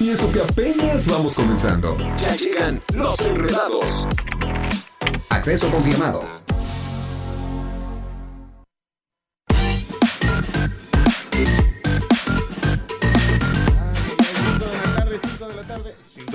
Y 0.00 0.10
eso 0.10 0.30
que 0.30 0.40
apenas 0.40 1.08
vamos 1.08 1.34
comenzando. 1.34 1.96
Ya 2.18 2.36
llegan 2.36 2.80
los 2.94 3.18
enredados. 3.20 4.06
Acceso 5.28 5.68
confirmado. 5.70 6.22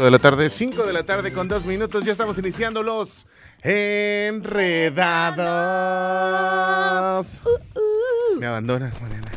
de 0.03 0.11
la 0.11 0.19
tarde, 0.19 0.49
5 0.49 0.83
de 0.83 0.91
la 0.91 1.03
tarde 1.03 1.31
con 1.31 1.47
dos 1.47 1.65
minutos. 1.65 2.03
Ya 2.03 2.11
estamos 2.11 2.37
iniciando 2.37 2.83
los 2.83 3.25
enredados. 3.61 5.03
Me 8.37 8.45
abandonas, 8.45 9.01
Mariana. 9.01 9.31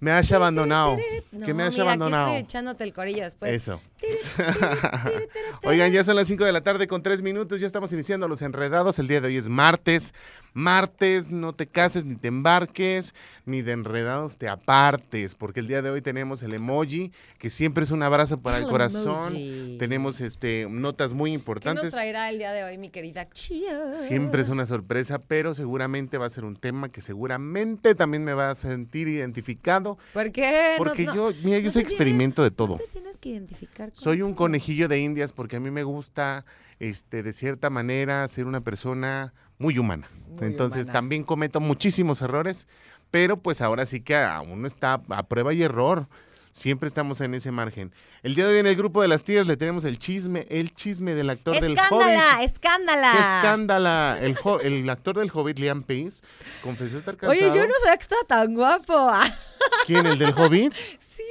Me 0.00 0.10
has 0.10 0.30
abandonado. 0.32 0.98
No, 1.32 1.46
que 1.46 1.54
me 1.54 1.62
has 1.64 1.72
mira, 1.74 1.82
aquí 1.84 1.88
abandonado. 1.88 2.28
estoy 2.28 2.42
echándote 2.42 2.84
el 2.84 2.92
corillo 2.94 3.22
después. 3.24 3.52
Eso. 3.52 3.80
Oigan, 5.64 5.92
ya 5.92 6.04
son 6.04 6.16
las 6.16 6.28
5 6.28 6.44
de 6.44 6.52
la 6.52 6.60
tarde 6.60 6.86
con 6.86 7.02
3 7.02 7.22
minutos, 7.22 7.60
ya 7.60 7.66
estamos 7.66 7.92
iniciando 7.92 8.28
los 8.28 8.42
enredados. 8.42 8.98
El 8.98 9.08
día 9.08 9.20
de 9.20 9.28
hoy 9.28 9.36
es 9.36 9.48
martes. 9.48 10.14
Martes, 10.52 11.30
no 11.30 11.52
te 11.52 11.66
cases 11.66 12.04
ni 12.04 12.14
te 12.16 12.28
embarques, 12.28 13.14
ni 13.44 13.62
de 13.62 13.72
enredados 13.72 14.36
te 14.36 14.48
apartes, 14.48 15.34
porque 15.34 15.60
el 15.60 15.66
día 15.66 15.82
de 15.82 15.90
hoy 15.90 16.00
tenemos 16.00 16.42
el 16.44 16.54
emoji, 16.54 17.12
que 17.38 17.50
siempre 17.50 17.82
es 17.84 17.90
un 17.90 18.02
abrazo 18.02 18.38
para 18.38 18.58
el 18.58 18.64
El 18.64 18.70
corazón. 18.70 19.34
emoji. 19.36 19.76
Tenemos 19.78 20.20
este 20.20 20.66
notas 20.70 21.12
muy 21.12 21.30
¿Qué 21.30 21.34
nos 21.34 21.40
importantes. 21.40 21.92
traerá 21.92 22.30
el 22.30 22.38
día 22.38 22.52
de 22.52 22.64
hoy, 22.64 22.78
mi 22.78 22.90
querida 22.90 23.28
Chia? 23.30 23.94
Siempre 23.94 24.42
es 24.42 24.48
una 24.48 24.64
sorpresa, 24.66 25.18
pero 25.18 25.54
seguramente 25.54 26.18
va 26.18 26.26
a 26.26 26.30
ser 26.30 26.44
un 26.44 26.56
tema 26.56 26.88
que 26.88 27.00
seguramente 27.00 27.94
también 27.96 28.22
me 28.24 28.32
va 28.34 28.50
a 28.50 28.54
sentir 28.54 29.08
identificado, 29.08 29.98
¿Por 30.12 30.30
qué? 30.30 30.74
Porque 30.78 31.04
no- 31.04 31.14
yo, 31.14 31.32
mira, 31.42 31.58
yo 31.58 31.64
no 31.64 31.70
soy 31.72 31.82
tienes- 31.82 31.92
experimento 31.92 32.42
de 32.44 32.50
todo. 32.52 32.74
No 32.74 32.76
te 32.78 32.86
tienes 32.86 33.16
que 33.18 33.30
identificar 33.30 33.90
Soy 33.94 34.20
un 34.22 34.34
conejillo 34.34 34.88
de 34.88 34.98
indias 34.98 35.32
porque 35.32 35.56
a 35.56 35.60
mí 35.60 35.70
me 35.70 35.84
gusta, 35.84 36.44
este, 36.80 37.22
de 37.22 37.32
cierta 37.32 37.70
manera, 37.70 38.26
ser 38.28 38.46
una 38.46 38.60
persona 38.60 39.32
muy 39.58 39.78
humana. 39.78 40.08
Muy 40.28 40.46
Entonces 40.48 40.82
humana. 40.86 40.92
también 40.92 41.24
cometo 41.24 41.60
muchísimos 41.60 42.20
errores, 42.20 42.66
pero 43.10 43.36
pues 43.38 43.62
ahora 43.62 43.86
sí 43.86 44.00
que 44.00 44.16
a 44.16 44.40
uno 44.40 44.66
está 44.66 45.00
a 45.08 45.22
prueba 45.22 45.54
y 45.54 45.62
error. 45.62 46.08
Siempre 46.50 46.86
estamos 46.86 47.20
en 47.20 47.34
ese 47.34 47.50
margen. 47.50 47.92
El 48.22 48.36
día 48.36 48.46
de 48.46 48.52
hoy 48.54 48.58
en 48.60 48.66
el 48.68 48.76
grupo 48.76 49.02
de 49.02 49.08
las 49.08 49.24
tías 49.24 49.46
le 49.48 49.56
tenemos 49.56 49.84
el 49.84 49.98
chisme, 49.98 50.46
el 50.50 50.72
chisme 50.72 51.14
del 51.16 51.28
actor 51.30 51.58
del 51.60 51.72
¡Escándala! 51.72 52.36
Hobbit. 52.38 52.44
¡Escándala! 52.50 53.12
¡Qué 53.12 53.18
escándala! 53.18 54.18
El, 54.20 54.36
jo- 54.36 54.60
el 54.60 54.88
actor 54.88 55.16
del 55.18 55.30
Hobbit, 55.34 55.58
Liam 55.58 55.82
Pace, 55.82 56.22
confesó 56.62 56.96
estar 56.98 57.16
casado. 57.16 57.32
Oye, 57.32 57.48
yo 57.56 57.66
no 57.66 57.72
sabía 57.80 57.96
que 57.96 58.02
estaba 58.02 58.22
tan 58.28 58.54
guapo. 58.54 59.10
¿Quién? 59.86 60.06
¿El 60.06 60.16
del 60.16 60.32
Hobbit? 60.32 60.72
sí, 61.00 61.24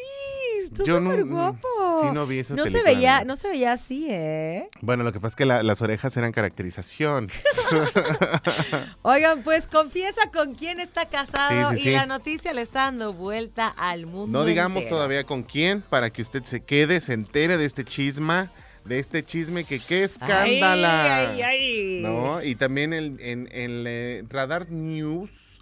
está 0.73 0.83
Yo 0.85 0.99
no- 0.99 1.11
súper 1.11 1.25
guapo. 1.25 1.67
sí, 2.01 2.07
no 2.13 2.25
vi 2.27 2.39
esa 2.39 2.55
no 2.55 2.65
se 2.65 2.83
veía, 2.83 3.23
no 3.25 3.35
se 3.35 3.49
veía 3.49 3.71
así, 3.73 4.07
¿eh? 4.09 4.67
Bueno, 4.81 5.03
lo 5.03 5.11
que 5.11 5.19
pasa 5.19 5.29
es 5.29 5.35
que 5.35 5.45
la- 5.45 5.63
las 5.63 5.81
orejas 5.81 6.15
eran 6.17 6.31
caracterización. 6.31 7.29
Oigan, 9.01 9.43
pues 9.43 9.67
confiesa 9.67 10.29
con 10.31 10.53
quién 10.53 10.79
está 10.79 11.05
casado 11.07 11.69
Sí, 11.71 11.75
sí, 11.77 11.81
y 11.81 11.91
sí. 11.91 11.91
la 11.91 12.05
noticia 12.05 12.53
le 12.53 12.61
está 12.61 12.81
dando 12.85 13.13
vuelta 13.13 13.67
al 13.67 14.05
mundo. 14.05 14.39
No 14.39 14.45
digamos 14.45 14.79
entero. 14.83 14.97
todavía 14.97 15.23
con 15.23 15.43
quién 15.43 15.81
para 15.81 16.09
que 16.09 16.21
usted 16.21 16.43
se 16.43 16.61
quede, 16.63 16.99
se 17.01 17.13
entere 17.13 17.57
de 17.57 17.65
este 17.65 17.83
chisma, 17.83 18.51
de 18.85 18.99
este 18.99 19.23
chisme 19.23 19.63
que 19.63 19.79
qué 19.79 20.03
escándala. 20.03 21.17
Ay, 21.19 21.41
ay, 21.41 21.61
ay. 21.63 21.99
¿No? 22.03 22.43
Y 22.43 22.55
también 22.55 22.93
en, 22.93 23.17
en- 23.19 23.49
en 23.51 23.87
el 23.87 24.25
Radar 24.29 24.69
News, 24.69 25.52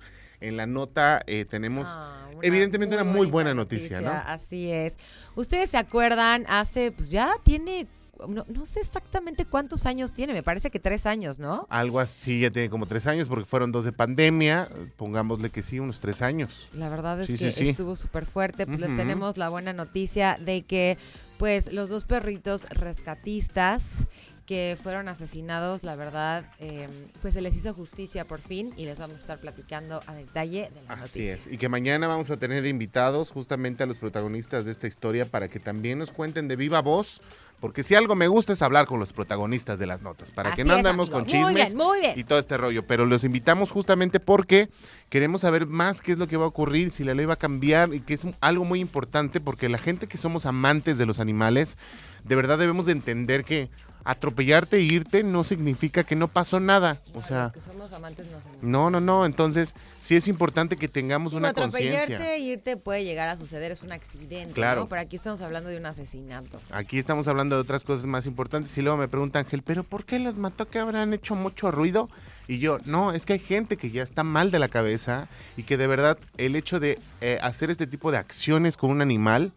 en 0.41 0.57
la 0.57 0.65
nota, 0.65 1.21
eh, 1.27 1.45
tenemos 1.45 1.87
Ah, 1.97 2.27
una 2.35 2.39
evidentemente 2.47 2.95
una 2.95 3.03
muy 3.05 3.27
buena 3.27 3.53
noticia, 3.53 4.01
¿no? 4.01 4.11
Así 4.11 4.71
es. 4.71 4.95
Ustedes 5.35 5.69
se 5.69 5.77
acuerdan, 5.77 6.45
hace, 6.49 6.91
pues 6.91 7.09
ya 7.11 7.29
tiene, 7.43 7.87
no, 8.27 8.45
no 8.47 8.65
sé 8.65 8.79
exactamente 8.81 9.45
cuántos 9.45 9.85
años 9.85 10.13
tiene, 10.13 10.33
me 10.33 10.43
parece 10.43 10.69
que 10.69 10.79
tres 10.79 11.05
años, 11.05 11.39
¿no? 11.39 11.65
Algo 11.69 11.99
así, 11.99 12.41
ya 12.41 12.51
tiene 12.51 12.69
como 12.69 12.85
tres 12.85 13.07
años, 13.07 13.27
porque 13.29 13.45
fueron 13.45 13.71
dos 13.71 13.85
de 13.85 13.91
pandemia, 13.93 14.69
pongámosle 14.97 15.49
que 15.49 15.61
sí, 15.61 15.79
unos 15.79 15.99
tres 15.99 16.21
años. 16.21 16.69
La 16.73 16.89
verdad 16.89 17.19
es 17.21 17.29
Sí, 17.31 17.37
que 17.37 17.51
sí, 17.51 17.63
sí. 17.63 17.69
estuvo 17.69 17.95
súper 17.95 18.25
fuerte. 18.25 18.65
Pues 18.67 18.79
les 18.79 18.95
tenemos 18.95 19.37
la 19.37 19.49
buena 19.49 19.73
noticia 19.73 20.37
de 20.43 20.63
que, 20.63 20.97
pues, 21.39 21.71
los 21.73 21.89
dos 21.89 22.03
perritos 22.05 22.65
rescatistas 22.69 24.05
que 24.45 24.77
fueron 24.81 25.07
asesinados, 25.07 25.83
la 25.83 25.95
verdad, 25.95 26.43
eh, 26.59 26.89
pues 27.21 27.35
se 27.35 27.41
les 27.41 27.55
hizo 27.55 27.73
justicia 27.73 28.25
por 28.27 28.41
fin 28.41 28.73
y 28.75 28.85
les 28.85 28.99
vamos 28.99 29.17
a 29.17 29.21
estar 29.21 29.39
platicando 29.39 30.01
a 30.07 30.13
detalle 30.13 30.69
de 30.73 30.81
la 30.83 30.93
Así 30.95 31.19
noticia. 31.19 31.33
es. 31.35 31.47
Y 31.47 31.57
que 31.57 31.69
mañana 31.69 32.07
vamos 32.07 32.31
a 32.31 32.37
tener 32.37 32.65
invitados 32.65 33.31
justamente 33.31 33.83
a 33.83 33.85
los 33.85 33.99
protagonistas 33.99 34.65
de 34.65 34.71
esta 34.71 34.87
historia 34.87 35.25
para 35.25 35.47
que 35.47 35.59
también 35.59 35.99
nos 35.99 36.11
cuenten 36.11 36.47
de 36.47 36.55
viva 36.55 36.81
voz, 36.81 37.21
porque 37.61 37.83
si 37.83 37.93
algo 37.95 38.15
me 38.15 38.27
gusta 38.27 38.53
es 38.53 38.61
hablar 38.61 38.87
con 38.87 38.99
los 38.99 39.13
protagonistas 39.13 39.77
de 39.79 39.85
las 39.85 40.01
notas, 40.01 40.31
para 40.31 40.53
que 40.55 40.63
no 40.65 40.73
andemos 40.73 41.09
con 41.11 41.21
Muy 41.21 41.31
chismes 41.31 41.53
bien, 41.53 41.77
muy 41.77 41.99
bien. 41.99 42.19
y 42.19 42.23
todo 42.23 42.39
este 42.39 42.57
rollo. 42.57 42.85
Pero 42.87 43.05
los 43.05 43.23
invitamos 43.23 43.71
justamente 43.71 44.19
porque 44.19 44.69
queremos 45.09 45.41
saber 45.41 45.67
más 45.67 46.01
qué 46.01 46.11
es 46.11 46.17
lo 46.17 46.27
que 46.27 46.37
va 46.37 46.45
a 46.45 46.47
ocurrir, 46.47 46.89
si 46.91 47.03
la 47.03 47.13
ley 47.13 47.25
va 47.25 47.35
a 47.35 47.39
cambiar 47.39 47.93
y 47.93 48.01
que 48.01 48.15
es 48.15 48.25
algo 48.41 48.65
muy 48.65 48.79
importante 48.79 49.39
porque 49.39 49.69
la 49.69 49.77
gente 49.77 50.07
que 50.07 50.17
somos 50.17 50.45
amantes 50.47 50.97
de 50.97 51.05
los 51.05 51.19
animales, 51.19 51.77
de 52.25 52.35
verdad 52.35 52.57
debemos 52.57 52.87
de 52.87 52.93
entender 52.93 53.43
que 53.45 53.69
atropellarte 54.03 54.77
e 54.77 54.81
irte 54.81 55.23
no 55.23 55.43
significa 55.43 56.03
que 56.03 56.15
no 56.15 56.27
pasó 56.27 56.59
nada. 56.59 56.99
O 57.13 57.21
sea, 57.21 57.43
los 57.43 57.51
que 57.51 57.61
somos 57.61 57.91
amantes 57.93 58.25
no 58.31 58.37
hacemos 58.37 58.57
no, 58.61 58.89
no, 58.89 58.99
no. 58.99 59.25
Entonces, 59.25 59.75
sí 59.99 60.15
es 60.15 60.27
importante 60.27 60.77
que 60.77 60.87
tengamos 60.87 61.31
Digo, 61.31 61.39
una 61.39 61.53
conciencia. 61.53 62.01
atropellarte 62.03 62.35
e 62.35 62.39
irte 62.39 62.77
puede 62.77 63.03
llegar 63.03 63.27
a 63.27 63.37
suceder, 63.37 63.71
es 63.71 63.81
un 63.83 63.91
accidente, 63.91 64.53
Claro. 64.53 64.81
¿no? 64.81 64.89
Pero 64.89 65.01
aquí 65.01 65.15
estamos 65.15 65.41
hablando 65.41 65.69
de 65.69 65.77
un 65.77 65.85
asesinato. 65.85 66.59
Aquí 66.71 66.97
estamos 66.97 67.27
hablando 67.27 67.55
de 67.55 67.61
otras 67.61 67.83
cosas 67.83 68.05
más 68.05 68.25
importantes. 68.25 68.77
Y 68.77 68.81
luego 68.81 68.97
me 68.97 69.07
pregunta 69.07 69.39
Ángel, 69.39 69.61
¿pero 69.63 69.83
por 69.83 70.05
qué 70.05 70.19
los 70.19 70.37
mató? 70.37 70.67
¿Que 70.69 70.79
habrán 70.79 71.13
hecho 71.13 71.35
mucho 71.35 71.71
ruido? 71.71 72.09
Y 72.47 72.59
yo, 72.59 72.79
no, 72.85 73.13
es 73.13 73.25
que 73.25 73.33
hay 73.33 73.39
gente 73.39 73.77
que 73.77 73.91
ya 73.91 74.03
está 74.03 74.23
mal 74.23 74.51
de 74.51 74.59
la 74.59 74.67
cabeza 74.67 75.27
y 75.55 75.63
que 75.63 75.77
de 75.77 75.87
verdad 75.87 76.17
el 76.37 76.55
hecho 76.55 76.79
de 76.79 76.99
eh, 77.21 77.37
hacer 77.41 77.69
este 77.71 77.87
tipo 77.87 78.11
de 78.11 78.17
acciones 78.17 78.75
con 78.77 78.89
un 78.89 79.01
animal, 79.01 79.51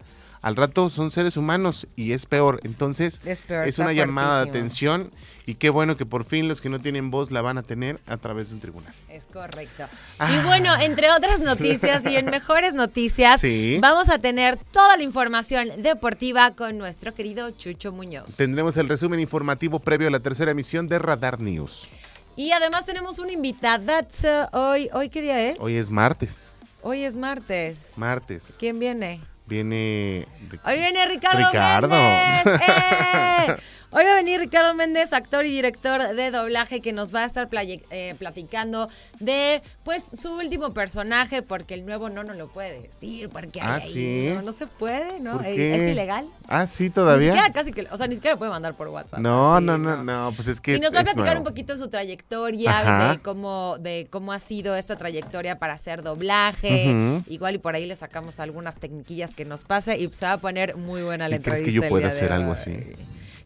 al 0.45 0.57
rato 0.57 0.91
son 0.91 1.11
seres 1.11 1.37
humanos 1.37 1.87
y 1.97 2.13
es 2.13 2.27
peor. 2.27 2.61
Entonces, 2.65 3.21
Es 3.25 3.41
peor, 3.41 3.63
es 3.65 3.71
está 3.71 3.83
una 3.85 3.93
llamada 3.95 4.45
de 4.45 4.51
atención 4.51 5.11
y 5.47 5.55
qué 5.55 5.71
bueno 5.71 5.97
que 5.97 6.05
por 6.07 6.25
fin 6.25 6.49
los 6.49 6.61
que 6.61 6.69
no 6.69 6.81
tienen 6.81 7.11
voz 7.11 7.31
la 7.31 7.41
van 7.43 7.57
a 7.59 7.63
tener 7.63 7.99
a 8.07 8.17
través 8.19 8.49
de 8.51 8.55
un 8.57 8.61
tribunal. 8.61 8.93
Es 9.09 9.25
correcto. 9.25 9.85
Ah. 10.19 10.31
Y 10.31 10.45
bueno, 10.47 10.75
entre 10.81 11.11
otras 11.11 11.41
noticias 11.51 12.05
y 12.07 12.17
en 12.17 12.27
mejores 12.27 12.75
noticias, 12.75 13.41
Sí. 13.41 13.79
vamos 13.81 14.11
a 14.11 14.19
tener 14.19 14.57
toda 14.71 14.97
la 14.99 15.03
información 15.03 15.69
deportiva 15.79 16.51
con 16.55 16.77
nuestro 16.77 17.15
querido 17.15 17.51
Chucho 17.53 17.91
Muñoz. 17.93 18.37
Tendremos 18.37 18.77
el 18.77 18.89
resumen 18.89 19.21
informativo 19.21 19.81
previo 19.81 20.09
a 20.09 20.11
la 20.11 20.21
tercera 20.21 20.51
emisión 20.51 20.87
de 20.89 20.99
Radar 20.99 21.41
News. 21.41 21.89
Y 22.37 22.51
además 22.51 22.85
tenemos 22.85 23.19
un 23.19 23.31
invitadazo 23.31 24.49
hoy. 24.53 24.91
¿Hoy 24.93 25.09
qué 25.09 25.23
día 25.23 25.41
es? 25.51 25.57
Hoy 25.61 25.75
es 25.77 25.89
martes. 25.91 26.53
Hoy 26.83 27.03
es 27.05 27.17
martes. 27.17 27.93
Martes. 27.97 28.57
¿Quién 28.59 28.79
viene? 28.79 29.21
Viene. 29.47 30.27
Hoy 30.65 30.79
viene 30.79 31.07
Ricardo, 31.07 31.47
Ricardo. 31.47 31.97
¡Eh! 33.95 33.99
Hoy 33.99 34.05
va 34.05 34.13
a 34.13 34.15
venir 34.17 34.41
Ricardo 34.41 34.75
Méndez, 34.75 35.13
actor 35.13 35.47
y 35.47 35.51
director 35.51 36.15
de 36.15 36.31
doblaje, 36.31 36.81
que 36.81 36.93
nos 36.93 37.15
va 37.15 37.23
a 37.23 37.27
estar 37.27 37.49
eh, 37.53 38.15
platicando 38.19 38.89
de 39.21 39.63
pues 39.85 40.03
su 40.21 40.33
último 40.35 40.75
personaje, 40.75 41.43
porque 41.43 41.75
el 41.75 41.87
nuevo 41.87 42.09
no 42.11 42.25
nos 42.25 42.37
lo 42.37 42.49
puede 42.53 42.83
decir, 42.83 43.29
porque 43.29 43.61
Ah, 43.63 43.77
hay 43.77 43.81
¿sí? 43.89 44.33
no, 44.35 44.43
no 44.43 44.53
se 44.53 44.67
puede, 44.67 45.21
¿no? 45.21 45.37
¿Por 45.37 45.47
Es, 45.47 45.89
ilegal. 45.89 46.27
Ah, 46.49 46.67
sí, 46.67 46.85
Ni 46.85 46.91
todavía. 46.91 47.33
siquiera 47.33 47.53
casi 47.53 47.73
que, 47.73 47.87
o 47.91 47.97
sea, 47.97 48.07
ni 48.09 48.17
siquiera 48.17 48.35
lo 48.35 48.39
puede 48.39 48.51
mandar 48.51 48.75
por 48.75 48.89
WhatsApp. 48.89 49.21
No, 49.21 49.57
así, 49.57 49.65
no, 49.67 49.79
no, 49.79 50.03
no, 50.03 50.33
pues 50.35 50.49
es 50.49 50.61
que 50.61 50.73
y 50.73 50.75
es, 50.77 50.83
nos 50.83 50.95
va 50.95 51.01
a 51.01 51.03
platicar 51.05 51.27
nuevo. 51.27 51.41
un 51.41 51.45
poquito 51.45 51.77
su 51.77 51.89
trayectoria, 51.89 52.79
Ajá. 52.81 53.13
de 53.13 53.19
cómo, 53.21 53.77
de 53.79 54.09
cómo 54.11 54.33
ha 54.33 54.39
sido 54.41 54.75
esta 54.75 54.97
trayectoria 54.97 55.59
para 55.59 55.75
hacer 55.75 56.03
doblaje. 56.03 57.23
Igual 57.29 57.55
y 57.55 57.59
por 57.59 57.75
ahí 57.75 57.87
le 57.87 57.95
sacamos 57.95 58.41
algunas 58.41 58.77
tecniquillas 58.77 59.35
que 59.35 59.45
nos 59.45 59.65
pase 59.65 59.99
y 59.99 60.11
se 60.13 60.27
va 60.27 60.33
a 60.33 60.39
poner 60.39 60.77
muy 60.77 61.03
buena 61.03 61.29
la 61.29 61.37
¿Y 61.37 61.39
crees 61.39 61.63
que 61.63 61.73
yo 61.73 61.89
pueda 61.89 62.09
hacer 62.09 62.33
algo 62.33 62.53
así? 62.53 62.73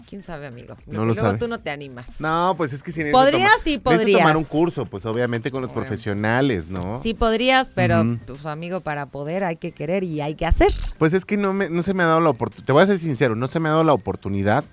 Quién 0.08 0.22
sabe, 0.22 0.46
amigo. 0.46 0.74
No 0.86 1.00
lo 1.00 1.04
Luego 1.06 1.20
sabes. 1.20 1.40
tú 1.40 1.48
no 1.48 1.58
te 1.58 1.70
animas. 1.70 2.20
No, 2.20 2.54
pues 2.56 2.72
es 2.72 2.82
que 2.82 2.90
si 2.92 3.04
Podrías, 3.10 3.60
sí, 3.62 3.76
necesito 3.76 3.82
podrías. 3.90 4.18
tomar 4.20 4.36
un 4.36 4.44
curso, 4.44 4.86
pues 4.86 5.04
obviamente 5.04 5.50
con 5.50 5.60
los 5.60 5.72
profesionales, 5.72 6.70
¿no? 6.70 7.00
Sí 7.02 7.12
podrías, 7.14 7.70
pero 7.74 8.04
pues 8.26 8.46
amigo, 8.46 8.80
para 8.80 9.06
poder 9.06 9.44
hay 9.44 9.56
que 9.56 9.72
querer 9.72 10.04
y 10.04 10.20
hay 10.20 10.34
que 10.34 10.46
hacer. 10.46 10.72
Pues 10.96 11.12
es 11.12 11.24
que 11.24 11.36
no, 11.36 11.52
me, 11.52 11.68
no 11.68 11.82
se 11.82 11.92
me 11.92 12.02
ha 12.02 12.06
dado 12.06 12.20
la 12.20 12.30
oportunidad. 12.30 12.66
Te 12.66 12.72
voy 12.72 12.82
a 12.82 12.86
ser 12.86 12.98
sincero, 12.98 13.36
no 13.36 13.46
se 13.48 13.60
me 13.60 13.68
ha 13.68 13.72
dado 13.72 13.84
la 13.84 13.92
oportunidad. 13.92 14.64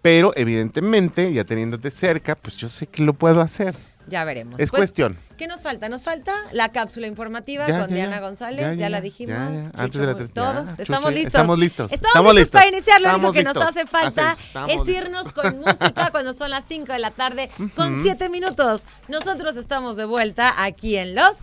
Pero 0.00 0.32
evidentemente, 0.36 1.32
ya 1.32 1.44
teniéndote 1.44 1.90
cerca, 1.90 2.36
pues 2.36 2.56
yo 2.56 2.68
sé 2.68 2.86
que 2.86 3.02
lo 3.02 3.14
puedo 3.14 3.40
hacer. 3.40 3.74
Ya 4.08 4.24
veremos. 4.24 4.60
Es 4.60 4.70
pues, 4.70 4.80
cuestión. 4.80 5.16
¿Qué 5.36 5.46
nos 5.46 5.62
falta? 5.62 5.88
Nos 5.88 6.02
falta 6.02 6.34
la 6.52 6.70
cápsula 6.70 7.06
informativa 7.06 7.66
con 7.66 7.92
Diana 7.92 8.20
González, 8.20 8.78
ya, 8.78 8.88
la 8.88 9.00
dijimos. 9.00 9.72
Antes 9.74 10.00
de 10.00 10.06
la 10.06 10.14
tres, 10.14 10.32
todos 10.32 10.78
estamos 10.78 11.12
listos. 11.12 11.34
Estamos 11.34 11.58
listos. 11.58 11.92
Estamos, 11.92 12.34
listos, 12.34 12.60
para 12.60 12.68
iniciar. 12.68 13.00
Lo 13.00 13.14
único 13.14 13.32
que 13.32 13.44
nos 13.44 13.56
hace 13.56 13.86
falta 13.86 14.36
es 14.68 14.88
irnos 14.88 15.32
con 15.32 15.60
música 15.60 16.08
cuando 16.12 16.32
son 16.32 16.50
las 16.50 16.64
5 16.64 16.92
de 16.92 16.98
la 16.98 17.10
tarde 17.10 17.50
con 17.74 18.02
7 18.02 18.28
minutos. 18.28 18.86
Nosotros 19.08 19.56
estamos 19.56 19.96
de 19.96 20.04
vuelta 20.04 20.54
aquí 20.62 20.96
en 20.96 21.14
Los 21.14 21.36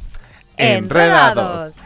Enredados. 0.57 1.81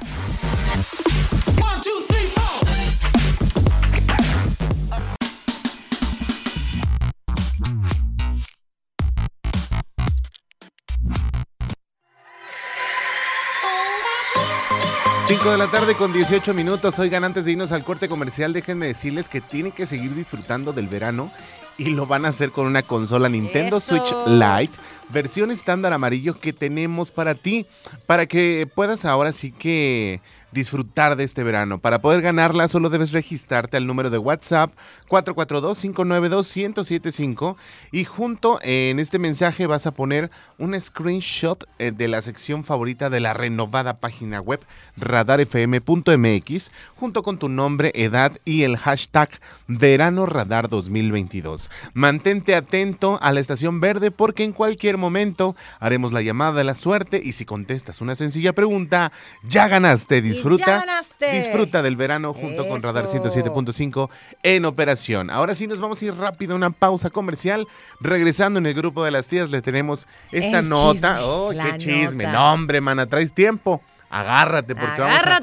5 15.29 15.51
de 15.51 15.57
la 15.59 15.67
tarde 15.67 15.93
con 15.93 16.11
18 16.11 16.55
minutos. 16.55 16.97
Oigan, 16.97 17.23
antes 17.23 17.45
de 17.45 17.51
irnos 17.51 17.71
al 17.71 17.83
corte 17.83 18.09
comercial, 18.09 18.51
déjenme 18.51 18.87
decirles 18.87 19.29
que 19.29 19.41
tienen 19.41 19.71
que 19.71 19.85
seguir 19.85 20.15
disfrutando 20.15 20.73
del 20.73 20.87
verano 20.87 21.31
y 21.77 21.91
lo 21.91 22.07
van 22.07 22.25
a 22.25 22.29
hacer 22.29 22.49
con 22.49 22.65
una 22.65 22.81
consola 22.81 23.29
Nintendo 23.29 23.79
Switch 23.79 24.11
Lite, 24.25 24.73
versión 25.09 25.51
estándar 25.51 25.93
amarillo 25.93 26.39
que 26.39 26.51
tenemos 26.51 27.11
para 27.11 27.35
ti, 27.35 27.67
para 28.07 28.25
que 28.25 28.67
puedas 28.73 29.05
ahora 29.05 29.31
sí 29.31 29.51
que 29.51 30.19
disfrutar 30.51 31.15
de 31.15 31.23
este 31.23 31.43
verano. 31.43 31.79
Para 31.79 32.01
poder 32.01 32.21
ganarla 32.21 32.67
solo 32.67 32.89
debes 32.89 33.11
registrarte 33.11 33.77
al 33.77 33.85
número 33.87 34.09
de 34.09 34.17
WhatsApp 34.17 34.71
442-592-1075 35.09 37.55
y 37.91 38.05
junto 38.05 38.59
en 38.61 38.99
este 38.99 39.19
mensaje 39.19 39.67
vas 39.67 39.85
a 39.87 39.91
poner 39.91 40.31
un 40.57 40.79
screenshot 40.79 41.67
eh, 41.77 41.91
de 41.91 42.07
la 42.07 42.21
sección 42.21 42.63
favorita 42.63 43.09
de 43.09 43.19
la 43.19 43.33
renovada 43.33 43.99
página 43.99 44.39
web 44.39 44.61
radarfm.mx 44.97 46.71
junto 46.95 47.23
con 47.23 47.37
tu 47.37 47.49
nombre, 47.49 47.91
edad 47.95 48.37
y 48.45 48.63
el 48.63 48.77
hashtag 48.77 49.29
Verano 49.67 50.25
Radar 50.25 50.69
2022. 50.69 51.69
Mantente 51.93 52.55
atento 52.55 53.19
a 53.21 53.31
la 53.31 53.39
estación 53.39 53.79
verde 53.79 54.11
porque 54.11 54.43
en 54.43 54.53
cualquier 54.53 54.97
momento 54.97 55.55
haremos 55.79 56.13
la 56.13 56.21
llamada 56.21 56.53
de 56.53 56.63
la 56.63 56.75
suerte 56.75 57.21
y 57.23 57.33
si 57.33 57.45
contestas 57.45 58.01
una 58.01 58.15
sencilla 58.15 58.53
pregunta, 58.53 59.11
ya 59.47 59.67
ganaste. 59.67 60.21
Ganaste. 60.43 61.31
disfruta 61.31 61.81
del 61.81 61.95
verano 61.95 62.33
junto 62.33 62.67
con 62.67 62.81
Radar 62.81 63.05
Eso. 63.05 63.21
107.5 63.23 64.09
en 64.43 64.65
operación. 64.65 65.29
Ahora 65.29 65.55
sí 65.55 65.67
nos 65.67 65.79
vamos 65.81 66.01
a 66.01 66.05
ir 66.05 66.15
rápido 66.15 66.53
a 66.53 66.55
una 66.55 66.69
pausa 66.71 67.09
comercial. 67.09 67.67
Regresando 67.99 68.59
en 68.59 68.65
el 68.65 68.73
grupo 68.73 69.03
de 69.03 69.11
las 69.11 69.27
tías 69.27 69.49
le 69.49 69.61
tenemos 69.61 70.07
esta 70.31 70.59
El 70.59 70.69
nota. 70.69 71.17
chisme, 71.17 71.23
¡Oh, 71.23 71.49
qué 71.51 71.77
chisme! 71.77 72.23
nota. 72.25 72.37
No, 72.37 72.53
hombre, 72.53 72.81
mana, 72.81 73.05
traes 73.05 73.33
tiempo. 73.33 73.81
Agárrate 74.11 74.75
porque 74.75 75.01
vamos 75.01 75.21
a-. 75.23 75.39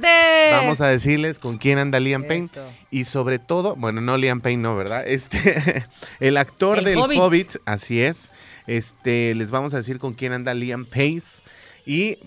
Vamos 0.51 0.81
a 0.81 0.89
decirles 0.89 1.39
con 1.39 1.57
quién 1.59 1.79
anda 1.79 2.01
Liam 2.01 2.25
Payne. 2.25 2.49
Y 2.91 3.05
sobre 3.05 3.39
todo, 3.39 3.77
bueno, 3.77 4.01
no 4.01 4.17
Liam 4.17 4.41
Payne, 4.41 4.63
no, 4.63 4.77
¿verdad? 4.77 5.07
Este, 5.07 5.85
el 6.21 6.37
actor 6.37 6.79
El 6.79 6.85
del 6.85 6.99
Hobbit. 6.99 7.19
Hobbit. 7.21 7.51
así 7.65 8.01
es. 8.01 8.33
Este, 8.67 9.35
les 9.37 9.51
vamos 9.53 9.75
a 9.75 9.77
decir 9.77 9.99
con 9.99 10.15
quién 10.15 10.33
anda 10.33 10.53
Liam 10.55 10.85
Pace. 10.85 11.43
Y 11.85 12.19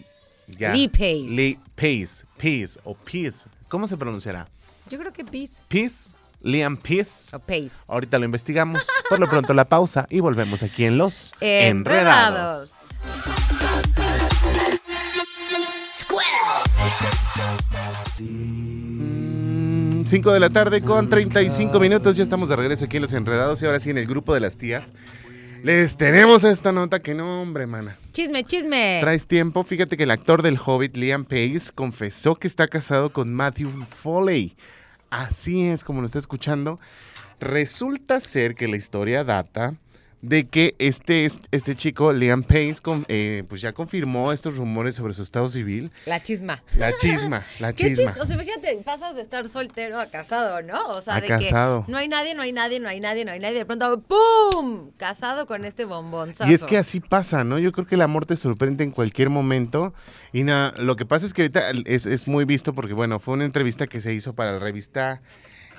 ya. 0.57 0.73
Lee 0.73 0.87
Pace. 0.87 1.25
Lee 1.29 1.59
Pace, 1.75 2.25
Pace 2.37 2.79
o 2.83 2.93
Peace. 2.95 3.49
¿Cómo 3.67 3.87
se 3.87 3.97
pronunciará? 3.97 4.47
Yo 4.89 4.97
creo 4.97 5.13
que 5.13 5.23
Peace 5.23 5.61
Peace, 5.67 6.09
Liam 6.41 6.77
Peace. 6.77 7.35
o 7.35 7.39
Pace. 7.39 7.71
Ahorita 7.87 8.17
lo 8.19 8.25
investigamos. 8.25 8.81
Por 9.09 9.19
lo 9.19 9.27
pronto 9.29 9.53
la 9.53 9.65
pausa 9.65 10.07
y 10.09 10.19
volvemos 10.19 10.63
aquí 10.63 10.85
en 10.85 10.97
Los 10.97 11.33
Enredados. 11.39 12.71
5 20.05 20.31
de 20.33 20.39
la 20.39 20.49
tarde 20.49 20.81
con 20.81 21.07
35 21.09 21.79
minutos. 21.79 22.17
Ya 22.17 22.23
estamos 22.23 22.49
de 22.49 22.55
regreso 22.55 22.85
aquí 22.85 22.97
en 22.97 23.03
Los 23.03 23.13
Enredados 23.13 23.61
y 23.61 23.65
ahora 23.67 23.79
sí 23.79 23.91
en 23.91 23.97
el 23.99 24.07
grupo 24.07 24.33
de 24.33 24.39
las 24.39 24.57
tías. 24.57 24.93
Les 25.63 25.97
tenemos 25.97 26.45
esta 26.45 26.71
nota 26.71 26.99
que 26.99 27.13
no, 27.13 27.41
hombre, 27.41 27.67
mana. 27.67 27.97
Chisme, 28.13 28.45
chisme. 28.45 28.99
Traes 29.01 29.27
tiempo. 29.27 29.63
Fíjate 29.63 29.97
que 29.97 30.03
el 30.03 30.11
actor 30.11 30.41
del 30.41 30.57
Hobbit, 30.57 30.95
Liam 30.95 31.25
Pace, 31.25 31.71
confesó 31.75 32.35
que 32.35 32.47
está 32.47 32.67
casado 32.67 33.11
con 33.11 33.33
Matthew 33.33 33.69
Foley. 33.85 34.55
Así 35.09 35.65
es 35.65 35.83
como 35.83 35.99
lo 35.99 36.05
está 36.05 36.17
escuchando. 36.17 36.79
Resulta 37.41 38.21
ser 38.21 38.55
que 38.55 38.69
la 38.69 38.77
historia 38.77 39.25
data 39.25 39.75
de 40.21 40.47
que 40.47 40.75
este, 40.79 41.25
este 41.51 41.75
chico, 41.75 42.11
Liam 42.11 42.43
Pace, 42.43 42.75
con- 42.81 43.05
eh, 43.07 43.43
pues 43.47 43.61
ya 43.61 43.71
confirmó 43.71 44.33
estos 44.33 44.57
rumores 44.57 44.95
sobre 44.95 45.13
su 45.13 45.23
estado 45.23 45.47
civil. 45.47 45.91
La 46.05 46.21
chisma. 46.21 46.61
La 46.77 46.91
chisma, 46.97 47.45
la 47.59 47.71
Qué 47.71 47.87
chisma. 47.87 48.07
chiste. 48.07 48.19
O 48.21 48.25
sea, 48.25 48.37
fíjate, 48.37 48.81
pasas 48.83 49.15
de 49.15 49.21
estar 49.21 49.47
soltero 49.47 49.97
a 49.99 50.07
casado, 50.07 50.61
¿no? 50.61 50.87
O 50.87 51.01
sea, 51.01 51.15
A 51.15 51.21
de 51.21 51.27
casado. 51.27 51.85
que 51.85 51.91
no 51.91 51.97
hay 51.97 52.07
nadie, 52.09 52.35
no 52.35 52.41
hay 52.41 52.51
nadie, 52.51 52.79
no 52.81 52.89
hay 52.89 52.99
nadie, 52.99 53.23
no 53.23 53.31
hay 53.31 53.39
nadie. 53.39 53.59
De 53.59 53.65
pronto, 53.65 54.01
¡pum! 54.01 54.91
Casado 54.97 55.45
con 55.45 55.63
este 55.63 55.85
bombón. 55.85 56.33
Y 56.47 56.53
es 56.53 56.63
que 56.65 56.77
así 56.77 56.99
pasa, 56.99 57.43
¿no? 57.45 57.57
Yo 57.59 57.71
creo 57.71 57.87
que 57.87 57.95
el 57.95 58.01
amor 58.01 58.25
te 58.25 58.35
sorprende 58.35 58.83
en 58.83 58.91
cualquier 58.91 59.29
momento. 59.29 59.93
Y 60.33 60.43
nada, 60.43 60.73
lo 60.77 60.95
que 60.97 61.05
pasa 61.05 61.25
es 61.25 61.33
que 61.33 61.43
ahorita 61.43 61.71
es, 61.85 62.05
es 62.05 62.27
muy 62.27 62.43
visto 62.45 62.73
porque, 62.73 62.93
bueno, 62.93 63.19
fue 63.19 63.35
una 63.35 63.45
entrevista 63.45 63.87
que 63.87 64.01
se 64.01 64.13
hizo 64.13 64.33
para 64.35 64.51
la 64.53 64.59
revista 64.59 65.21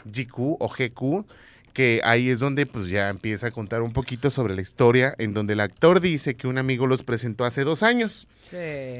GQ 0.07 0.57
o 0.59 0.69
GQ, 0.69 1.27
que 1.73 2.01
ahí 2.05 2.31
es 2.31 2.41
donde 2.41 2.67
pues 2.67 2.89
ya 2.89 3.09
empieza 3.09 3.49
a 3.49 3.51
contar 3.51 3.83
un 3.83 3.93
poquito 3.93 4.31
sobre 4.31 4.55
la 4.55 4.63
historia, 4.63 5.15
en 5.19 5.35
donde 5.35 5.53
el 5.55 5.61
actor 5.61 6.01
dice 6.01 6.37
que 6.37 6.49
un 6.49 6.59
amigo 6.59 6.87
los 6.87 7.03
presentó 7.03 7.45
hace 7.45 7.65
dos 7.65 7.83
años 7.83 8.27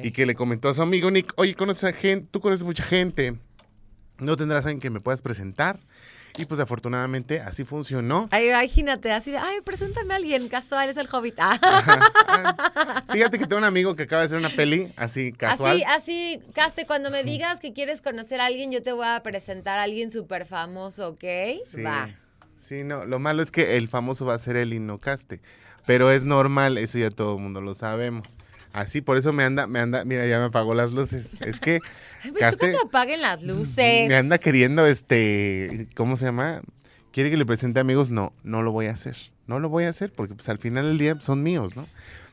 y 0.03 0.11
que 0.13 0.27
le 0.27 0.35
comentó 0.35 0.69
a 0.69 0.75
su 0.75 0.83
amigo 0.83 1.11
Nick, 1.11 1.33
oye, 1.37 1.55
conoces 1.55 1.85
a 1.85 1.93
gente, 1.93 2.29
tú 2.31 2.41
conoces 2.41 2.65
mucha 2.65 2.85
gente, 2.85 3.37
no 4.19 4.37
tendrás 4.37 4.67
alguien 4.67 4.81
que 4.81 4.91
me 4.91 5.01
puedas 5.01 5.23
presentar. 5.23 5.79
Y 6.39 6.45
pues 6.45 6.61
afortunadamente 6.61 7.41
así 7.41 7.65
funcionó. 7.65 8.29
Ay, 8.31 8.49
imagínate, 8.51 9.11
así 9.11 9.33
de, 9.33 9.39
ay, 9.39 9.61
preséntame 9.65 10.15
a 10.15 10.17
alguien 10.17 10.49
casual, 10.49 10.89
es 10.89 10.97
el 10.97 11.09
hobbit. 11.11 11.35
Ah. 11.39 11.59
Ah, 11.63 13.05
Fíjate 13.13 13.37
que 13.39 13.47
tengo 13.47 13.59
un 13.59 13.65
amigo 13.65 13.97
que 13.97 14.05
acaba 14.05 14.21
de 14.21 14.27
hacer 14.27 14.39
una 14.39 14.51
peli 14.51 14.93
así 14.97 15.33
casual. 15.33 15.83
Así, 15.83 15.85
así, 15.85 16.41
Caste, 16.55 16.87
cuando 16.87 17.11
me 17.11 17.25
digas 17.25 17.59
que 17.59 17.73
quieres 17.73 18.01
conocer 18.01 18.41
a 18.41 18.47
alguien, 18.47 18.71
yo 18.71 18.81
te 18.81 18.93
voy 18.93 19.07
a 19.07 19.21
presentar 19.25 19.79
a 19.81 19.83
alguien 19.83 20.13
súper 20.13 20.47
famoso, 20.47 21.09
¿ok? 21.09 21.25
Sí, 21.67 21.83
Va. 21.83 22.09
Sí, 22.61 22.85
no, 22.85 23.05
lo 23.05 23.19
malo 23.19 23.43
es 23.43 23.51
que 23.51 23.77
el 23.77 23.89
famoso 23.89 24.27
va 24.27 24.35
a 24.35 24.39
ser 24.39 24.57
el 24.57 24.73
Inocaste, 24.73 25.41
pero 25.87 26.11
es 26.11 26.25
normal, 26.25 26.79
eso 26.79 26.99
ya 26.99 27.11
todo 27.11 27.37
el 27.37 27.43
mundo 27.43 27.61
lo 27.61 27.75
sabemos. 27.75 28.39
Así, 28.73 29.01
por 29.01 29.17
eso 29.17 29.33
me 29.33 29.43
anda, 29.43 29.67
me 29.67 29.81
anda, 29.81 30.05
mira, 30.05 30.27
ya 30.27 30.39
me 30.39 30.45
apagó 30.45 30.75
las 30.75 30.93
luces. 30.93 31.41
Es 31.41 31.59
que 31.59 31.81
Ay, 32.23 32.31
me 32.31 32.39
choca 32.39 32.47
Caste 32.47 32.71
que 32.71 32.77
apaguen 32.77 33.21
las 33.21 33.43
luces. 33.43 34.09
me 34.09 34.15
anda 34.15 34.39
queriendo, 34.39 34.87
este, 34.87 35.89
¿cómo 35.97 36.17
se 36.17 36.27
llama? 36.27 36.61
¿Quiere 37.13 37.31
que 37.31 37.37
le 37.37 37.47
presente 37.47 37.81
amigos? 37.81 38.11
No, 38.11 38.33
no 38.45 38.63
lo 38.63 38.71
voy 38.71 38.87
a 38.87 38.93
hacer. 38.93 39.17
No 39.49 39.59
lo 39.59 39.69
voy 39.69 39.85
a 39.85 39.89
hacer 39.89 40.13
porque 40.13 40.35
pues 40.35 40.49
al 40.49 40.59
final 40.59 40.87
del 40.87 40.99
día 40.99 41.21
son 41.21 41.43
míos, 41.43 41.75
¿no? 41.75 41.89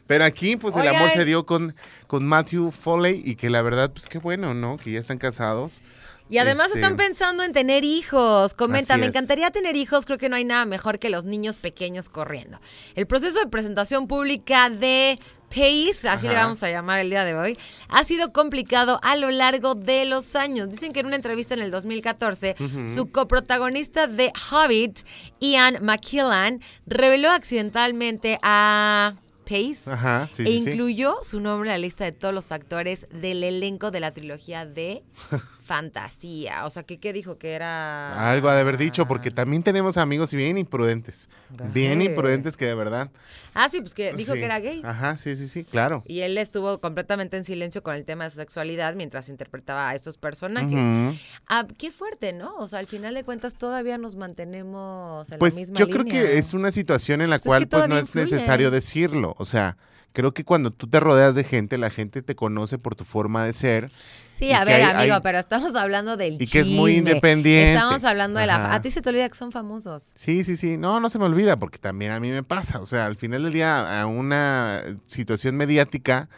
Pero 0.05 0.23
aquí, 0.23 0.55
pues 0.55 0.75
el 0.75 0.87
amor 0.87 1.09
se 1.11 1.25
dio 1.25 1.45
con, 1.45 1.75
con 2.07 2.25
Matthew 2.25 2.71
Foley 2.71 3.21
y 3.25 3.35
que 3.35 3.49
la 3.49 3.61
verdad, 3.61 3.91
pues 3.91 4.07
qué 4.07 4.19
bueno, 4.19 4.53
¿no? 4.53 4.77
Que 4.77 4.91
ya 4.91 4.99
están 4.99 5.17
casados. 5.17 5.81
Y 6.29 6.39
además 6.39 6.67
Este, 6.67 6.79
están 6.79 6.97
pensando 6.97 7.43
en 7.43 7.53
tener 7.53 7.83
hijos. 7.83 8.53
Comenta, 8.53 8.97
me 8.97 9.05
encantaría 9.05 9.51
tener 9.51 9.75
hijos. 9.75 10.05
Creo 10.05 10.17
que 10.17 10.29
no 10.29 10.35
hay 10.35 10.45
nada 10.45 10.65
mejor 10.65 10.99
que 10.99 11.09
los 11.09 11.25
niños 11.25 11.57
pequeños 11.57 12.09
corriendo. 12.09 12.59
El 12.95 13.07
proceso 13.07 13.39
de 13.39 13.47
presentación 13.47 14.07
pública 14.07 14.69
de 14.69 15.17
Pace, 15.49 16.09
así 16.09 16.27
le 16.27 16.33
vamos 16.35 16.61
a 16.63 16.69
llamar 16.69 16.99
el 16.99 17.09
día 17.09 17.23
de 17.23 17.33
hoy, 17.33 17.57
ha 17.87 18.03
sido 18.03 18.33
complicado 18.33 18.99
a 19.01 19.15
lo 19.15 19.31
largo 19.31 19.75
de 19.75 20.03
los 20.03 20.35
años. 20.35 20.69
Dicen 20.69 20.91
que 20.91 20.99
en 20.99 21.05
una 21.05 21.15
entrevista 21.15 21.53
en 21.53 21.61
el 21.61 21.71
2014, 21.71 22.55
su 22.93 23.09
coprotagonista 23.11 24.07
de 24.07 24.33
Hobbit, 24.51 24.99
Ian 25.39 25.77
McKillan, 25.81 26.59
reveló 26.85 27.31
accidentalmente 27.31 28.37
a 28.41 29.13
Pace 29.45 29.89
Ajá, 29.89 30.27
sí, 30.29 30.43
e 30.43 30.47
sí, 30.47 30.59
sí. 30.59 30.69
incluyó 30.71 31.15
su 31.23 31.39
nombre 31.39 31.69
en 31.69 31.75
la 31.75 31.77
lista 31.77 32.03
de 32.03 32.11
todos 32.11 32.33
los 32.33 32.51
actores 32.51 33.07
del 33.11 33.41
elenco 33.45 33.89
de 33.91 34.01
la 34.01 34.11
trilogía 34.11 34.65
de 34.65 35.01
fantasía. 35.67 36.65
O 36.65 36.69
sea, 36.69 36.83
que 36.83 36.97
qué 36.99 37.13
dijo 37.13 37.37
que 37.37 37.53
era. 37.53 38.31
Algo 38.31 38.49
ha 38.49 38.55
de 38.55 38.61
haber 38.61 38.77
dicho, 38.77 39.07
porque 39.07 39.29
también 39.31 39.61
tenemos 39.63 39.97
amigos 39.97 40.33
bien 40.33 40.57
imprudentes. 40.57 41.29
Bien 41.73 42.01
imprudentes 42.01 42.57
que 42.57 42.65
de 42.65 42.75
verdad. 42.75 43.09
Ah, 43.53 43.69
sí, 43.69 43.81
pues 43.81 43.93
que 43.93 44.13
dijo 44.13 44.33
Sí. 44.33 44.39
que 44.39 44.45
era 44.45 44.59
gay. 44.59 44.81
Ajá, 44.85 45.17
sí, 45.17 45.35
sí, 45.35 45.47
sí, 45.47 45.63
claro. 45.63 46.03
Y 46.07 46.21
él 46.21 46.37
estuvo 46.37 46.79
completamente 46.79 47.37
en 47.37 47.43
silencio 47.43 47.81
con 47.83 47.95
el 47.95 48.05
tema 48.05 48.23
de 48.25 48.29
su 48.29 48.37
sexualidad 48.37 48.93
mientras 48.95 49.29
interpretaba 49.29 49.89
a 49.89 49.95
estos 49.95 50.17
personajes. 50.17 51.17
Ah, 51.47 51.65
qué 51.77 51.91
fuerte, 51.91 52.33
¿no? 52.33 52.55
O 52.57 52.67
sea, 52.67 52.79
al 52.79 52.87
final 52.87 53.13
de 53.15 53.23
cuentas 53.23 53.55
todavía 53.55 53.97
nos 53.97 54.15
mantenemos 54.15 55.31
en 55.31 55.39
Pues 55.39 55.55
la 55.55 55.59
misma 55.61 55.75
yo 55.77 55.89
creo 55.89 56.05
que 56.05 56.37
es 56.37 56.53
una 56.53 56.71
situación 56.71 57.21
en 57.21 57.29
la 57.29 57.39
Pues 57.39 57.41
es 57.41 57.43
que 57.43 57.49
cual 57.49 57.67
pues 57.67 57.89
no 57.89 57.97
es 57.97 58.05
influye. 58.07 58.23
necesario 58.31 58.71
decirlo. 58.71 59.35
O 59.39 59.45
sea, 59.45 59.77
creo 60.13 60.33
que 60.33 60.43
cuando 60.43 60.71
tú 60.71 60.87
te 60.87 60.99
rodeas 60.99 61.35
de 61.35 61.43
gente, 61.43 61.77
la 61.77 61.89
gente 61.89 62.21
te 62.21 62.35
conoce 62.35 62.77
por 62.77 62.95
tu 62.95 63.05
forma 63.05 63.43
de 63.43 63.53
ser. 63.53 63.91
Sí, 64.37 64.51
a 64.53 64.63
ver, 64.65 64.75
hay- 64.83 64.95
amigo, 64.95 65.15
hay- 65.15 65.21
pero 65.21 65.39
estamos 65.39 65.75
hablando 65.75 66.15
del 66.17 66.39
Y 66.41 66.45
que 66.47 66.59
es 66.59 66.69
muy 66.69 66.95
independiente. 66.97 67.73
Estamos 67.73 68.03
hablando 68.03 68.39
de 68.39 68.45
la... 68.45 68.73
A 68.73 68.81
ti 68.81 68.91
se 68.91 69.01
te 69.01 69.09
olvida 69.09 69.27
que 69.27 69.35
son 69.35 69.51
famosos. 69.51 70.11
Sí, 70.13 70.43
sí, 70.43 70.55
sí. 70.55 70.77
No, 70.77 70.99
no 70.99 71.09
se 71.09 71.17
me 71.17 71.25
olvida, 71.25 71.57
porque 71.57 71.79
también 71.79 72.11
a 72.11 72.19
mí 72.19 72.29
me 72.29 72.43
pasa. 72.43 72.79
O 72.79 72.85
sea, 72.85 73.05
al 73.05 73.15
final 73.15 73.43
del 73.43 73.53
día, 73.53 74.01
a 74.01 74.05
una 74.05 74.83
situación 75.07 75.55
mediática, 75.55 76.29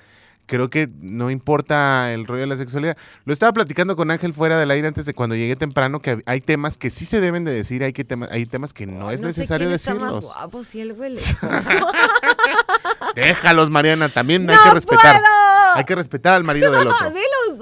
creo 0.45 0.69
que 0.69 0.89
no 1.01 1.29
importa 1.29 2.13
el 2.13 2.25
rollo 2.25 2.41
de 2.41 2.47
la 2.47 2.55
sexualidad. 2.57 2.97
Lo 3.25 3.33
estaba 3.33 3.51
platicando 3.53 3.95
con 3.97 4.09
Ángel 4.11 4.33
fuera 4.33 4.57
del 4.57 4.71
aire 4.71 4.87
antes 4.87 5.05
de 5.05 5.13
cuando 5.13 5.35
llegué 5.35 5.55
temprano, 5.57 5.99
que 5.99 6.23
hay 6.25 6.39
temas 6.41 6.77
que 6.77 6.89
sí 6.89 7.05
se 7.05 7.19
deben 7.21 7.43
de 7.43 7.51
decir, 7.51 7.83
hay, 7.83 7.91
que 7.93 8.03
tema- 8.05 8.29
hay 8.31 8.45
temas 8.45 8.71
que 8.73 8.87
no 8.87 9.11
es 9.11 9.21
No 9.21 9.31
sé 9.31 9.41
necesario 9.41 9.67
quién 9.67 9.75
está 9.75 9.93
más 9.95 10.01
decirlos. 10.15 10.25
guapo, 10.33 10.63
si 10.63 10.79
él 10.81 10.93
huele. 10.93 11.19
Déjalos, 13.15 13.69
Mariana, 13.69 14.09
también 14.09 14.49
hay 14.49 14.55
¡No 14.55 14.63
que 14.63 14.69
respetar. 14.71 15.17
puedo! 15.19 15.75
Hay 15.75 15.83
que 15.83 15.93
respetar 15.95 16.33
al 16.33 16.43
marido 16.43 16.71
del 16.71 16.87
otro. 16.87 17.09
De 17.09 17.13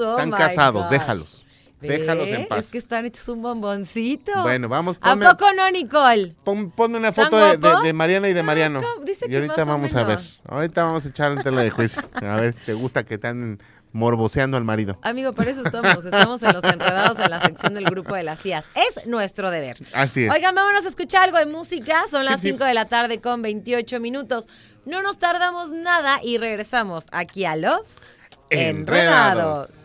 Están 0.06 0.32
casados, 0.32 0.84
gosh. 0.84 0.92
déjalos. 0.92 1.44
Déjalos 1.80 2.30
en 2.32 2.48
paz. 2.48 2.66
Es 2.66 2.72
que 2.72 2.77
están 2.80 3.06
hechos 3.06 3.27
un 3.30 3.44
bomboncito. 3.44 4.32
Bueno, 4.42 4.68
vamos, 4.68 4.98
¿A 5.00 5.12
ponme, 5.12 5.27
poco 5.30 5.54
no, 5.54 5.70
Nicole? 5.70 6.34
pon- 6.44 6.72
ponme 6.72 6.98
una 6.98 7.10
¿Están 7.10 7.25
foto 7.25 7.38
de, 7.38 7.51
de- 7.51 7.58
guapos? 7.58 7.84
de 7.84 7.94
Mariana 7.94 8.30
y 8.30 8.34
de 8.34 8.42
No, 8.42 8.48
Mariano. 8.48 8.82
Dice 9.06 9.25
y 9.27 9.30
que 9.30 9.36
ahorita 9.36 9.58
más 9.58 9.68
o 9.68 9.72
vamos 9.74 9.96
a 9.96 10.04
ver. 10.04 10.20
Ahorita 10.50 10.84
vamos 10.86 11.06
a 11.06 11.10
echar 11.10 11.32
en 11.34 11.44
tela 11.44 11.62
de 11.62 11.70
juicio. 11.70 12.01
A 12.16 12.36
ver 12.38 12.54
si 12.54 12.66
te 12.66 12.74
gusta 12.74 13.04
que 13.06 13.20
te 13.20 13.27
anden 13.27 13.60
morboseando 13.92 14.58
al 14.58 14.63
marido. 14.63 14.98
Amigo, 15.04 15.32
por 15.34 15.48
eso 15.48 15.62
estamos. 15.63 16.04
Estamos 16.04 16.42
en 16.42 16.54
los 16.54 16.63
enredados 16.63 17.20
en 17.20 17.30
la 17.30 17.42
sección 17.44 17.75
del 17.75 17.86
grupo 17.86 18.16
de 18.16 18.24
las 18.24 18.39
tías. 18.39 18.66
Es 18.75 19.06
nuestro 19.06 19.51
deber. 19.51 19.77
Así 19.94 20.24
es. 20.25 20.32
Oigan, 20.32 20.56
vámonos 20.56 20.84
a 20.84 20.89
escuchar 20.89 21.25
algo 21.25 21.38
de 21.38 21.46
música. 21.46 22.06
Son 22.10 22.25
las 22.25 22.42
Sí, 22.42 22.48
sí. 22.48 22.54
5 22.54 22.63
de 22.63 22.74
la 22.74 22.86
tarde 22.86 23.22
con 23.22 23.44
28 23.44 24.00
minutos. 24.00 24.48
No 24.86 25.04
nos 25.04 25.20
tardamos 25.20 25.74
nada 25.74 26.22
y 26.24 26.39
regresamos 26.39 27.06
aquí 27.12 27.46
a 27.46 27.56
los 27.56 28.01
Enredados. 28.50 29.77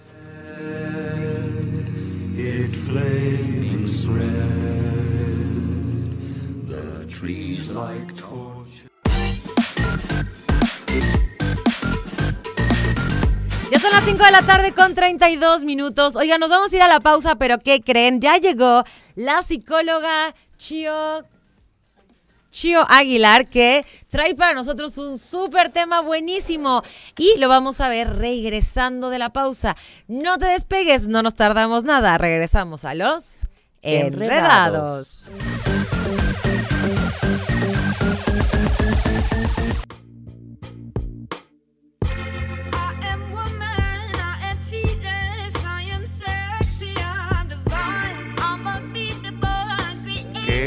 Ya 13.70 13.78
son 13.78 13.90
las 13.92 14.04
5 14.04 14.22
de 14.22 14.30
la 14.32 14.42
tarde 14.42 14.74
con 14.74 14.94
32 14.94 15.64
minutos. 15.64 16.14
Oigan, 16.16 16.40
nos 16.40 16.50
vamos 16.50 16.70
a 16.72 16.76
ir 16.76 16.82
a 16.82 16.88
la 16.88 17.00
pausa, 17.00 17.36
pero 17.36 17.58
¿qué 17.58 17.80
creen? 17.80 18.20
Ya 18.20 18.36
llegó 18.36 18.84
la 19.14 19.42
psicóloga 19.42 20.34
Chio. 20.58 21.31
Chio 22.52 22.84
Aguilar, 22.88 23.48
que 23.48 23.84
trae 24.08 24.34
para 24.36 24.52
nosotros 24.52 24.96
un 24.98 25.18
súper 25.18 25.72
tema 25.72 26.00
buenísimo 26.00 26.82
y 27.18 27.38
lo 27.38 27.48
vamos 27.48 27.80
a 27.80 27.88
ver 27.88 28.16
regresando 28.16 29.10
de 29.10 29.18
la 29.18 29.30
pausa. 29.30 29.74
No 30.06 30.38
te 30.38 30.46
despegues, 30.46 31.08
no 31.08 31.22
nos 31.22 31.34
tardamos 31.34 31.82
nada. 31.82 32.16
Regresamos 32.18 32.84
a 32.84 32.94
los 32.94 33.46
enredados. 33.80 35.32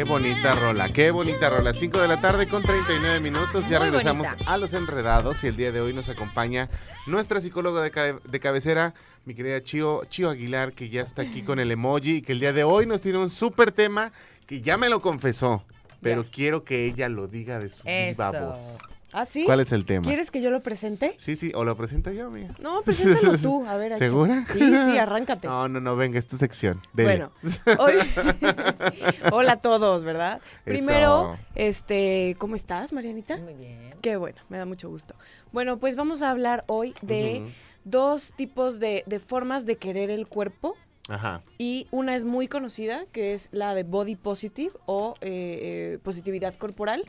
Bonita 0.06 0.54
rola, 0.56 0.90
qué 0.90 1.12
bonita 1.12 1.50
rola. 1.50 1.74
5 1.74 2.00
de 2.02 2.08
la 2.08 2.22
tarde 2.22 2.48
con 2.48 2.62
39 2.64 3.20
minutos. 3.20 3.68
Ya 3.70 3.80
Muy 3.80 3.90
regresamos 3.90 4.28
bonita. 4.30 4.52
a 4.52 4.58
los 4.58 4.74
enredados 4.74 5.44
y 5.44 5.48
el 5.48 5.56
día 5.58 5.72
de 5.72 5.82
hoy 5.82 5.94
nos 5.94 6.10
acompaña 6.10 6.70
nuestra 7.08 7.42
psicóloga 7.42 7.82
de, 7.82 8.20
de 8.24 8.40
cabecera, 8.40 8.94
mi 9.26 9.34
querida 9.34 9.62
Chio, 9.62 10.04
Chio 10.06 10.30
Aguilar, 10.30 10.74
que 10.74 10.90
ya 10.90 11.02
está 11.02 11.24
aquí 11.24 11.42
con 11.42 11.60
el 11.60 11.72
emoji 11.72 12.18
y 12.18 12.22
que 12.22 12.34
el 12.34 12.40
día 12.40 12.54
de 12.54 12.64
hoy 12.64 12.86
nos 12.86 13.02
tiene 13.02 13.18
un 13.18 13.30
súper 13.30 13.72
tema 13.72 14.12
que 14.46 14.62
ya 14.62 14.78
me 14.78 14.90
lo 14.90 15.02
confesó, 15.02 15.64
pero 16.02 16.26
quiero 16.30 16.64
que 16.64 16.86
ella 16.86 17.10
lo 17.10 17.28
diga 17.28 17.60
de 17.60 17.70
su 17.70 17.84
viva 17.84 18.32
voz. 18.32 18.80
¿Ah, 19.18 19.26
sí? 19.26 19.46
¿Cuál 19.46 19.62
es 19.62 19.72
el 19.72 19.86
tema? 19.86 20.06
¿Quieres 20.06 20.30
que 20.30 20.42
yo 20.42 20.52
lo 20.52 20.62
presente? 20.62 21.16
Sí, 21.16 21.38
sí, 21.38 21.54
o 21.56 21.64
lo 21.64 21.78
presento 21.78 22.12
yo, 22.12 22.28
amiga. 22.28 22.54
No, 22.60 22.82
preséntalo 22.84 23.38
tú. 23.38 23.66
A 23.66 23.78
ver. 23.78 23.96
¿Segura? 23.96 24.46
Sí, 24.52 24.60
sí, 24.60 24.98
arráncate. 24.98 25.48
No, 25.48 25.70
no, 25.70 25.80
no, 25.80 25.96
venga, 25.96 26.20
es 26.20 26.28
tu 26.28 26.36
sección. 26.36 26.82
Dele. 26.92 27.10
Bueno, 27.10 27.32
hoy... 27.80 27.94
hola 29.32 29.54
a 29.54 29.60
todos, 29.62 30.04
¿verdad? 30.04 30.42
Primero, 30.66 31.38
este, 31.56 32.36
¿cómo 32.40 32.58
estás, 32.58 32.92
Marianita? 32.92 33.38
Muy 33.38 33.54
bien. 33.54 33.96
Qué 34.02 34.18
bueno, 34.18 34.42
me 34.50 34.58
da 34.58 34.66
mucho 34.66 34.90
gusto. 34.90 35.16
Bueno, 35.54 35.78
pues 35.78 35.96
vamos 35.96 36.22
a 36.22 36.30
hablar 36.30 36.66
hoy 36.68 36.94
de 37.02 37.42
dos 37.86 38.34
tipos 38.36 38.82
de, 38.82 39.06
de 39.06 39.22
formas 39.22 39.66
de 39.66 39.78
querer 39.78 40.10
el 40.10 40.28
cuerpo. 40.28 40.76
Ajá. 41.08 41.42
Y 41.58 41.88
una 41.92 42.16
es 42.16 42.26
muy 42.26 42.48
conocida, 42.48 43.06
que 43.12 43.34
es 43.34 43.50
la 43.52 43.76
de 43.76 43.84
body 43.84 44.16
positive 44.16 44.72
o 44.86 45.16
eh, 45.22 45.60
eh, 45.94 46.00
positividad 46.04 46.56
corporal. 46.56 47.06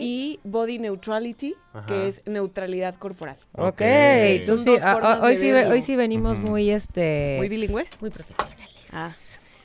Y 0.00 0.40
body 0.44 0.78
neutrality, 0.78 1.54
Ajá. 1.72 1.86
que 1.86 2.08
es 2.08 2.22
neutralidad 2.26 2.96
corporal. 2.96 3.36
Ok, 3.52 3.68
Ok. 3.68 3.82
tú 4.40 4.46
Son 4.46 4.58
sí, 4.58 4.64
dos 4.66 4.84
ah, 4.84 4.98
ah, 5.02 5.20
hoy, 5.22 5.36
sí, 5.36 5.50
hoy 5.52 5.82
sí 5.82 5.96
venimos 5.96 6.38
muy, 6.38 6.70
este, 6.70 7.36
¿Muy 7.38 7.48
bilingües? 7.48 8.00
muy 8.00 8.10
profesionales. 8.10 8.68
Ah, 8.92 9.10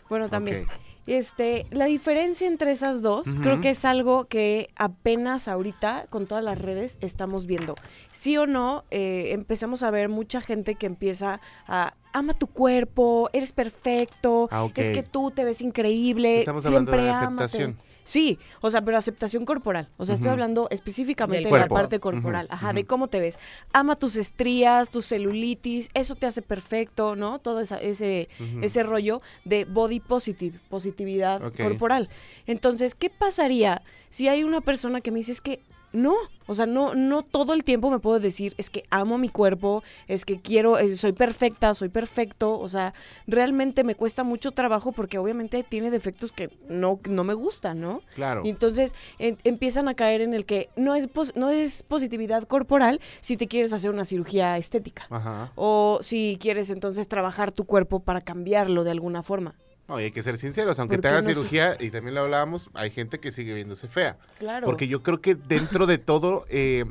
bueno, 0.09 0.29
también. 0.29 0.65
Este, 1.07 1.67
la 1.71 1.85
diferencia 1.85 2.47
entre 2.47 2.71
esas 2.71 3.01
dos 3.01 3.35
creo 3.41 3.61
que 3.61 3.69
es 3.71 3.85
algo 3.85 4.25
que 4.25 4.67
apenas 4.75 5.47
ahorita 5.47 6.07
con 6.09 6.25
todas 6.25 6.43
las 6.43 6.57
redes 6.59 6.97
estamos 7.01 7.45
viendo. 7.45 7.75
Sí 8.11 8.37
o 8.37 8.47
no, 8.47 8.85
eh, 8.91 9.29
empezamos 9.31 9.83
a 9.83 9.91
ver 9.91 10.09
mucha 10.09 10.41
gente 10.41 10.75
que 10.75 10.87
empieza 10.87 11.41
a 11.67 11.93
ama 12.11 12.33
tu 12.33 12.47
cuerpo, 12.47 13.29
eres 13.33 13.51
perfecto, 13.51 14.47
Ah, 14.51 14.67
es 14.75 14.89
que 14.89 15.03
tú 15.03 15.31
te 15.31 15.43
ves 15.43 15.61
increíble, 15.61 16.39
Estamos 16.39 16.65
hablando 16.65 16.91
siempre 16.91 17.09
ámate. 17.11 17.75
Sí, 18.05 18.37
o 18.61 18.69
sea, 18.71 18.81
pero 18.83 18.97
aceptación 18.97 19.45
corporal. 19.45 19.89
O 19.97 20.05
sea, 20.05 20.13
estoy 20.15 20.29
hablando 20.29 20.67
específicamente 20.69 21.37
Del 21.39 21.43
de 21.45 21.49
cuerpo. 21.49 21.75
la 21.75 21.81
parte 21.81 21.99
corporal. 21.99 22.47
Ajá, 22.51 22.71
de 22.71 22.85
cómo 22.85 23.07
te 23.07 23.19
ves. 23.19 23.37
Ama 23.73 23.95
tus 23.95 24.15
estrías, 24.15 24.89
tu 24.91 25.01
celulitis, 25.01 25.89
eso 25.95 26.13
te 26.15 26.27
hace 26.27 26.41
perfecto, 26.43 27.15
¿no? 27.15 27.39
Todo 27.39 27.59
esa- 27.61 27.79
ese, 27.79 28.29
ese 28.61 28.83
rollo 28.83 29.21
de 29.43 29.65
body 29.65 29.99
positive, 29.99 30.59
positividad 30.69 31.41
corporal. 31.63 32.09
Entonces, 32.45 32.93
¿qué 32.95 33.09
pasaría 33.09 33.81
si 34.09 34.27
hay 34.27 34.43
una 34.43 34.61
persona 34.61 35.01
que 35.01 35.11
me 35.11 35.17
dice 35.19 35.31
es 35.31 35.41
que 35.41 35.61
no, 35.95 36.13
o 36.47 36.53
sea, 36.53 36.65
no, 36.65 36.93
no 36.93 37.23
todo 37.23 37.53
el 37.53 37.63
tiempo 37.63 37.89
me 37.89 37.99
puedo 37.99 38.19
decir 38.19 38.53
es 38.57 38.69
que 38.69 38.83
amo 38.91 39.17
mi 39.17 39.29
cuerpo, 39.29 39.83
es 40.07 40.25
que 40.25 40.39
quiero, 40.39 40.77
eh, 40.77 40.95
soy 40.95 41.11
perfecta, 41.13 41.73
soy 41.73 41.89
perfecto, 41.89 42.59
o 42.59 42.69
sea, 42.69 42.93
realmente 43.27 43.83
me 43.83 43.95
cuesta 43.95 44.23
mucho 44.23 44.51
trabajo 44.51 44.91
porque 44.91 45.17
obviamente 45.17 45.63
tiene 45.63 45.89
defectos 45.91 46.31
que 46.31 46.49
no, 46.69 46.99
no 47.09 47.23
me 47.23 47.33
gustan, 47.33 47.81
¿no? 47.81 48.01
Claro. 48.15 48.41
Y 48.45 48.49
entonces 48.49 48.93
en- 49.19 49.37
empiezan 49.43 49.87
a 49.87 49.95
caer 49.95 50.21
en 50.21 50.33
el 50.33 50.45
que 50.45 50.69
no 50.75 50.93
es, 50.95 51.07
pos- 51.07 51.35
no 51.35 51.49
es 51.49 51.81
positividad 51.83 52.43
corporal 52.43 52.99
si 53.21 53.37
te 53.37 53.47
quieres 53.47 53.73
hacer 53.73 53.89
una 53.91 54.05
cirugía 54.05 54.57
estética. 54.57 55.07
Ajá. 55.09 55.51
O 55.55 55.99
si 56.01 56.37
quieres 56.39 56.69
entonces 56.69 57.07
trabajar 57.07 57.51
tu 57.51 57.63
cuerpo 57.65 57.99
para 58.01 58.21
cambiarlo 58.21 58.83
de 58.83 58.91
alguna 58.91 59.23
forma. 59.23 59.55
No, 59.87 59.99
y 59.99 60.05
hay 60.05 60.11
que 60.11 60.23
ser 60.23 60.37
sinceros, 60.37 60.79
aunque 60.79 60.97
te 60.97 61.11
no 61.11 61.21
sé- 61.21 61.29
cirugía, 61.29 61.77
y 61.79 61.91
también 61.91 62.15
lo 62.15 62.21
hablábamos, 62.21 62.69
hay 62.73 62.89
gente 62.89 63.19
que 63.19 63.29
sigue 63.29 63.53
viéndose 63.53 63.87
fea. 63.87 64.17
Claro. 64.39 64.65
Porque 64.65 64.87
yo 64.87 65.03
creo 65.03 65.21
que 65.21 65.35
dentro 65.35 65.85
de 65.85 65.97
todo, 65.99 66.45
eh, 66.49 66.85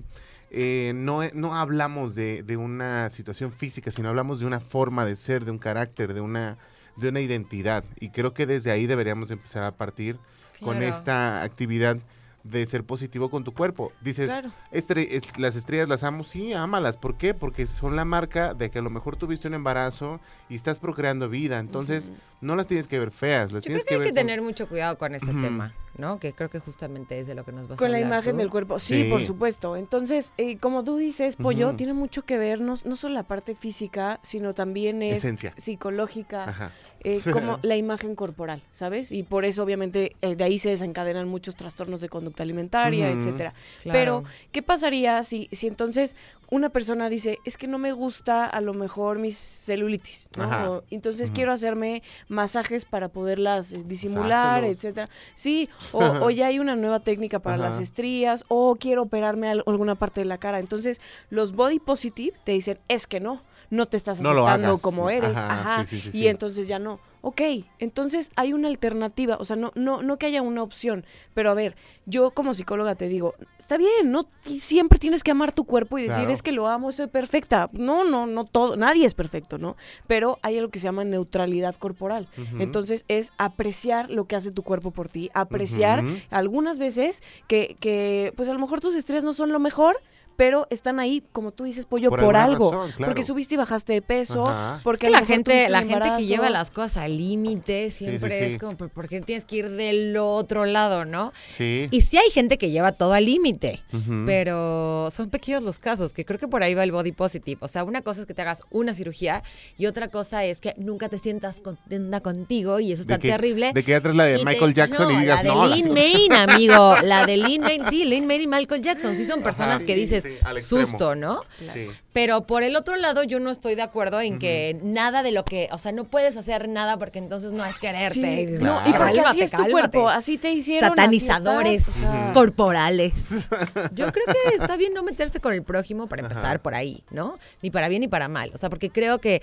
eh, 0.50 0.92
no, 0.94 1.20
no 1.34 1.56
hablamos 1.56 2.14
de, 2.14 2.44
de 2.44 2.56
una 2.56 3.08
situación 3.08 3.52
física, 3.52 3.90
sino 3.90 4.10
hablamos 4.10 4.38
de 4.38 4.46
una 4.46 4.60
forma 4.60 5.04
de 5.04 5.16
ser, 5.16 5.44
de 5.44 5.50
un 5.50 5.58
carácter, 5.58 6.14
de 6.14 6.20
una, 6.20 6.56
de 6.96 7.08
una 7.08 7.20
identidad. 7.20 7.82
Y 7.98 8.10
creo 8.10 8.32
que 8.32 8.46
desde 8.46 8.70
ahí 8.70 8.86
deberíamos 8.86 9.32
empezar 9.32 9.64
a 9.64 9.72
partir 9.72 10.16
con 10.60 10.80
esta 10.82 11.42
actividad 11.42 11.98
de 12.44 12.64
ser 12.66 12.84
positivo 12.84 13.30
con 13.30 13.42
tu 13.42 13.52
cuerpo. 13.52 13.90
Dices, 14.02 14.30
Claro. 14.30 14.52
"Estre- 14.70 15.08
es- 15.10 15.38
las 15.38 15.56
estrellas 15.56 15.88
las 15.88 16.04
amo, 16.04 16.22
sí, 16.24 16.52
ámalas. 16.52 16.96
¿Por 16.98 17.16
qué? 17.16 17.32
Porque 17.34 17.66
son 17.66 17.96
la 17.96 18.04
marca 18.04 18.54
de 18.54 18.70
que 18.70 18.78
a 18.78 18.82
lo 18.82 18.90
mejor 18.90 19.16
tuviste 19.16 19.48
un 19.48 19.54
embarazo 19.54 20.20
y 20.50 20.54
estás 20.54 20.78
procreando 20.78 21.28
vida. 21.30 21.58
Entonces, 21.58 22.12
no 22.42 22.54
las 22.54 22.66
tienes 22.66 22.86
que 22.86 22.98
ver 22.98 23.10
feas, 23.10 23.50
las 23.50 23.64
Yo 23.64 23.68
creo 23.68 23.78
tienes 23.78 23.84
que 23.86 23.94
hay 23.94 23.98
ver 24.00 24.06
que 24.08 24.10
con- 24.12 24.16
tener 24.16 24.42
mucho 24.42 24.68
cuidado 24.68 24.98
con 24.98 25.14
ese 25.14 25.32
tema. 25.34 25.74
¿no? 25.96 26.18
Que 26.18 26.32
creo 26.32 26.50
que 26.50 26.58
justamente 26.58 27.20
es 27.20 27.28
de 27.28 27.36
lo 27.36 27.44
que 27.44 27.52
nos 27.52 27.68
vas 27.68 27.78
a 27.78 27.78
Con 27.78 27.92
la 27.92 28.00
imagen 28.00 28.32
tú. 28.32 28.38
del 28.38 28.50
cuerpo, 28.50 28.80
sí, 28.80 29.04
Sí. 29.04 29.08
por 29.08 29.24
supuesto. 29.24 29.76
Entonces, 29.76 30.34
eh, 30.38 30.58
como 30.58 30.82
tú 30.82 30.96
dices, 30.96 31.36
Pollo, 31.36 31.74
tiene 31.76 31.92
mucho 31.92 32.24
que 32.24 32.36
ver, 32.36 32.60
no, 32.60 32.74
no 32.84 32.96
solo 32.96 33.14
la 33.14 33.22
parte 33.22 33.54
física, 33.54 34.18
sino 34.20 34.54
también 34.54 35.04
es 35.04 35.18
Esencia. 35.18 35.54
psicológica, 35.56 36.48
Ajá. 36.48 36.72
Eh, 37.04 37.20
como 37.32 37.58
la 37.62 37.76
imagen 37.76 38.14
corporal, 38.16 38.62
¿sabes? 38.73 39.12
Y 39.12 39.23
por 39.23 39.44
eso, 39.44 39.62
obviamente, 39.62 40.16
eh, 40.23 40.34
de 40.37 40.44
ahí 40.44 40.58
se 40.58 40.70
desencadenan 40.70 41.28
muchos 41.28 41.54
trastornos 41.54 42.00
de 42.00 42.08
conducta 42.08 42.42
alimentaria, 42.42 43.11
Ujú. 43.11 43.18
etcétera. 43.18 43.54
Claro. 43.82 43.99
Pero, 43.99 44.25
¿qué 44.52 44.62
pasaría 44.62 45.23
si, 45.23 45.49
si 45.52 45.66
entonces 45.66 46.16
una 46.50 46.68
persona 46.70 47.08
dice, 47.08 47.38
es 47.44 47.56
que 47.58 47.66
no 47.66 47.78
me 47.78 47.92
gusta 47.92 48.44
a 48.46 48.61
lo 48.61 48.75
mejor 48.75 49.18
mis 49.18 49.37
celulitis. 49.37 50.28
O, 50.38 50.82
entonces 50.90 51.30
quiero 51.32 51.52
hacerme 51.52 52.02
masajes 52.28 52.84
para 52.84 53.08
poderlas 53.08 53.73
eh, 53.73 53.82
disimular, 53.87 54.58
háztelos. 54.62 54.76
etcétera. 54.76 55.08
Sí, 55.34 55.68
o, 55.92 55.99
o 56.26 56.30
ya 56.30 56.46
hay 56.49 56.58
una 56.58 56.76
nueva 56.76 57.00
técnica 57.00 57.38
para 57.40 57.56
Ajá. 57.56 57.64
las 57.70 57.78
estrías, 57.80 58.44
o 58.49 58.76
quiero 58.76 59.02
operarme 59.02 59.49
al- 59.50 59.64
alguna 59.66 59.94
parte 59.94 60.20
de 60.20 60.26
la 60.26 60.38
cara. 60.38 60.58
Entonces, 60.61 61.00
los 61.30 61.52
body 61.52 61.80
positive 61.80 62.37
te 62.44 62.52
dicen, 62.52 62.78
es 62.88 63.06
que 63.06 63.20
no, 63.20 63.42
no 63.75 63.87
te 63.87 63.97
estás 63.97 64.21
No 64.21 64.31
aceptando 64.31 64.69
hagas. 64.69 64.81
como 64.81 65.11
eres. 65.11 65.37
Ajá, 65.37 65.61
Ajá. 65.61 65.87
sí, 65.87 66.00
sí, 66.00 66.11
sí, 66.12 66.19
y 66.19 66.28
entonces 66.28 66.66
ya 66.69 66.78
no. 66.78 67.00
Ok, 67.26 67.40
entonces 67.78 68.31
hay 68.37 68.52
una 68.52 68.69
alternativa, 68.69 69.38
o 69.40 69.47
sea, 69.47 69.57
no, 69.57 69.73
no, 69.75 70.02
no 70.02 70.19
que 70.19 70.26
haya 70.26 70.43
una 70.43 70.62
opción, 70.62 71.07
pero 71.33 71.50
a 71.50 71.54
ver, 71.54 71.75
yo 72.04 72.33
como 72.33 72.52
psicóloga 72.52 72.97
te 72.97 73.09
digo, 73.09 73.35
está 73.59 73.78
bien, 73.78 74.11
no 74.12 74.26
siempre 74.45 74.99
tienes 74.99 75.23
que 75.25 75.31
amar 75.31 75.52
tu 75.54 75.64
cuerpo 75.64 75.97
y 75.99 76.02
decir 76.02 76.16
Claro. 76.19 76.33
es 76.35 76.43
que 76.43 76.52
lo 76.52 76.69
amo, 76.69 76.93
soy 76.93 77.07
perfecta. 77.07 77.71
No, 77.73 78.04
no, 78.04 78.26
no 78.26 78.45
todo, 78.45 78.76
nadie 78.76 79.07
es 79.07 79.14
perfecto, 79.14 79.57
¿no? 79.57 79.75
Pero 80.07 80.38
hay 80.43 80.59
algo 80.59 80.71
que 80.71 80.78
se 80.78 80.85
llama 80.85 81.02
neutralidad 81.04 81.76
corporal. 81.76 82.28
Entonces 82.59 83.07
es 83.09 83.33
apreciar 83.38 84.11
lo 84.11 84.26
que 84.26 84.37
hace 84.37 84.50
tu 84.52 84.62
cuerpo 84.62 84.90
por 84.90 85.09
ti, 85.09 85.31
apreciar 85.33 86.04
algunas 86.31 86.78
veces 86.78 87.23
que, 87.49 87.75
que, 87.81 88.35
pues 88.37 88.50
a 88.50 88.52
lo 88.52 88.59
mejor 88.59 88.81
tus 88.81 88.95
estrés 88.95 89.25
no 89.25 89.33
son 89.33 89.50
lo 89.50 89.59
mejor. 89.61 89.97
Pero 90.36 90.66
están 90.70 90.98
ahí, 91.00 91.22
como 91.32 91.52
tú 91.52 91.64
dices, 91.64 91.86
pollo, 91.86 92.10
Por 92.10 92.36
algo. 92.36 92.72
razón, 92.72 92.90
claro. 92.92 93.10
Porque 93.10 93.22
subiste 93.22 93.54
y 93.54 93.56
bajaste 93.58 93.92
de 93.92 94.02
peso. 94.02 94.42
Ajá. 94.48 94.80
Porque 94.82 95.06
Es 95.06 95.12
que 95.12 95.18
la 95.20 95.24
gente, 95.24 95.68
la 95.68 95.82
gente 95.82 96.08
que 96.16 96.26
lleva 96.26 96.50
las 96.50 96.70
cosas 96.70 96.96
al 96.98 97.16
límite 97.16 97.90
siempre 97.90 98.40
sí, 98.40 98.48
sí. 98.48 98.54
es 98.54 98.60
como, 98.60 98.76
"¿Por- 98.76 98.90
¿por 98.90 99.08
qué 99.08 99.20
tienes 99.20 99.44
que 99.44 99.56
ir 99.56 99.70
del 99.70 100.16
otro 100.16 100.64
lado, 100.66 101.04
no? 101.04 101.32
Sí. 101.44 101.88
Y 101.90 102.00
sí 102.00 102.16
hay 102.18 102.30
gente 102.30 102.58
que 102.58 102.70
lleva 102.70 102.92
todo 102.92 103.12
al 103.12 103.24
límite, 103.26 103.82
pero 104.26 105.08
son 105.10 105.30
pequeños 105.30 105.62
los 105.62 105.78
casos, 105.78 106.12
que 106.12 106.24
creo 106.24 106.38
que 106.38 106.48
por 106.48 106.62
ahí 106.62 106.74
va 106.74 106.82
el 106.82 106.92
body 106.92 107.12
positive. 107.12 107.58
O 107.60 107.68
sea, 107.68 107.84
una 107.84 108.02
cosa 108.02 108.20
es 108.22 108.26
que 108.26 108.34
te 108.34 108.42
hagas 108.42 108.62
una 108.70 108.94
cirugía 108.94 109.42
y 109.78 109.86
otra 109.86 110.08
cosa 110.08 110.44
es 110.44 110.60
que 110.60 110.74
nunca 110.76 111.08
te 111.08 111.18
sientas 111.18 111.60
contenta 111.60 112.20
contigo 112.20 112.80
y 112.80 112.92
eso 112.92 113.02
está 113.02 113.14
de 113.14 113.20
que, 113.20 113.28
terrible. 113.30 113.72
De 113.72 113.82
que 113.82 113.92
ya 113.92 114.00
traes 114.00 114.16
la 114.16 114.24
de 114.24 114.34
Y 114.34 114.38
te- 114.38 114.44
Michael 114.44 114.74
Jackson 114.74 115.10
y 115.12 115.16
digas, 115.20 115.36
la 115.38 115.42
de 115.42 115.48
no. 115.56 115.66
la 115.66 115.76
Lin 115.76 115.84
sigo- 115.84 115.94
Main, 115.94 116.32
amigo. 116.32 116.96
La 117.02 117.26
de 117.26 117.36
Lin 117.58 117.60
Main, 117.62 117.84
sí, 117.88 118.04
Lin 118.04 118.26
Main 118.26 118.40
y 118.42 118.46
Michael 118.46 118.82
Jackson. 118.82 119.16
Sí 119.16 119.24
son 119.24 119.42
personas 119.42 119.76
Ajá, 119.76 119.84
que 119.86 119.94
dices, 119.94 120.24
sí, 120.31 120.37
al 120.43 120.61
susto, 120.61 121.14
¿no? 121.14 121.43
Sí. 121.61 121.88
Pero 122.12 122.47
por 122.47 122.62
el 122.62 122.76
otro 122.76 122.97
lado, 122.97 123.23
yo 123.25 123.40
no 123.40 123.50
estoy 123.50 123.75
de 123.75 123.83
acuerdo 123.83 124.21
en 124.21 124.38
que 124.38 124.78
nada 124.83 125.23
de 125.23 125.33
lo 125.33 125.45
que, 125.45 125.69
o 125.73 125.78
sea, 125.78 125.90
no 125.93 126.04
puedes 126.04 126.37
hacer 126.37 126.69
nada 126.69 126.97
porque 126.97 127.19
entonces 127.19 127.52
no 127.52 127.64
es 127.64 127.75
quererte. 127.78 128.14
Sí, 128.14 128.21
Y 128.21 128.47
dices, 128.47 128.61
no, 128.62 128.83
Claro. 128.85 128.90
y 128.90 128.93
porque 128.93 129.21
así 129.21 129.23
"Cálmate, 129.23 129.45
es 129.45 129.50
tu 129.50 129.57
cálmate". 129.57 129.73
cuerpo, 129.73 130.09
así 130.09 130.38
te 130.38 130.50
hicieron. 130.52 130.90
así 130.90 130.97
Satanizadores 130.97 131.81
estás, 131.88 131.97
o 131.97 132.00
sea, 132.02 132.31
corporales. 132.33 133.49
Yo 133.95 134.11
creo 134.12 134.26
que 134.26 134.54
está 134.54 134.76
bien 134.76 134.95
no 134.95 135.02
meterse 135.02 135.40
con 135.40 135.52
el 135.52 135.62
prójimo 135.62 136.07
para 136.09 136.23
empezar 136.23 136.47
Ajá. 136.47 136.59
por 136.62 136.75
ahí, 136.75 137.02
¿no? 137.11 137.38
Ni 137.62 137.71
para 137.71 137.88
bien 137.88 138.00
ni 138.00 138.09
para 138.09 138.28
mal. 138.28 138.50
O 138.54 138.59
sea, 138.59 138.71
porque 138.71 138.90
creo 138.90 139.19
que. 139.21 139.43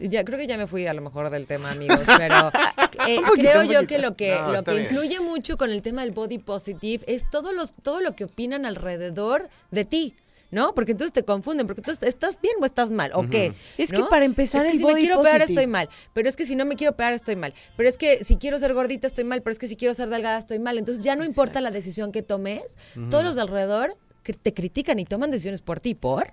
Ya, 0.00 0.24
creo 0.24 0.38
que 0.38 0.46
ya 0.46 0.56
me 0.56 0.66
fui 0.66 0.86
a 0.86 0.94
lo 0.94 1.02
mejor 1.02 1.30
del 1.30 1.46
tema, 1.46 1.70
amigos, 1.72 2.00
pero 2.16 2.50
eh, 3.08 3.18
creo 3.34 3.64
yo 3.64 3.86
que 3.86 3.98
lo 3.98 4.16
que, 4.16 4.34
No, 4.40 4.52
lo 4.52 4.64
que 4.64 4.70
bien. 4.72 4.82
influye 4.84 5.20
mucho 5.20 5.56
con 5.56 5.70
el 5.70 5.82
tema 5.82 6.02
del 6.02 6.12
body 6.12 6.38
positive 6.38 7.04
es 7.06 7.28
todos 7.30 7.54
los, 7.54 7.72
todo 7.72 8.00
lo 8.00 8.16
que 8.16 8.24
opinan 8.24 8.64
alrededor 8.66 9.48
de 9.70 9.84
ti. 9.84 10.14
¿No? 10.52 10.74
Porque 10.74 10.90
entonces 10.90 11.12
te 11.12 11.22
confunden, 11.22 11.68
porque 11.68 11.80
entonces 11.80 12.08
estás 12.08 12.40
bien 12.40 12.54
o 12.60 12.64
estás 12.66 12.90
mal, 12.90 13.12
¿o 13.14 13.22
qué? 13.30 13.54
Es 13.78 13.92
que 13.92 14.02
para 14.02 14.24
empezar 14.24 14.66
es 14.66 14.72
que 14.72 14.78
el 14.78 14.80
si 14.80 14.84
me 14.94 15.00
quiero 15.00 15.18
positive. 15.18 15.44
estoy 15.44 15.66
mal, 15.68 15.88
pero 16.12 16.28
es 16.28 16.34
que 16.34 16.44
si 16.44 16.56
no 16.56 16.64
me 16.64 16.74
quiero 16.74 16.94
operar 16.94 17.12
estoy 17.12 17.36
mal, 17.36 17.54
pero 17.76 17.88
es 17.88 17.96
que 17.96 18.24
si 18.24 18.36
quiero 18.36 18.58
ser 18.58 18.74
gordita 18.74 19.06
estoy 19.06 19.22
mal, 19.22 19.42
pero 19.42 19.52
es 19.52 19.60
que 19.60 19.68
si 19.68 19.76
quiero 19.76 19.94
ser 19.94 20.08
delgada 20.08 20.38
estoy 20.38 20.58
mal. 20.58 20.76
Entonces 20.76 21.04
ya 21.04 21.14
no 21.14 21.24
importa 21.24 21.60
la 21.60 21.70
decisión 21.70 22.10
que 22.10 22.22
tomes, 22.24 22.64
todos 23.10 23.22
los 23.22 23.36
de 23.36 23.42
alrededor 23.42 23.96
que 24.24 24.32
te 24.32 24.52
critican 24.52 24.98
y 24.98 25.04
toman 25.04 25.30
decisiones 25.30 25.60
por 25.62 25.78
ti, 25.78 25.94
¿por? 25.94 26.32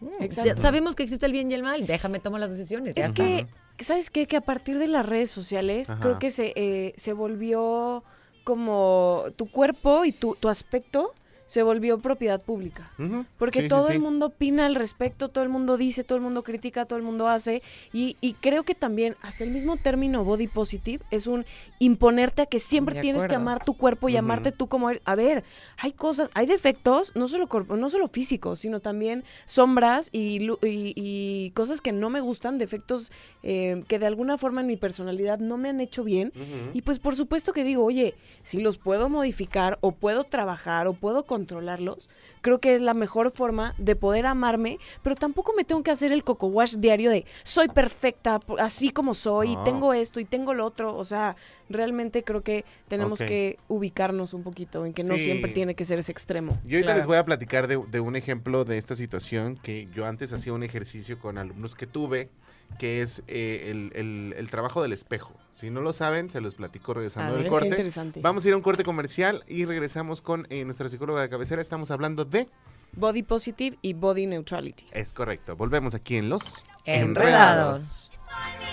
Mm, 0.00 0.22
Exacto. 0.22 0.60
sabemos 0.60 0.94
que 0.94 1.02
existe 1.02 1.26
el 1.26 1.32
bien 1.32 1.50
y 1.50 1.54
el 1.54 1.62
mal, 1.62 1.86
déjame 1.86 2.20
tomar 2.20 2.40
las 2.40 2.50
decisiones. 2.50 2.94
ya 2.94 3.02
Es 3.02 3.08
está. 3.08 3.22
que, 3.22 3.46
¿sabes 3.84 4.10
qué? 4.10 4.26
Que 4.26 4.36
a 4.36 4.40
partir 4.40 4.78
de 4.78 4.86
las 4.88 5.04
redes 5.06 5.30
sociales, 5.30 5.90
Ajá. 5.90 6.00
creo 6.00 6.18
que 6.18 6.30
se, 6.30 6.52
eh, 6.56 6.94
se 6.96 7.12
volvió 7.12 8.02
como 8.44 9.24
tu 9.36 9.50
cuerpo 9.50 10.04
y 10.04 10.12
tu, 10.12 10.34
tu 10.36 10.48
aspecto 10.48 11.12
se 11.50 11.64
volvió 11.64 11.98
propiedad 11.98 12.40
pública. 12.40 12.92
Porque 13.36 13.62
Sí, 13.62 13.68
todo 13.68 13.88
sí. 13.88 13.94
el 13.94 13.98
mundo 13.98 14.26
opina 14.26 14.66
al 14.66 14.76
respecto, 14.76 15.30
todo 15.30 15.42
el 15.42 15.50
mundo 15.50 15.76
dice, 15.76 16.04
todo 16.04 16.14
el 16.16 16.22
mundo 16.22 16.44
critica, 16.44 16.84
todo 16.84 16.96
el 16.96 17.04
mundo 17.04 17.26
hace. 17.26 17.60
Y, 17.92 18.16
y 18.20 18.34
creo 18.34 18.62
que 18.62 18.76
también, 18.76 19.16
hasta 19.20 19.42
el 19.42 19.50
mismo 19.50 19.76
término 19.76 20.22
body 20.22 20.46
positive, 20.46 21.04
es 21.10 21.26
un 21.26 21.44
imponerte 21.80 22.42
a 22.42 22.46
que 22.46 22.60
siempre 22.60 22.94
De 22.94 23.00
tienes 23.00 23.26
que 23.26 23.34
amar 23.34 23.64
tu 23.64 23.74
cuerpo 23.74 24.08
y 24.08 24.12
Ujú. 24.12 24.20
amarte 24.20 24.52
tú 24.52 24.68
como 24.68 24.90
eres. 24.90 25.02
A 25.04 25.16
ver, 25.16 25.42
hay 25.76 25.90
cosas, 25.90 26.30
hay 26.34 26.46
defectos, 26.46 27.16
no 27.16 27.26
solo, 27.26 27.48
corpo- 27.48 27.76
no 27.76 27.90
solo 27.90 28.06
físicos, 28.06 28.60
sino 28.60 28.78
también 28.78 29.24
sombras 29.44 30.08
y- 30.12 30.46
y 30.62 31.50
cosas 31.50 31.80
que 31.80 31.90
no 31.90 32.10
me 32.10 32.20
gustan, 32.20 32.58
defectos 32.58 33.10
eh, 33.42 33.82
que 33.88 33.98
de 33.98 34.06
alguna 34.06 34.38
forma 34.38 34.60
en 34.60 34.68
mi 34.68 34.76
personalidad 34.76 35.40
no 35.40 35.56
me 35.56 35.68
han 35.70 35.80
hecho 35.80 36.04
bien. 36.04 36.32
Y 36.74 36.82
pues 36.82 37.00
por 37.00 37.16
supuesto 37.16 37.52
que 37.52 37.64
digo, 37.64 37.84
oye, 37.84 38.14
si 38.44 38.60
los 38.60 38.78
puedo 38.78 39.08
modificar 39.08 39.78
o 39.80 39.90
puedo 39.92 40.22
trabajar 40.22 40.86
o 40.86 40.92
puedo 40.92 41.24
controlarlos, 41.40 42.08
creo 42.42 42.58
que 42.60 42.74
es 42.74 42.80
la 42.82 42.92
mejor 42.94 43.30
forma 43.30 43.74
de 43.78 43.96
poder 43.96 44.26
amarme, 44.26 44.78
pero 45.02 45.16
tampoco 45.16 45.52
me 45.56 45.64
tengo 45.64 45.82
que 45.82 45.90
hacer 45.90 46.12
el 46.12 46.22
coco 46.22 46.48
wash 46.48 46.76
diario 46.76 47.10
de 47.10 47.24
soy 47.42 47.68
perfecta, 47.68 48.40
así 48.58 48.90
como 48.90 49.14
soy, 49.14 49.52
y 49.52 49.56
tengo 49.64 49.94
esto 49.94 50.20
y 50.20 50.24
tengo 50.24 50.52
lo 50.54 50.66
otro. 50.66 50.94
O 50.96 51.04
sea, 51.04 51.36
realmente 51.70 52.22
creo 52.24 52.42
que 52.42 52.64
tenemos 52.88 53.18
que 53.20 53.58
ubicarnos 53.68 54.34
un 54.34 54.42
poquito 54.42 54.84
en 54.84 54.92
que 54.92 55.02
no 55.02 55.16
siempre 55.16 55.50
tiene 55.52 55.74
que 55.74 55.84
ser 55.84 55.98
ese 55.98 56.12
extremo. 56.12 56.52
Yo 56.64 56.76
ahorita 56.76 56.86
Claro. 56.90 56.98
les 56.98 57.06
voy 57.06 57.16
a 57.16 57.24
platicar 57.24 57.66
de, 57.68 57.78
de 57.90 58.00
un 58.00 58.16
ejemplo 58.16 58.64
de 58.64 58.76
esta 58.76 58.94
situación 58.94 59.56
que 59.56 59.88
yo 59.94 60.04
antes 60.06 60.32
hacía 60.32 60.52
un 60.52 60.62
ejercicio 60.62 61.18
con 61.18 61.38
alumnos 61.38 61.74
que 61.74 61.86
tuve, 61.86 62.28
que 62.78 63.02
es 63.02 63.22
eh, 63.28 63.68
el, 63.70 63.92
el- 63.94 64.34
el 64.36 64.50
trabajo 64.50 64.82
del 64.82 64.92
espejo. 64.92 65.32
Si 65.52 65.68
no 65.70 65.80
lo 65.82 65.92
saben, 65.92 66.30
se 66.30 66.40
los 66.40 66.54
platico 66.54 66.94
regresando 66.94 67.36
del 67.36 67.48
corte. 67.48 67.68
interesante. 67.68 68.20
Vamos 68.22 68.44
a 68.44 68.48
ir 68.48 68.54
a 68.54 68.56
un 68.56 68.62
corte 68.62 68.82
comercial 68.84 69.44
y 69.46 69.66
regresamos 69.66 70.22
con 70.22 70.46
eh, 70.48 70.64
nuestra 70.64 70.88
psicóloga 70.88 71.20
de 71.22 71.28
cabecera. 71.28 71.60
Estamos 71.60 71.90
hablando 71.90 72.24
de... 72.24 72.48
Body 72.92 73.22
positive 73.22 73.76
y 73.82 73.92
body 73.92 74.26
neutrality. 74.26 74.86
Es 74.92 75.12
correcto. 75.12 75.56
Volvemos 75.56 75.94
aquí 75.94 76.16
en 76.16 76.28
Los 76.30 76.62
Enredados. 76.86 78.10
Find 78.26 78.69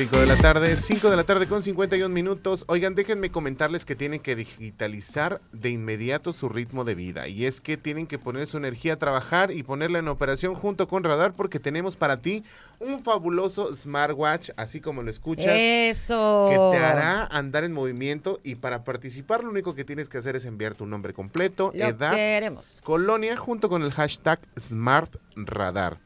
5 0.00 0.18
de 0.18 0.26
la 0.26 0.36
tarde, 0.36 0.76
5 0.76 1.10
de 1.10 1.16
la 1.16 1.24
tarde 1.24 1.46
con 1.46 1.60
51 1.60 2.08
minutos. 2.08 2.64
Oigan, 2.68 2.94
déjenme 2.94 3.30
comentarles 3.30 3.84
que 3.84 3.94
tienen 3.94 4.20
que 4.20 4.34
digitalizar 4.34 5.42
de 5.52 5.68
inmediato 5.68 6.32
su 6.32 6.48
ritmo 6.48 6.84
de 6.84 6.94
vida. 6.94 7.28
Y 7.28 7.44
es 7.44 7.60
que 7.60 7.76
tienen 7.76 8.06
que 8.06 8.18
poner 8.18 8.46
su 8.46 8.56
energía 8.56 8.94
a 8.94 8.96
trabajar 8.96 9.50
y 9.52 9.62
ponerla 9.62 9.98
en 9.98 10.08
operación 10.08 10.54
junto 10.54 10.88
con 10.88 11.04
Radar 11.04 11.34
porque 11.34 11.60
tenemos 11.60 11.96
para 11.96 12.16
ti 12.16 12.44
un 12.78 13.02
fabuloso 13.02 13.74
smartwatch, 13.74 14.52
así 14.56 14.80
como 14.80 15.02
lo 15.02 15.10
escuchas. 15.10 15.58
Eso. 15.58 16.46
Que 16.48 16.78
te 16.78 16.82
hará 16.82 17.26
andar 17.26 17.64
en 17.64 17.74
movimiento 17.74 18.40
y 18.42 18.54
para 18.54 18.84
participar 18.84 19.44
lo 19.44 19.50
único 19.50 19.74
que 19.74 19.84
tienes 19.84 20.08
que 20.08 20.16
hacer 20.16 20.34
es 20.34 20.46
enviar 20.46 20.74
tu 20.74 20.86
nombre 20.86 21.12
completo, 21.12 21.72
Lo 21.74 21.84
edad, 21.84 22.14
queremos. 22.14 22.80
colonia 22.84 23.36
junto 23.36 23.68
con 23.68 23.82
el 23.82 23.92
hashtag 23.92 24.40
SmartRadar. 24.58 25.98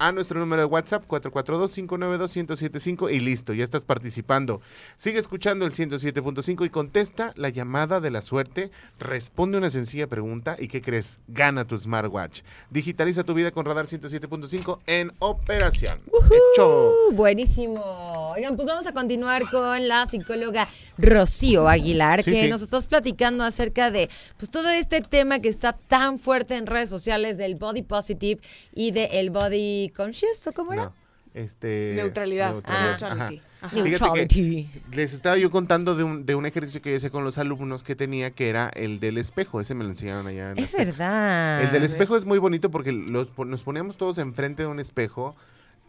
A 0.00 0.12
nuestro 0.12 0.38
número 0.38 0.62
de 0.62 0.66
WhatsApp 0.66 1.04
442-592-1075 1.08 3.12
y 3.12 3.20
listo, 3.20 3.52
ya 3.52 3.64
estás 3.64 3.84
participando. 3.84 4.60
Sigue 4.96 5.18
escuchando 5.18 5.66
el 5.66 5.72
107.5 5.72 6.66
y 6.66 6.70
contesta 6.70 7.32
la 7.36 7.48
llamada 7.48 8.00
de 8.00 8.10
la 8.10 8.22
suerte, 8.22 8.70
responde 8.98 9.58
una 9.58 9.70
sencilla 9.70 10.06
pregunta 10.06 10.56
y 10.58 10.68
¿qué 10.68 10.80
crees? 10.82 11.20
Gana 11.26 11.66
tu 11.66 11.76
smartwatch. 11.76 12.42
Digitaliza 12.70 13.24
tu 13.24 13.34
vida 13.34 13.50
con 13.50 13.66
Radar 13.66 13.86
107.5 13.86 14.78
en 14.86 15.12
operación. 15.18 16.00
Hecho. 16.54 16.92
Uh, 17.10 17.14
buenísimo. 17.14 17.80
Oigan, 18.36 18.56
pues 18.56 18.68
vamos 18.68 18.86
a 18.86 18.92
continuar 18.92 19.50
con 19.50 19.88
la 19.88 20.06
psicóloga 20.06 20.68
Rocío 20.96 21.68
Aguilar, 21.68 22.22
Sí, 22.22 22.30
que 22.30 22.42
sí. 22.42 22.48
nos 22.48 22.62
estás 22.62 22.86
platicando 22.86 23.44
acerca 23.44 23.90
de 23.90 24.08
pues 24.36 24.50
todo 24.50 24.68
este 24.70 25.00
tema 25.00 25.40
que 25.40 25.48
está 25.48 25.72
tan 25.72 26.18
fuerte 26.18 26.56
en 26.56 26.66
redes 26.66 26.88
sociales 26.88 27.36
del 27.38 27.56
body 27.56 27.82
positive 27.82 28.40
y 28.74 28.90
del 28.92 29.30
body 29.30 29.87
conscious, 29.92 30.46
¿o 30.46 30.52
cómo 30.52 30.72
era? 30.72 30.84
No. 30.86 30.92
Este, 31.34 31.92
Neutralidad. 31.94 32.52
neutralidad, 32.52 32.98
Ah. 33.02 33.12
ajá. 33.60 33.72
Neutrality. 33.72 34.64
Que 34.90 34.96
les 34.96 35.12
estaba 35.12 35.36
yo 35.36 35.50
contando 35.50 35.94
de 35.94 36.02
un, 36.04 36.24
de 36.26 36.34
un 36.34 36.46
ejercicio 36.46 36.80
que 36.80 36.90
yo 36.90 36.96
hice 36.96 37.10
con 37.10 37.22
los 37.24 37.38
alumnos 37.38 37.82
que 37.82 37.94
tenía, 37.94 38.30
que 38.30 38.48
era 38.48 38.68
el 38.70 38.98
del 39.00 39.18
espejo. 39.18 39.60
Ese 39.60 39.74
me 39.74 39.84
lo 39.84 39.90
enseñaron 39.90 40.26
allá. 40.26 40.50
en 40.52 40.58
Es 40.58 40.66
Azteca. 40.74 40.84
verdad. 40.84 41.62
El 41.62 41.70
del 41.70 41.84
espejo 41.84 42.16
es 42.16 42.24
muy 42.24 42.38
bonito 42.38 42.70
porque 42.70 42.92
los, 42.92 43.36
nos 43.38 43.62
poníamos 43.62 43.96
todos 43.96 44.18
enfrente 44.18 44.62
de 44.62 44.68
un 44.68 44.80
espejo. 44.80 45.36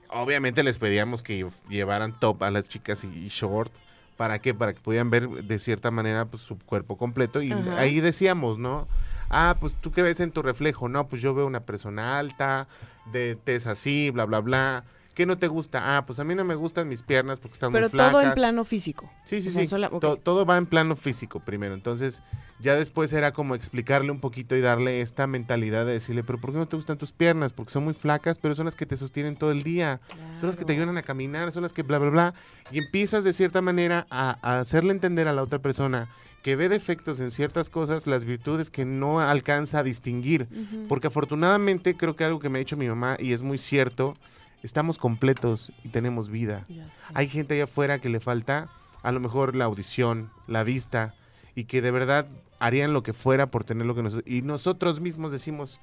Obviamente 0.09 0.63
les 0.63 0.77
pedíamos 0.77 1.21
que 1.21 1.45
llevaran 1.69 2.19
top 2.19 2.43
a 2.43 2.51
las 2.51 2.67
chicas 2.67 3.03
y, 3.03 3.07
y 3.07 3.27
short. 3.29 3.71
¿Para 4.17 4.39
qué? 4.39 4.53
Para 4.53 4.73
que 4.73 4.81
pudieran 4.81 5.09
ver 5.09 5.29
de 5.29 5.59
cierta 5.59 5.91
manera 5.91 6.25
pues, 6.25 6.43
su 6.43 6.57
cuerpo 6.59 6.97
completo. 6.97 7.41
Y 7.41 7.51
Ajá. 7.53 7.77
ahí 7.79 8.01
decíamos, 8.01 8.57
¿no? 8.57 8.87
Ah, 9.29 9.55
pues 9.59 9.75
tú 9.75 9.91
qué 9.91 10.01
ves 10.01 10.19
en 10.19 10.31
tu 10.31 10.41
reflejo. 10.41 10.89
No, 10.89 11.07
pues 11.07 11.21
yo 11.21 11.33
veo 11.33 11.45
una 11.45 11.61
persona 11.61 12.17
alta, 12.19 12.67
de 13.11 13.35
tez 13.35 13.67
así, 13.67 14.11
bla, 14.11 14.25
bla, 14.25 14.39
bla. 14.39 14.85
¿Qué 15.19 15.25
no 15.25 15.37
te 15.37 15.49
gusta? 15.49 15.97
Ah, 15.97 16.05
pues 16.05 16.17
a 16.21 16.23
mí 16.23 16.33
no 16.33 16.45
me 16.45 16.55
gustan 16.55 16.87
mis 16.87 17.03
piernas 17.03 17.41
porque 17.41 17.55
están 17.55 17.73
Pero 17.73 17.87
muy 17.87 17.89
flacas. 17.89 18.11
todo 18.13 18.21
en 18.21 18.31
plano 18.35 18.63
físico. 18.63 19.11
Sí, 19.25 19.41
sí, 19.41 19.49
O 19.49 19.51
sea, 19.51 19.61
sí. 19.63 19.67
sola- 19.67 19.89
ok. 19.91 19.99
To- 19.99 20.15
todo 20.15 20.45
va 20.45 20.55
en 20.55 20.65
plano 20.65 20.95
físico 20.95 21.41
primero. 21.41 21.73
Entonces, 21.73 22.23
ya 22.61 22.75
después 22.75 23.11
era 23.11 23.33
como 23.33 23.53
explicarle 23.53 24.11
un 24.11 24.21
poquito 24.21 24.55
y 24.55 24.61
darle 24.61 25.01
esta 25.01 25.27
mentalidad 25.27 25.85
de 25.85 25.91
decirle, 25.91 26.23
pero 26.23 26.39
¿por 26.39 26.53
qué 26.53 26.57
no 26.59 26.69
te 26.69 26.77
gustan 26.77 26.97
tus 26.97 27.11
piernas? 27.11 27.51
Porque 27.51 27.73
son 27.73 27.83
muy 27.83 27.93
flacas, 27.93 28.39
pero 28.39 28.55
son 28.55 28.63
las 28.63 28.77
que 28.77 28.85
te 28.85 28.95
sostienen 28.95 29.35
todo 29.35 29.51
el 29.51 29.61
día. 29.63 29.99
Son 30.37 30.47
las 30.47 30.55
que 30.55 30.63
te 30.63 30.71
ayudan 30.71 30.97
a 30.97 31.01
caminar, 31.01 31.51
son 31.51 31.63
las 31.63 31.73
que 31.73 31.83
bla, 31.83 31.97
bla, 31.99 32.11
bla. 32.11 32.33
Y 32.71 32.77
empiezas 32.77 33.25
de 33.25 33.33
cierta 33.33 33.61
manera 33.61 34.07
a, 34.09 34.37
a 34.41 34.59
hacerle 34.59 34.93
entender 34.93 35.27
a 35.27 35.33
la 35.33 35.43
otra 35.43 35.59
persona 35.59 36.07
que 36.43 36.55
ve 36.55 36.69
defectos 36.69 37.19
en 37.19 37.29
ciertas 37.29 37.69
cosas, 37.69 38.07
las 38.07 38.23
virtudes 38.23 38.71
que 38.71 38.85
no 38.85 39.19
alcanza 39.19 39.79
a 39.79 39.83
distinguir. 39.83 40.47
Porque 40.87 41.07
afortunadamente 41.07 41.97
creo 41.97 42.15
que 42.15 42.23
algo 42.23 42.39
que 42.39 42.47
me 42.47 42.59
ha 42.59 42.61
dicho 42.61 42.77
mi 42.77 42.87
mamá, 42.87 43.17
y 43.19 43.33
es 43.33 43.41
muy 43.43 43.57
cierto, 43.57 44.13
estamos 44.63 44.97
completos 44.97 45.71
y 45.83 45.89
tenemos 45.89 46.29
vida. 46.29 46.65
Hay 47.13 47.27
gente 47.27 47.55
allá 47.55 47.63
afuera 47.65 47.99
que 47.99 48.09
le 48.09 48.19
falta 48.19 48.69
a 49.01 49.11
lo 49.11 49.19
mejor 49.19 49.55
la 49.55 49.65
audición, 49.65 50.31
la 50.47 50.63
vista, 50.63 51.15
y 51.55 51.65
que 51.65 51.81
de 51.81 51.91
verdad 51.91 52.27
harían 52.59 52.93
lo 52.93 53.03
que 53.03 53.13
fuera 53.13 53.47
por 53.47 53.63
tener 53.63 53.85
lo 53.85 53.95
que 53.95 54.03
nosotros... 54.03 54.31
Y 54.31 54.41
nosotros 54.41 54.99
mismos 54.99 55.31
decimos... 55.31 55.79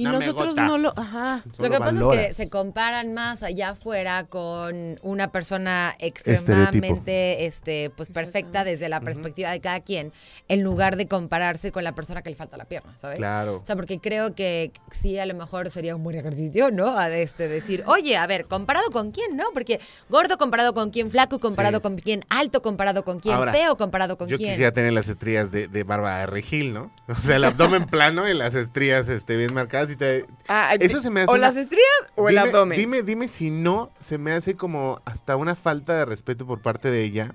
Y 0.00 0.04
"No 0.04 0.12
me 0.12 0.18
nosotros 0.18 0.50
gota". 0.50 0.66
no 0.66 0.78
lo. 0.78 0.92
Ajá. 0.96 1.42
Solo 1.52 1.68
Lo 1.68 1.74
que 1.74 1.78
pasa 1.80 2.00
es 2.14 2.26
que 2.28 2.32
se 2.32 2.50
comparan 2.50 3.14
más 3.14 3.42
allá 3.42 3.70
afuera 3.70 4.24
con 4.24 4.96
una 5.02 5.30
persona 5.32 5.94
extremadamente 5.98 7.46
este, 7.46 7.90
pues 7.90 8.10
perfecta 8.10 8.64
desde 8.64 8.88
la 8.88 9.00
perspectiva 9.00 9.50
de 9.50 9.60
cada 9.60 9.80
quien, 9.80 10.12
en 10.48 10.62
lugar 10.62 10.96
de 10.96 11.06
compararse 11.06 11.72
con 11.72 11.84
la 11.84 11.94
persona 11.94 12.22
que 12.22 12.30
le 12.30 12.36
falta 12.36 12.56
la 12.56 12.64
pierna, 12.64 12.96
¿sabes? 12.96 13.18
Claro. 13.18 13.56
O 13.62 13.64
sea, 13.64 13.76
porque 13.76 13.98
creo 13.98 14.34
que 14.34 14.72
sí, 14.90 15.18
a 15.18 15.26
lo 15.26 15.34
mejor 15.34 15.70
sería 15.70 15.94
un 15.96 16.02
buen 16.02 16.16
ejercicio, 16.16 16.70
¿no? 16.70 16.88
A 16.98 17.08
de 17.08 17.22
este, 17.22 17.48
decir, 17.48 17.82
oye, 17.86 18.16
a 18.16 18.26
ver, 18.26 18.46
¿comparado 18.46 18.90
con 18.90 19.10
quién, 19.12 19.36
no? 19.36 19.44
Porque 19.52 19.80
gordo 20.08 20.38
comparado 20.38 20.74
con 20.74 20.90
quién, 20.90 21.10
flaco 21.10 21.38
comparado 21.38 21.78
Sí. 21.78 21.82
con 21.82 21.96
quién, 21.96 22.24
alto 22.28 22.62
comparado 22.62 23.04
con 23.04 23.20
quién, 23.20 23.34
Ahora, 23.34 23.52
feo 23.52 23.76
comparado 23.76 24.16
con 24.16 24.28
Yo 24.28 24.36
quién. 24.36 24.50
quisiera 24.50 24.72
tener 24.72 24.92
las 24.92 25.08
estrías 25.08 25.50
de, 25.52 25.68
de 25.68 25.84
Bárbara 25.84 26.18
de 26.20 26.26
Regil, 26.26 26.72
¿no? 26.72 26.90
O 27.08 27.14
sea, 27.14 27.36
el 27.36 27.44
abdomen 27.44 27.86
plano 27.86 28.28
y 28.28 28.34
las 28.34 28.54
estrías 28.54 29.08
este, 29.08 29.36
bien 29.36 29.52
marcadas. 29.52 29.89
Y 29.90 29.96
te, 29.96 30.26
Ah, 30.48 30.74
Eso 30.78 31.00
se 31.00 31.10
me 31.10 31.20
hace 31.22 31.30
O 31.30 31.34
una- 31.34 31.48
las 31.48 31.56
estrías 31.56 31.84
o 32.16 32.28
el 32.28 32.38
abdomen. 32.38 32.78
Dime, 32.78 33.02
dime 33.02 33.28
si 33.28 33.50
no 33.50 33.90
se 33.98 34.18
me 34.18 34.32
hace 34.32 34.54
como 34.56 35.00
hasta 35.04 35.36
una 35.36 35.54
falta 35.54 35.94
de 35.96 36.04
respeto 36.04 36.46
por 36.46 36.60
parte 36.62 36.90
de 36.90 37.02
ella 37.02 37.34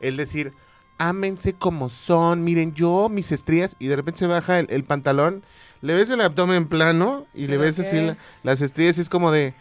el 0.00 0.16
decir, 0.16 0.52
ámense 0.98 1.52
como 1.54 1.88
son, 1.88 2.42
miren 2.44 2.74
yo, 2.74 3.08
mis 3.08 3.32
estrías, 3.32 3.76
y 3.78 3.88
de 3.88 3.96
repente 3.96 4.18
se 4.20 4.26
baja 4.26 4.58
el, 4.58 4.66
el 4.70 4.84
pantalón, 4.84 5.42
le 5.82 5.94
ves 5.94 6.10
el 6.10 6.20
abdomen 6.20 6.68
plano 6.68 7.26
y 7.34 7.42
le 7.42 7.48
¿Pero 7.58 7.62
ves 7.62 7.78
así 7.80 8.00
la- 8.00 8.16
las 8.42 8.60
estrías 8.62 8.96
y 8.98 9.00
es 9.02 9.08
como 9.08 9.30
de, 9.30 9.54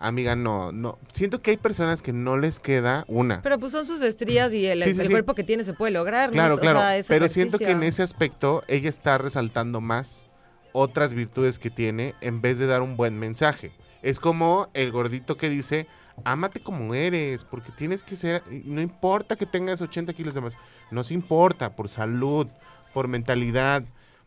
amiga, 0.00 0.34
no, 0.36 0.72
no. 0.72 0.98
Siento 1.12 1.42
que 1.42 1.52
hay 1.52 1.56
personas 1.56 2.02
que 2.02 2.12
no 2.12 2.36
les 2.36 2.58
queda 2.60 3.04
una. 3.08 3.40
Pero 3.42 3.58
pues 3.58 3.72
son 3.72 3.86
sus 3.86 4.02
estrías 4.02 4.52
y 4.52 4.66
el, 4.66 4.82
Sí, 4.82 4.94
sí, 4.94 5.00
el 5.00 5.06
sí. 5.06 5.12
cuerpo 5.12 5.34
que 5.34 5.42
tiene 5.44 5.64
se 5.64 5.72
puede 5.74 5.92
lograr. 5.92 6.28
¿no? 6.30 6.32
Claro, 6.32 6.54
O 6.54 6.58
claro. 6.58 6.78
sea, 6.80 7.02
pero 7.08 7.28
siento 7.28 7.58
que 7.58 7.70
en 7.70 7.82
ese 7.84 8.02
aspecto 8.02 8.62
ella 8.68 8.88
está 8.88 9.16
resaltando 9.18 9.80
más 9.80 10.26
otras 10.74 11.14
virtudes 11.14 11.60
que 11.60 11.70
tiene 11.70 12.14
en 12.20 12.40
vez 12.40 12.58
de 12.58 12.66
dar 12.66 12.82
un 12.82 12.96
buen 12.96 13.16
mensaje. 13.18 13.72
Es 14.02 14.18
como 14.18 14.68
el 14.74 14.90
gordito 14.90 15.36
que 15.36 15.48
dice, 15.48 15.86
ámate 16.24 16.60
como 16.60 16.94
eres, 16.94 17.44
porque 17.44 17.70
tienes 17.72 18.02
que 18.02 18.16
ser, 18.16 18.42
no 18.64 18.82
importa 18.82 19.36
que 19.36 19.46
tengas 19.46 19.80
80 19.80 20.12
kilos 20.12 20.34
de 20.34 20.40
más, 20.40 20.58
no 20.90 21.04
se 21.04 21.14
importa, 21.14 21.76
por 21.76 21.88
salud, 21.88 22.48
por 22.92 23.06
mentalidad, 23.06 23.84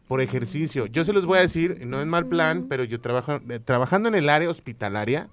por 0.07 0.21
ejercicio. 0.21 0.86
Yo 0.86 1.03
se 1.03 1.12
los 1.12 1.25
voy 1.25 1.38
a 1.38 1.41
decir, 1.41 1.86
no 1.86 2.01
en 2.01 2.07
mal 2.07 2.25
plan, 2.25 2.67
pero 2.69 2.86
yo 2.86 3.01
trabajo, 3.01 3.39
eh, 3.49 3.60
trabajando 3.60 4.07
en 4.07 4.15
el 4.15 4.29
área 4.29 4.49
hospitalaria, 4.49 5.29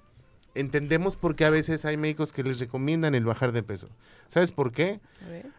entendemos 0.53 1.15
por 1.15 1.37
qué 1.37 1.45
a 1.45 1.49
veces 1.49 1.85
hay 1.85 1.95
médicos 1.95 2.33
que 2.33 2.43
les 2.43 2.59
recomiendan 2.59 3.15
el 3.15 3.23
bajar 3.23 3.53
de 3.53 3.63
peso. 3.63 3.87
¿Sabes 4.27 4.51
por 4.51 4.73
qué? 4.73 4.99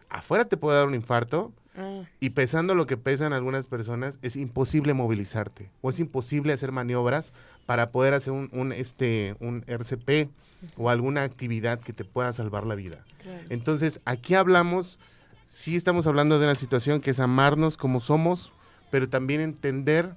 Afuera 0.07 0.45
te 0.45 0.55
puede 0.55 0.77
dar 0.77 0.87
un 0.87 0.95
infarto, 0.95 1.51
Ah. 1.77 2.03
y 2.19 2.31
pesando 2.31 2.73
lo 2.73 2.87
que 2.87 2.97
pesan 2.97 3.33
algunas 3.33 3.67
personas, 3.67 4.17
es 4.23 4.35
imposible 4.35 4.95
movilizarte 4.95 5.69
o 5.81 5.89
es 5.91 5.99
imposible 5.99 6.51
hacer 6.53 6.71
maniobras 6.71 7.33
para 7.67 7.87
poder 7.87 8.15
hacer 8.15 8.33
un, 8.33 8.49
un, 8.51 8.71
este, 8.71 9.35
un 9.39 9.63
RCP 9.67 10.29
o 10.77 10.89
alguna 10.89 11.23
actividad 11.23 11.79
que 11.79 11.93
te 11.93 12.03
pueda 12.03 12.31
salvar 12.33 12.65
la 12.65 12.75
vida. 12.75 13.05
Entonces, 13.49 14.01
aquí 14.05 14.33
hablamos, 14.33 14.97
sí 15.45 15.75
estamos 15.75 16.07
hablando 16.07 16.39
de 16.39 16.45
una 16.45 16.55
situación 16.55 17.01
que 17.01 17.11
es 17.11 17.19
amarnos 17.19 17.77
como 17.77 17.99
somos, 17.99 18.51
pero 18.89 19.07
también 19.09 19.41
entender 19.41 20.13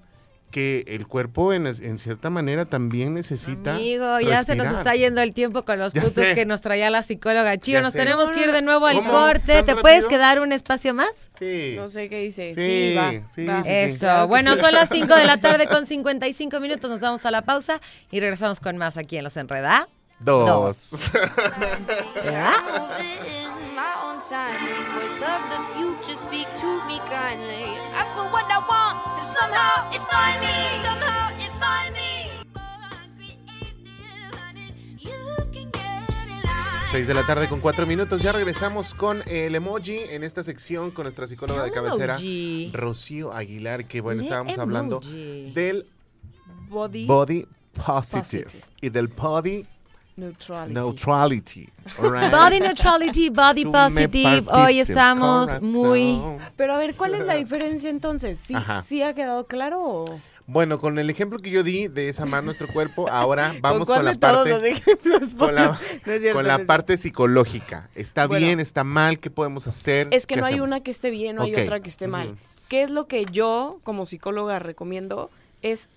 que 0.51 0.85
el 0.89 1.07
cuerpo 1.07 1.53
en, 1.53 1.67
en 1.67 1.99
cierta 1.99 2.29
manera 2.31 2.65
también 2.65 3.15
necesita 3.15 3.77
Amigo, 3.77 4.21
ya 4.21 4.45
se 4.45 4.57
nos 4.57 4.67
está 4.69 4.95
yendo 4.95 5.21
el 5.23 5.33
tiempo 5.33 5.65
con 5.65 5.79
los 5.79 5.93
puntos 5.93 6.13
que 6.35 6.45
nos 6.47 6.61
traía 6.61 6.91
la 6.91 7.03
psicóloga. 7.03 7.57
Chío, 7.59 7.81
nos 7.83 7.93
sé. 7.93 7.99
tenemos 8.01 8.31
que 8.33 8.41
ir 8.43 8.53
de 8.53 8.63
nuevo 8.63 8.87
al 8.87 8.97
¿Cómo? 8.97 9.11
corte. 9.11 9.55
¿Tan 9.55 9.65
¿Te 9.65 9.73
rápido? 9.73 9.83
puedes 9.83 10.07
quedar 10.09 10.41
un 10.41 10.53
espacio 10.53 10.93
más? 10.95 11.31
Sí. 11.39 11.75
No 11.77 11.89
sé 11.89 12.09
qué 12.09 12.21
dice. 12.23 12.55
Sí, 12.55 12.91
Sí, 12.91 12.95
va. 12.97 13.11
sí, 13.29 13.45
va. 13.47 13.63
sí. 13.65 13.71
Eso. 13.73 13.99
Claro 14.01 14.29
bueno, 14.29 14.57
son 14.57 14.73
las 14.73 14.89
5 14.93 15.15
de 15.15 15.27
la 15.27 15.39
tarde 15.41 15.67
con 15.67 15.87
55 15.87 16.61
minutos. 16.61 16.91
Nos 16.91 17.01
vamos 17.01 17.25
a 17.25 17.31
la 17.31 17.43
pausa 17.43 17.81
y 18.11 18.21
regresamos 18.21 18.61
con 18.61 18.77
más 18.77 18.97
aquí 18.97 19.17
en 19.17 19.25
Los 19.25 19.37
Enredá. 19.37 19.89
Dos. 20.21 21.11
¿Verdad? 22.25 22.53
My 23.81 23.95
own 24.05 24.19
timing. 24.21 24.85
Voice 25.01 25.23
of 25.23 25.40
the 25.49 25.59
future, 25.73 26.14
speak 26.14 26.47
to 26.61 26.85
me 26.87 26.99
kindly. 27.09 27.79
Ask 27.95 28.12
for 28.14 28.25
what 28.31 28.45
I 28.51 28.59
want, 28.69 28.99
and 29.16 29.25
somehow 29.25 29.88
it 29.90 30.03
find 30.03 30.38
me. 30.38 30.53
Somehow 30.83 31.31
it 31.38 31.51
find 31.59 31.95
me. 31.95 32.45
You 34.99 35.16
can 35.51 35.71
get 35.71 36.11
it 36.11 36.45
right. 36.45 36.90
6 36.93 37.07
de 37.07 37.14
la 37.14 37.23
tarde 37.25 37.49
con 37.49 37.61
4 37.61 37.87
minutos. 37.87 38.21
Ya 38.21 38.33
regresamos 38.33 38.93
con 38.93 39.23
el 39.27 39.55
emoji 39.55 40.01
en 40.11 40.25
esta 40.25 40.43
sección 40.43 40.90
con 40.90 41.05
nuestra 41.05 41.27
psicóloga 41.27 41.64
de 41.64 41.73
cabecera. 41.73 42.19
Rocío 42.75 43.33
Aguilar, 43.33 43.87
que 43.87 44.03
bueno, 44.03 44.21
estábamos 44.21 44.59
hablando 44.59 45.01
del 45.01 45.87
Body 46.69 47.07
body 47.07 47.47
positive, 47.73 48.45
Positive. 48.45 48.64
y 48.83 48.90
del 48.90 49.09
body 49.09 49.66
neutrality. 50.20 50.74
neutrality. 50.74 51.68
Body 52.30 52.61
neutrality, 52.61 53.30
body 53.30 53.64
positive. 53.64 54.44
Hoy 54.52 54.78
estamos 54.78 55.48
corazón. 55.50 55.72
muy... 55.72 56.20
Pero 56.56 56.74
a 56.74 56.78
ver, 56.78 56.94
¿cuál 56.96 57.14
es 57.14 57.24
la 57.26 57.35
diferencia 57.35 57.90
entonces? 57.90 58.38
¿Sí, 58.38 58.54
Ajá. 58.54 58.83
¿sí 58.83 59.02
ha 59.02 59.14
quedado 59.14 59.46
claro 59.46 59.83
o...? 59.83 60.04
Bueno, 60.46 60.80
con 60.80 60.98
el 60.98 61.09
ejemplo 61.11 61.38
que 61.38 61.50
yo 61.50 61.62
di 61.62 61.87
de 61.87 62.06
desarmar 62.06 62.42
nuestro 62.42 62.66
cuerpo, 62.66 63.09
ahora 63.09 63.54
vamos 63.61 63.87
¿Con 63.87 64.04
la 64.04 64.12
de 64.12 64.18
todos 64.18 64.48
parte 64.48 64.50
los 64.50 64.64
ejemplos? 64.64 65.35
con 65.38 65.54
la, 65.54 65.66
No 66.06 66.18
cierto, 66.18 66.33
con 66.33 66.46
la 66.46 66.59
parte 66.64 66.96
psicológica. 66.96 67.88
¿Está 67.94 68.26
Bueno. 68.26 68.44
bien? 68.44 68.59
¿Está 68.61 68.83
mal? 68.83 69.20
¿Qué 69.20 69.30
podemos 69.30 69.68
hacer? 69.68 70.09
Es 70.11 70.26
que 70.26 70.35
¿Qué 70.35 70.40
no 70.40 70.46
hay 70.46 70.59
una 70.59 70.80
que 70.80 70.90
esté 70.90 71.11
bien, 71.11 71.37
no 71.37 71.42
hay 71.42 71.54
otra 71.54 71.78
que 71.80 71.88
esté 71.88 72.09
mal. 72.09 72.37
¿Qué 72.68 72.83
es 72.83 72.90
lo 72.90 73.06
que 73.06 73.26
yo, 73.26 73.78
como 73.85 74.06
psicóloga, 74.06 74.59
recomiendo? 74.59 75.30
Es 75.62 75.88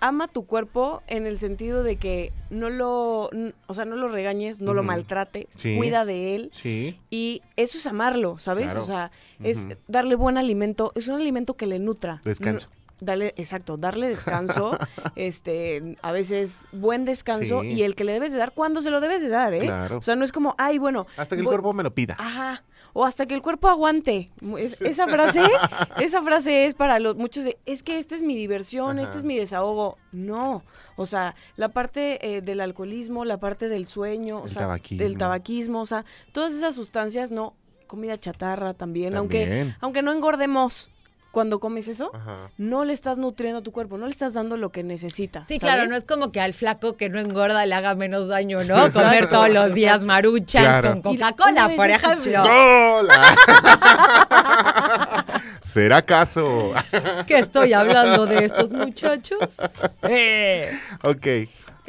ama 0.00 0.28
tu 0.28 0.46
cuerpo 0.46 1.02
en 1.06 1.26
el 1.26 1.38
sentido 1.38 1.82
de 1.82 1.96
que 1.96 2.32
no 2.50 2.70
lo, 2.70 3.30
o 3.66 3.74
sea, 3.74 3.84
no 3.84 3.96
lo 3.96 4.08
regañes, 4.08 4.60
no 4.60 4.74
lo 4.74 4.82
maltrates, 4.82 5.46
Sí. 5.50 5.76
cuida 5.76 6.04
de 6.04 6.34
él. 6.34 6.50
Sí. 6.54 6.98
Y 7.10 7.42
eso 7.56 7.78
es 7.78 7.86
amarlo, 7.86 8.38
¿sabes? 8.38 8.66
Claro. 8.66 8.80
O 8.80 8.84
sea, 8.84 9.10
es 9.42 9.68
darle 9.88 10.14
buen 10.14 10.38
alimento, 10.38 10.92
es 10.94 11.08
un 11.08 11.16
alimento 11.16 11.54
que 11.54 11.66
le 11.66 11.78
nutra. 11.78 12.20
Descanso. 12.24 12.68
Dale, 13.02 13.32
exacto, 13.38 13.78
darle 13.78 14.08
descanso, 14.08 14.76
este, 15.16 15.96
a 16.02 16.12
veces 16.12 16.66
buen 16.72 17.04
descanso 17.06 17.62
Sí. 17.62 17.68
y 17.68 17.82
el 17.84 17.94
que 17.94 18.04
le 18.04 18.12
debes 18.12 18.32
de 18.32 18.38
dar 18.38 18.52
cuando 18.52 18.82
se 18.82 18.90
lo 18.90 19.00
debes 19.00 19.22
de 19.22 19.28
dar, 19.28 19.54
¿eh? 19.54 19.60
Claro. 19.60 19.98
O 19.98 20.02
sea, 20.02 20.16
no 20.16 20.24
es 20.24 20.32
como, 20.32 20.54
ay, 20.58 20.76
bueno. 20.78 21.06
Hasta 21.16 21.34
que 21.34 21.40
el 21.40 21.46
cuerpo 21.48 21.72
me 21.72 21.82
lo 21.82 21.94
pida. 21.94 22.16
Ajá. 22.18 22.62
O 22.92 23.04
hasta 23.04 23.26
que 23.26 23.34
el 23.34 23.42
cuerpo 23.42 23.68
aguante. 23.68 24.30
Es- 24.58 24.80
esa 24.80 25.06
frase, 25.06 25.42
esa 26.00 26.22
frase 26.22 26.66
es 26.66 26.74
para 26.74 26.98
los 26.98 27.16
muchos 27.16 27.44
de, 27.44 27.58
es 27.66 27.82
que 27.82 27.98
esta 27.98 28.14
es 28.14 28.22
mi 28.22 28.34
diversión, 28.36 28.98
Ajá. 28.98 29.02
este 29.06 29.18
es 29.18 29.24
mi 29.24 29.36
desahogo. 29.36 29.96
No. 30.12 30.62
O 30.96 31.06
sea, 31.06 31.34
la 31.56 31.68
parte 31.70 32.18
eh, 32.36 32.40
del 32.42 32.60
alcoholismo, 32.60 33.24
la 33.24 33.38
parte 33.38 33.68
del 33.68 33.86
sueño, 33.86 34.42
o 34.42 34.48
sea, 34.48 34.62
tabaquismo. 34.62 35.04
del 35.04 35.16
tabaquismo, 35.18 35.80
o 35.80 35.86
sea, 35.86 36.04
todas 36.32 36.52
esas 36.52 36.74
sustancias, 36.74 37.30
no, 37.30 37.54
comida 37.86 38.18
chatarra 38.18 38.74
también, 38.74 39.16
aunque 39.16 39.40
También. 39.46 39.76
aunque 39.80 40.02
no 40.02 40.12
engordemos. 40.12 40.90
Cuando 41.32 41.60
comes 41.60 41.86
eso, 41.88 42.10
Ajá. 42.14 42.50
no 42.58 42.84
le 42.84 42.92
estás 42.92 43.16
nutriendo 43.18 43.60
a 43.60 43.62
tu 43.62 43.70
cuerpo, 43.72 43.96
no 43.98 44.06
le 44.06 44.12
estás 44.12 44.32
dando 44.34 44.56
lo 44.56 44.70
que 44.70 44.82
necesita. 44.82 45.44
Sí, 45.44 45.58
¿sabes? 45.58 45.74
claro, 45.74 45.88
no 45.90 45.96
es 45.96 46.04
como 46.04 46.32
que 46.32 46.40
al 46.40 46.54
flaco 46.54 46.96
que 46.96 47.08
no 47.08 47.20
engorda 47.20 47.64
le 47.66 47.74
haga 47.74 47.94
menos 47.94 48.28
daño, 48.28 48.58
¿no? 48.68 48.86
Exacto. 48.86 49.00
Comer 49.02 49.28
todos 49.28 49.50
los 49.50 49.74
días 49.74 50.02
maruchas 50.02 50.62
Claro. 50.62 50.90
con 51.02 51.14
Coca-Cola, 51.14 51.68
por 51.76 51.88
ejemplo. 51.90 52.42
¡Hola! 52.42 53.36
¿Será 55.60 55.98
acaso? 55.98 56.72
¿Qué 57.26 57.38
estoy 57.38 57.72
hablando 57.74 58.26
de 58.26 58.44
estos 58.46 58.72
muchachos? 58.72 59.38
Sí. 60.00 60.64
ok. 61.02 61.26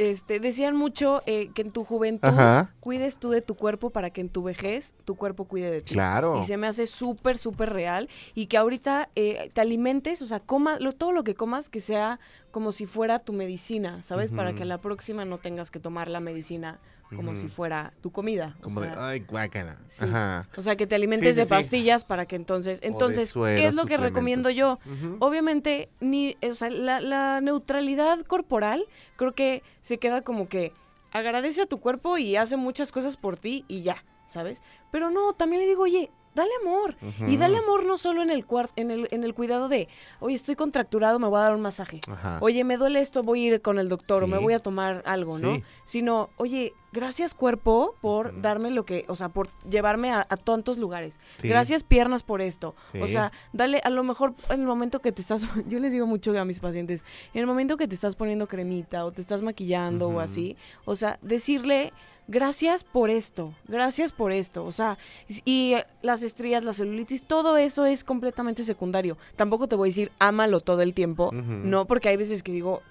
Este, 0.01 0.39
decían 0.39 0.75
mucho 0.75 1.21
eh, 1.25 1.51
que 1.53 1.61
en 1.61 1.71
tu 1.71 1.83
juventud 1.85 2.27
Ajá. 2.27 2.73
cuides 2.79 3.19
tú 3.19 3.29
de 3.29 3.41
tu 3.41 3.53
cuerpo 3.55 3.91
para 3.91 4.09
que 4.09 4.21
en 4.21 4.29
tu 4.29 4.41
vejez 4.43 4.95
tu 5.05 5.15
cuerpo 5.15 5.45
cuide 5.45 5.69
de 5.69 5.81
ti. 5.81 5.93
Claro. 5.93 6.39
Y 6.39 6.43
se 6.45 6.57
me 6.57 6.65
hace 6.67 6.87
súper, 6.87 7.37
súper 7.37 7.71
real. 7.71 8.09
Y 8.33 8.47
que 8.47 8.57
ahorita 8.57 9.09
eh, 9.15 9.51
te 9.53 9.61
alimentes, 9.61 10.21
o 10.21 10.27
sea, 10.27 10.39
coma, 10.39 10.79
lo- 10.79 10.93
todo 10.93 11.11
lo 11.11 11.23
que 11.23 11.35
comas 11.35 11.69
que 11.69 11.79
sea 11.81 12.19
como 12.49 12.71
si 12.71 12.85
fuera 12.87 13.19
tu 13.19 13.31
medicina, 13.33 14.01
¿sabes? 14.03 14.31
Para 14.31 14.53
que 14.53 14.63
a 14.63 14.65
la 14.65 14.79
próxima 14.79 15.23
no 15.23 15.37
tengas 15.37 15.69
que 15.71 15.79
tomar 15.79 16.09
la 16.09 16.19
medicina 16.19 16.79
como 17.15 17.35
si 17.35 17.47
fuera 17.47 17.91
tu 18.01 18.11
comida. 18.11 18.55
o 18.59 18.63
Como 18.63 18.81
de, 18.81 18.89
sea, 18.89 19.07
ay, 19.07 19.19
guácala. 19.21 19.77
Sí. 19.89 20.05
Ajá. 20.05 20.47
O 20.55 20.61
sea, 20.61 20.75
que 20.75 20.87
te 20.87 20.95
alimentes 20.95 21.35
Sí, 21.35 21.41
sí, 21.41 21.49
de 21.49 21.55
pastillas 21.55 22.03
para 22.05 22.25
que 22.25 22.35
entonces... 22.35 22.79
Entonces, 22.81 23.25
¿qué 23.29 23.33
sueros, 23.33 23.65
es 23.65 23.75
lo 23.75 23.85
que 23.85 23.97
recomiendo 23.97 24.49
yo? 24.49 24.79
Obviamente, 25.19 25.89
ni, 25.99 26.37
o 26.49 26.55
sea, 26.55 26.69
la, 26.69 26.99
la 27.01 27.41
neutralidad 27.41 28.21
corporal 28.21 28.85
creo 29.15 29.33
que 29.33 29.63
se 29.81 29.97
queda 29.97 30.21
como 30.21 30.47
que 30.47 30.73
agradece 31.11 31.61
a 31.61 31.65
tu 31.65 31.79
cuerpo 31.79 32.17
y 32.17 32.35
hace 32.35 32.57
muchas 32.57 32.91
cosas 32.91 33.17
por 33.17 33.37
ti 33.37 33.65
y 33.67 33.81
ya, 33.81 34.03
¿sabes? 34.27 34.61
Pero 34.91 35.09
no, 35.11 35.33
también 35.33 35.61
le 35.61 35.67
digo, 35.67 35.83
oye, 35.83 36.09
dale 36.35 36.51
amor. 36.61 36.95
Y 37.27 37.37
dale 37.37 37.57
amor 37.57 37.85
no 37.85 37.97
solo 37.97 38.21
en 38.21 38.29
el, 38.29 38.45
en, 38.75 38.91
el, 38.91 39.07
en 39.11 39.23
el 39.23 39.33
cuidado 39.33 39.69
de, 39.69 39.87
oye, 40.19 40.35
estoy 40.35 40.55
contracturado, 40.55 41.19
me 41.19 41.27
voy 41.27 41.39
a 41.39 41.43
dar 41.43 41.55
un 41.55 41.61
masaje. 41.61 41.99
Ajá. 42.09 42.37
Oye, 42.41 42.63
me 42.63 42.77
duele 42.77 42.99
esto, 42.99 43.23
voy 43.23 43.43
a 43.43 43.47
ir 43.53 43.61
con 43.61 43.79
el 43.79 43.89
doctor 43.89 44.23
o 44.23 44.27
me 44.27 44.37
voy 44.37 44.53
a 44.53 44.59
tomar 44.59 45.03
algo, 45.05 45.39
¿no? 45.39 45.61
Sino, 45.83 46.29
oye, 46.37 46.73
gracias 46.91 47.33
cuerpo 47.33 47.95
por 48.01 48.41
darme 48.41 48.69
lo 48.71 48.85
que, 48.85 49.05
o 49.07 49.15
sea, 49.15 49.29
por 49.29 49.49
llevarme 49.69 50.11
a, 50.11 50.25
a 50.29 50.37
tantos 50.37 50.77
lugares. 50.77 51.19
Sí. 51.37 51.47
Gracias 51.47 51.83
piernas 51.83 52.23
por 52.23 52.41
esto. 52.41 52.75
O 53.01 53.07
sea, 53.07 53.31
dale, 53.53 53.81
a 53.83 53.89
lo 53.89 54.03
mejor 54.03 54.33
en 54.49 54.61
el 54.61 54.67
momento 54.67 54.99
que 54.99 55.11
te 55.11 55.21
estás, 55.21 55.43
yo 55.67 55.79
les 55.79 55.91
digo 55.91 56.05
mucho 56.05 56.37
a 56.37 56.45
mis 56.45 56.59
pacientes, 56.59 57.03
en 57.33 57.41
el 57.41 57.47
momento 57.47 57.77
que 57.77 57.87
te 57.87 57.95
estás 57.95 58.15
poniendo 58.15 58.47
cremita 58.47 59.05
o 59.05 59.11
te 59.11 59.21
estás 59.21 59.41
maquillando 59.41 60.07
o 60.09 60.19
así, 60.19 60.55
o 60.85 60.95
sea, 60.95 61.19
decirle 61.21 61.93
gracias 62.31 62.83
por 62.83 63.09
esto, 63.09 63.53
gracias 63.67 64.13
por 64.13 64.31
esto, 64.31 64.63
o 64.63 64.71
sea, 64.71 64.97
y 65.45 65.75
las 66.01 66.23
estrías, 66.23 66.63
la 66.63 66.73
celulitis, 66.73 67.25
todo 67.25 67.57
eso 67.57 67.85
es 67.85 68.03
completamente 68.03 68.63
secundario. 68.63 69.17
Tampoco 69.35 69.67
te 69.67 69.75
voy 69.75 69.89
a 69.89 69.91
decir 69.91 70.11
ámalo 70.17 70.61
todo 70.61 70.81
el 70.81 70.93
tiempo, 70.93 71.31
no, 71.33 71.85
porque 71.85 72.09
hay 72.09 72.17
veces 72.17 72.41
que 72.41 72.53
digo, 72.53 72.81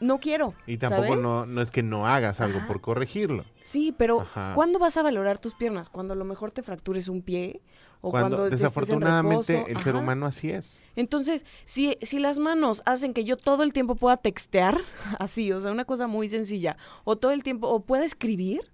no 0.00 0.18
quiero. 0.18 0.54
Y 0.66 0.78
tampoco 0.78 1.14
no, 1.14 1.46
no 1.46 1.60
es 1.60 1.70
que 1.70 1.82
no 1.82 2.06
hagas 2.06 2.40
algo 2.40 2.58
Ajá. 2.58 2.66
por 2.66 2.80
corregirlo. 2.80 3.44
Sí, 3.60 3.94
pero 3.96 4.22
Ajá. 4.22 4.52
¿cuándo 4.54 4.78
vas 4.78 4.96
a 4.96 5.02
valorar 5.02 5.38
tus 5.38 5.54
piernas? 5.54 5.88
¿Cuando 5.88 6.14
a 6.14 6.16
lo 6.16 6.24
mejor 6.24 6.52
te 6.52 6.62
fractures 6.62 7.08
un 7.08 7.22
pie? 7.22 7.60
¿O 8.02 8.10
cuando, 8.10 8.36
Cuando, 8.36 8.46
en 8.46 8.50
desafortunadamente 8.52 9.52
reposo? 9.52 9.70
el 9.70 9.78
ser 9.78 9.96
humano 9.96 10.24
así 10.24 10.50
es. 10.50 10.84
Entonces, 10.96 11.44
si, 11.66 11.98
si 12.00 12.18
las 12.18 12.38
manos 12.38 12.82
hacen 12.86 13.12
que 13.12 13.24
yo 13.24 13.36
todo 13.36 13.62
el 13.62 13.72
tiempo 13.74 13.94
pueda 13.94 14.16
textear, 14.16 14.78
así, 15.18 15.52
o 15.52 15.60
sea, 15.60 15.70
una 15.70 15.84
cosa 15.84 16.06
muy 16.06 16.30
sencilla, 16.30 16.76
o 17.04 17.16
todo 17.16 17.32
el 17.32 17.42
tiempo, 17.42 17.68
o 17.68 17.80
pueda 17.80 18.04
escribir, 18.04 18.70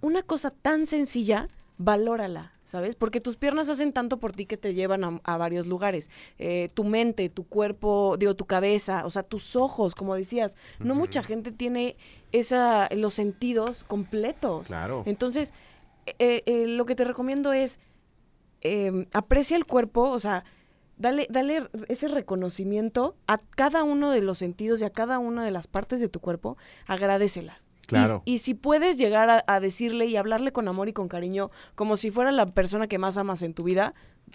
una 0.00 0.22
cosa 0.22 0.50
tan 0.50 0.86
sencilla, 0.86 1.46
valórala, 1.76 2.52
¿sabes? 2.64 2.94
Porque 2.96 3.20
tus 3.20 3.36
piernas 3.36 3.68
hacen 3.68 3.92
tanto 3.92 4.18
por 4.18 4.32
ti 4.32 4.46
que 4.46 4.56
te 4.56 4.72
llevan 4.72 5.04
a, 5.04 5.20
a 5.24 5.36
varios 5.36 5.66
lugares. 5.66 6.08
Eh, 6.38 6.70
tu 6.72 6.84
mente, 6.84 7.28
tu 7.28 7.44
cuerpo, 7.44 8.16
digo, 8.18 8.34
tu 8.34 8.46
cabeza, 8.46 9.04
o 9.04 9.10
sea, 9.10 9.22
tus 9.22 9.54
ojos, 9.54 9.94
como 9.94 10.14
decías. 10.14 10.56
No 10.78 10.94
mucha 10.94 11.22
gente 11.22 11.52
tiene 11.52 11.96
esa, 12.32 12.88
los 12.94 13.12
sentidos 13.12 13.84
completos. 13.84 14.68
Claro. 14.68 15.02
Entonces, 15.04 15.52
eh, 16.18 16.42
eh, 16.46 16.66
lo 16.66 16.86
que 16.86 16.94
te 16.94 17.04
recomiendo 17.04 17.52
es 17.52 17.78
eh, 18.62 19.06
aprecia 19.12 19.56
el 19.56 19.66
cuerpo, 19.66 20.08
o 20.10 20.18
sea, 20.20 20.44
dale, 20.96 21.26
dale 21.30 21.68
ese 21.88 22.08
reconocimiento 22.08 23.16
a 23.26 23.38
cada 23.38 23.82
uno 23.84 24.10
de 24.10 24.22
los 24.22 24.38
sentidos 24.38 24.80
y 24.80 24.84
a 24.84 24.90
cada 24.90 25.18
una 25.18 25.44
de 25.44 25.50
las 25.50 25.66
partes 25.66 26.00
de 26.00 26.08
tu 26.08 26.20
cuerpo, 26.20 26.56
agradecelas. 26.86 27.64
Y- 27.64 27.72
Claro. 27.92 28.22
Y, 28.24 28.38
si 28.38 28.54
puedes 28.54 28.96
llegar 28.96 29.28
a, 29.28 29.44
a 29.46 29.60
decirle 29.60 30.06
y 30.06 30.16
hablarle 30.16 30.50
con 30.52 30.66
amor 30.68 30.88
y 30.88 30.92
con 30.94 31.08
cariño, 31.08 31.50
como 31.74 31.96
si 31.98 32.10
fuera 32.10 32.32
la 32.32 32.46
persona 32.46 32.86
que 32.86 32.96
más 32.98 33.18
amas 33.18 33.42
en 33.42 33.52
tu 33.52 33.64
vida, 33.64 33.92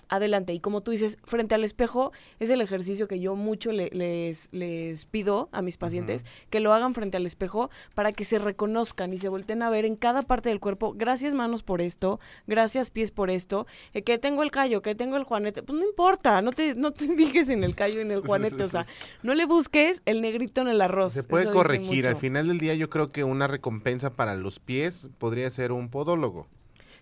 adelante. 0.09 0.53
Y 0.53 0.59
como 0.59 0.81
tú 0.81 0.91
dices, 0.91 1.17
frente 1.23 1.55
al 1.55 1.63
espejo 1.63 2.11
es 2.39 2.49
el 2.49 2.61
ejercicio 2.61 3.07
que 3.07 3.19
yo 3.19 3.35
mucho 3.35 3.71
le- 3.71 3.89
les, 3.91 4.49
les 4.51 5.05
pido 5.05 5.49
a 5.51 5.61
mis 5.61 5.77
pacientes, 5.77 6.25
que 6.49 6.59
lo 6.59 6.73
hagan 6.73 6.93
frente 6.93 7.17
al 7.17 7.25
espejo 7.25 7.69
para 7.95 8.11
que 8.13 8.23
se 8.23 8.39
reconozcan 8.39 9.13
y 9.13 9.17
se 9.17 9.29
volteen 9.29 9.61
a 9.61 9.69
ver 9.69 9.85
en 9.85 9.95
cada 9.95 10.21
parte 10.21 10.49
del 10.49 10.59
cuerpo, 10.59 10.93
gracias 10.95 11.33
manos 11.33 11.63
por 11.63 11.81
esto, 11.81 12.19
gracias 12.47 12.89
pies 12.91 13.11
por 13.11 13.29
esto, 13.29 13.67
eh, 13.93 14.01
que 14.03 14.17
tengo 14.17 14.43
el 14.43 14.51
callo, 14.51 14.81
que 14.81 14.95
tengo 14.95 15.17
el 15.17 15.23
juanete, 15.23 15.63
pues 15.63 15.77
no 15.79 15.85
importa, 15.85 16.41
no 16.41 16.51
te, 16.51 16.75
no 16.75 16.91
te 16.91 17.07
fijes 17.15 17.49
en 17.49 17.63
el 17.63 17.75
callo 17.75 17.99
y 17.99 18.01
en 18.03 18.11
el 18.11 18.21
juanete, 18.21 18.63
o 18.63 18.67
sea, 18.67 18.85
no 19.23 19.33
le 19.35 19.45
busques 19.45 20.01
el 20.05 20.21
negrito 20.21 20.61
en 20.61 20.67
el 20.69 20.81
arroz. 20.81 21.13
Se 21.13 21.23
puede 21.23 21.45
eso 21.45 21.53
corregir. 21.53 22.07
Al 22.07 22.15
final 22.15 22.47
del 22.47 22.59
día 22.59 22.73
yo 22.75 22.89
creo 22.89 23.07
que 23.07 23.23
una 23.23 23.47
recompensa 23.47 24.09
para 24.11 24.35
los 24.35 24.59
pies 24.59 25.09
podría 25.17 25.49
ser 25.49 25.71
un 25.71 25.89
podólogo. 25.89 26.47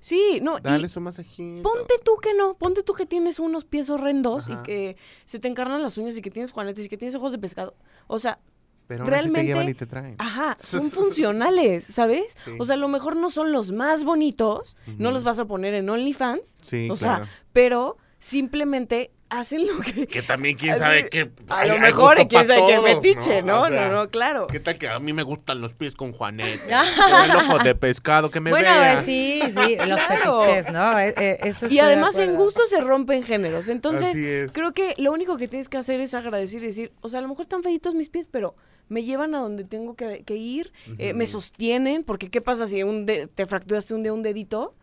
Sí, 0.05 0.39
no, 0.43 0.59
Dale 0.59 0.87
su 0.87 1.01
masajito. 1.01 1.63
Ponte 1.67 1.95
tú 2.03 2.17
que 2.21 2.35
no, 2.35 2.53
ponte 2.55 2.83
tú 2.83 2.93
que 2.93 3.07
tienes 3.07 3.39
unos 3.39 3.65
pies 3.65 3.89
horrendos 3.89 4.47
Ajá. 4.47 4.59
y 4.59 4.63
que 4.63 4.97
se 5.25 5.39
te 5.39 5.47
encarnan 5.47 5.81
las 5.81 5.97
uñas 5.97 6.15
y 6.15 6.21
que 6.21 6.29
tienes 6.29 6.51
juanetes 6.51 6.85
y 6.85 6.89
que 6.89 6.95
tienes 6.97 7.15
ojos 7.15 7.31
de 7.31 7.39
pescado. 7.39 7.73
O 8.05 8.19
sea, 8.19 8.37
Pero 8.85 9.05
aún 9.05 9.11
así 9.15 9.23
te 9.23 9.31
realmente- 9.31 9.47
llevan 9.47 9.69
y 9.69 9.73
te 9.73 9.87
traen. 9.87 10.15
ajá, 10.19 10.55
son 10.59 10.91
funcionales, 10.91 11.85
¿sabes? 11.85 12.25
Sí. 12.35 12.51
O 12.59 12.65
sea, 12.65 12.75
a 12.75 12.77
lo 12.77 12.87
mejor 12.87 13.15
no 13.15 13.31
son 13.31 13.51
los 13.51 13.71
más 13.71 14.03
bonitos, 14.03 14.77
no 14.99 15.09
los 15.09 15.23
vas 15.23 15.39
a 15.39 15.45
poner 15.45 15.73
en 15.73 15.89
OnlyFans, 15.89 16.57
Sí, 16.61 16.87
o 16.91 16.95
claro. 16.95 17.25
sea, 17.25 17.33
pero 17.51 17.97
simplemente 18.19 19.11
hacen 19.29 19.65
lo 19.67 19.79
que... 19.81 20.07
Que 20.07 20.21
también 20.21 20.55
quién 20.57 20.71
Así- 20.73 20.79
sabe 20.79 21.09
qué. 21.09 21.31
A 21.49 21.59
hay- 21.61 21.69
lo 21.69 21.79
mejor 21.79 22.15
quién 22.27 22.47
sabe 22.47 22.61
qué 22.67 22.75
todos, 22.75 22.89
fetiche, 23.03 23.41
¿no? 23.41 23.63
O 23.63 23.67
sea, 23.67 23.87
no, 23.89 23.93
no, 24.03 24.09
claro. 24.09 24.47
¿Qué 24.47 24.59
tal 24.59 24.77
que 24.77 24.87
a 24.87 24.99
mí 24.99 25.13
me 25.13 25.23
gustan 25.23 25.61
los 25.61 25.73
pies 25.73 25.95
con 25.95 26.11
Juanete? 26.11 26.59
Con 27.11 27.29
el 27.31 27.35
ojo 27.35 27.59
de 27.63 27.75
pescado, 27.75 28.29
que 28.31 28.39
me 28.39 28.51
bueno, 28.51 28.67
vea. 28.69 29.01
eh, 29.01 29.05
sí, 29.05 29.41
sí, 29.41 29.75
los 29.87 30.01
Claro. 30.01 30.41
fetiches, 30.41 30.71
¿no? 30.71 30.99
Eh, 30.99 31.13
eh, 31.17 31.37
eso 31.43 31.65
Y 31.67 31.69
de 31.75 31.81
además 31.81 32.17
en 32.19 32.35
gusto 32.35 32.65
se 32.67 32.79
rompen 32.81 33.23
géneros. 33.23 33.67
Entonces, 33.69 34.09
Así 34.09 34.25
es. 34.25 34.53
creo 34.53 34.73
que 34.73 34.93
lo 34.97 35.11
único 35.11 35.37
que 35.37 35.47
tienes 35.47 35.69
que 35.69 35.77
hacer 35.77 35.99
es 36.01 36.13
agradecer 36.13 36.63
y 36.63 36.67
decir, 36.67 36.91
o 37.01 37.09
sea, 37.09 37.19
a 37.19 37.21
lo 37.21 37.27
mejor 37.27 37.43
están 37.43 37.63
feitos 37.63 37.95
mis 37.95 38.09
pies, 38.09 38.27
pero 38.29 38.55
me 38.87 39.03
llevan 39.03 39.33
a 39.33 39.39
donde 39.39 39.63
tengo 39.63 39.95
que, 39.95 40.23
que 40.23 40.35
ir, 40.35 40.71
eh, 40.99 41.13
me 41.15 41.25
sostienen, 41.25 42.03
porque 42.03 42.29
¿qué 42.29 42.39
pasa 42.41 42.67
si 42.67 42.83
un 42.83 43.05
de- 43.07 43.25
te 43.27 43.47
fracturaste 43.47 43.95
un 43.95 44.03
de 44.03 44.11
un 44.11 44.21
dedito? 44.21 44.75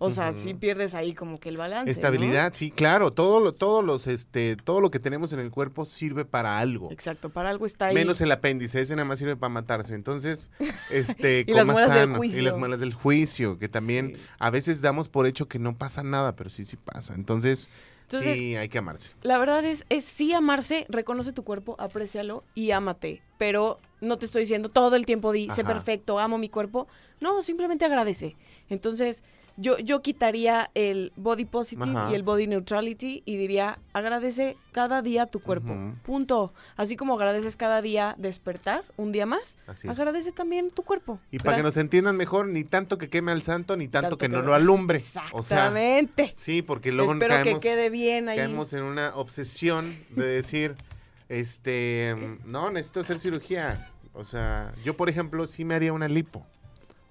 O 0.00 0.10
sea, 0.12 0.36
si 0.36 0.54
pierdes 0.54 0.94
ahí 0.94 1.12
como 1.12 1.40
que 1.40 1.48
el 1.48 1.56
balance. 1.56 1.86
¿no? 1.86 1.90
Estabilidad, 1.90 2.52
sí, 2.52 2.70
claro. 2.70 3.12
Todo 3.12 3.40
lo, 3.40 3.52
todos 3.52 3.84
los, 3.84 4.06
este, 4.06 4.54
todo 4.56 4.80
lo 4.80 4.92
que 4.92 5.00
tenemos 5.00 5.32
en 5.32 5.40
el 5.40 5.50
cuerpo 5.50 5.84
sirve 5.84 6.24
para 6.24 6.58
algo. 6.60 6.92
Exacto, 6.92 7.30
para 7.30 7.50
algo 7.50 7.66
está 7.66 7.86
ahí. 7.86 7.94
Menos 7.94 8.20
el 8.20 8.30
apéndice, 8.30 8.80
ese 8.80 8.94
nada 8.94 9.06
más 9.06 9.18
sirve 9.18 9.34
para 9.36 9.50
matarse. 9.50 9.94
Entonces, 9.96 10.52
este, 10.90 11.40
Y 11.46 11.52
coma 11.52 11.74
sano. 11.86 12.22
Y 12.22 12.40
las 12.42 12.56
muelas 12.56 12.78
del 12.78 12.94
juicio, 12.94 13.58
que 13.58 13.68
también 13.68 14.14
Sí. 14.14 14.22
a 14.38 14.50
veces 14.50 14.80
damos 14.82 15.08
por 15.08 15.26
hecho 15.26 15.48
que 15.48 15.58
no 15.58 15.76
pasa 15.76 16.04
nada, 16.04 16.36
pero 16.36 16.48
sí, 16.48 16.62
sí 16.64 16.76
pasa. 16.76 17.14
Entonces, 17.14 17.68
Entonces- 18.04 18.38
sí, 18.38 18.54
hay 18.54 18.68
que 18.68 18.78
amarse. 18.78 19.14
La 19.22 19.38
verdad 19.38 19.64
es, 19.64 19.84
es 19.88 20.04
sí 20.04 20.32
amarse, 20.32 20.86
reconoce 20.88 21.32
tu 21.32 21.42
cuerpo, 21.42 21.74
aprécialo 21.80 22.44
y 22.54 22.70
ámate. 22.70 23.20
Pero 23.36 23.80
no 24.00 24.16
te 24.16 24.26
estoy 24.26 24.42
diciendo 24.42 24.68
todo 24.68 24.94
el 24.94 25.04
tiempo 25.06 25.32
di, 25.32 25.50
sé 25.50 25.64
perfecto, 25.64 26.20
amo 26.20 26.38
mi 26.38 26.48
cuerpo. 26.48 26.86
No, 27.20 27.42
simplemente 27.42 27.84
agradece. 27.84 28.36
Entonces, 28.70 29.24
yo, 29.60 29.76
yo 29.78 30.00
quitaría 30.02 30.70
el 30.74 31.12
body 31.16 31.44
positive 31.44 31.90
Ajá. 31.90 32.12
y 32.12 32.14
el 32.14 32.22
body 32.22 32.46
neutrality 32.46 33.22
y 33.24 33.36
diría, 33.36 33.80
agradece 33.92 34.56
cada 34.70 35.02
día 35.02 35.26
tu 35.26 35.40
cuerpo. 35.40 35.76
Punto. 36.04 36.54
Así 36.76 36.96
como 36.96 37.14
agradeces 37.14 37.56
cada 37.56 37.82
día 37.82 38.14
despertar, 38.18 38.84
un 38.96 39.10
día 39.10 39.26
más, 39.26 39.58
Así 39.66 39.88
agradece 39.88 40.30
también 40.30 40.70
tu 40.70 40.84
cuerpo. 40.84 41.18
Y 41.32 41.40
para 41.40 41.56
que 41.56 41.64
nos 41.64 41.76
entiendan 41.76 42.16
mejor, 42.16 42.46
ni 42.46 42.62
tanto 42.62 42.98
que 42.98 43.08
queme 43.08 43.32
al 43.32 43.42
santo, 43.42 43.76
ni 43.76 43.88
tanto, 43.88 44.10
Tanto 44.10 44.18
que 44.18 44.28
no 44.28 44.42
lo 44.42 44.54
alumbre. 44.54 44.98
O 44.98 45.42
sea, 45.42 45.56
Exactamente. 45.56 46.32
sí, 46.36 46.62
porque 46.62 46.92
luego 46.92 47.12
Espero 47.14 47.34
caemos, 47.34 47.60
que 47.60 47.68
quede 47.68 47.90
bien 47.90 48.28
ahí. 48.28 48.36
caemos 48.36 48.72
en 48.72 48.84
una 48.84 49.16
obsesión 49.16 49.98
de 50.10 50.24
decir, 50.24 50.76
este, 51.28 52.14
no, 52.44 52.70
necesito 52.70 53.00
hacer 53.00 53.18
cirugía. 53.18 53.90
O 54.12 54.22
sea, 54.22 54.72
yo, 54.84 54.96
por 54.96 55.08
ejemplo, 55.08 55.48
sí 55.48 55.64
me 55.64 55.74
haría 55.74 55.92
una 55.92 56.06
lipo, 56.06 56.46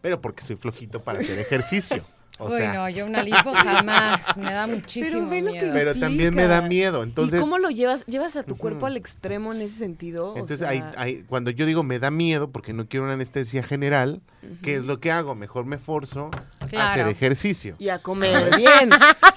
pero 0.01 0.21
porque 0.21 0.43
soy 0.43 0.55
flojito 0.55 1.03
para 1.03 1.19
hacer 1.19 1.39
ejercicio. 1.39 2.01
O 2.39 2.45
Uy, 2.47 2.57
sea, 2.57 2.73
no, 2.73 2.89
yo 2.89 3.05
una 3.07 3.23
lipo 3.23 3.51
jamás. 3.53 4.37
Me 4.37 4.53
da 4.53 4.67
muchísimo 4.67 5.29
que 5.29 5.41
miedo. 5.41 5.69
pero 5.73 5.95
también 5.95 6.35
me 6.35 6.47
da 6.47 6.61
miedo. 6.61 7.03
Entonces, 7.03 7.39
¿Y 7.39 7.41
cómo 7.41 7.57
lo 7.57 7.69
llevas? 7.69 8.05
¿Llevas 8.05 8.35
a 8.35 8.43
tu 8.43 8.55
cuerpo 8.57 8.85
al 8.85 8.95
extremo 8.97 9.53
en 9.53 9.61
ese 9.61 9.75
sentido? 9.75 10.33
O 10.33 10.37
entonces 10.37 10.59
sea, 10.59 10.69
hay- 10.69 10.83
hay- 10.97 11.23
cuando 11.23 11.49
yo 11.51 11.65
digo 11.65 11.83
me 11.83 11.99
da 11.99 12.11
miedo 12.11 12.49
porque 12.51 12.73
no 12.73 12.87
quiero 12.87 13.05
una 13.05 13.13
anestesia 13.13 13.63
general, 13.63 14.21
¿qué 14.61 14.75
es 14.75 14.85
lo 14.85 14.99
que 14.99 15.11
hago? 15.11 15.33
Mejor 15.35 15.65
me 15.65 15.77
forzo 15.79 16.29
a 16.77 16.85
hacer 16.85 17.07
ejercicio. 17.07 17.75
Y 17.79 17.89
a 17.89 17.99
comer 18.03 18.55
bien. 18.55 18.89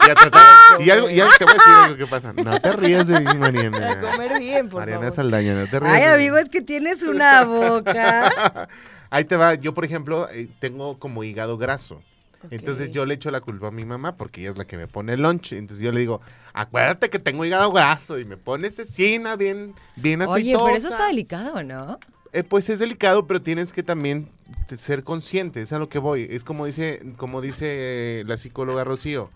Y, 0.06 0.10
a 0.10 0.14
tratar- 0.14 0.80
y 0.80 0.90
algo, 0.90 1.08
y 1.10 1.20
algo 1.20 1.32
te 1.38 1.44
voy 1.44 1.54
a 1.54 1.56
decir 1.56 1.72
algo 1.84 1.96
que 1.96 2.06
pasa. 2.06 2.32
No 2.32 2.60
te 2.60 2.72
rías 2.72 3.08
de 3.08 3.20
mí, 3.20 3.34
Mariana. 3.34 3.92
A 3.92 4.00
comer 4.12 4.38
bien, 4.38 4.68
por 4.68 4.80
Mariana 4.80 5.00
favor. 5.02 5.12
Saldaña, 5.14 5.54
no 5.54 5.66
te 5.68 5.80
rías. 5.80 5.92
Ay, 5.94 6.02
amigo, 6.04 6.36
es 6.36 6.48
que 6.48 6.60
tienes 6.60 7.02
una 7.02 7.44
boca. 7.44 8.68
Ahí 9.10 9.24
te 9.24 9.36
va. 9.36 9.54
Yo, 9.54 9.74
por 9.74 9.84
ejemplo, 9.84 10.28
eh, 10.30 10.48
tengo 10.58 10.98
como 10.98 11.24
hígado 11.24 11.56
graso. 11.58 12.02
Entonces 12.50 12.90
yo 12.90 13.04
le 13.04 13.14
echo 13.14 13.30
la 13.30 13.40
culpa 13.40 13.68
a 13.68 13.70
mi 13.70 13.84
mamá 13.84 14.16
porque 14.16 14.40
ella 14.40 14.50
es 14.50 14.58
la 14.58 14.64
que 14.64 14.76
me 14.76 14.86
pone 14.86 15.12
el 15.14 15.22
lunch. 15.22 15.52
Entonces 15.52 15.84
yo 15.84 15.92
le 15.92 16.00
digo, 16.00 16.20
acuérdate 16.54 17.10
que 17.10 17.18
tengo 17.18 17.44
hígado 17.44 17.70
graso 17.72 18.18
y 18.18 18.24
me 18.24 18.36
pone 18.36 18.70
cecina 18.70 19.36
bien, 19.36 19.74
bien 19.96 20.22
aceitosa. 20.22 20.64
Oye, 20.64 20.64
pero 20.64 20.76
eso 20.76 20.88
está 20.88 21.06
delicado, 21.06 21.62
¿no? 21.62 21.98
Eh, 22.32 22.44
pues 22.44 22.68
es 22.70 22.78
delicado, 22.78 23.26
pero 23.26 23.42
tienes 23.42 23.72
que 23.72 23.82
también 23.82 24.28
ser 24.76 25.02
consciente, 25.02 25.60
es 25.60 25.72
a 25.72 25.78
lo 25.78 25.88
que 25.88 25.98
voy. 25.98 26.28
Es 26.30 26.44
como 26.44 26.64
dice, 26.64 27.02
como 27.16 27.40
dice 27.40 28.22
la 28.26 28.36
psicóloga 28.36 28.84
Rocío. 28.84 29.30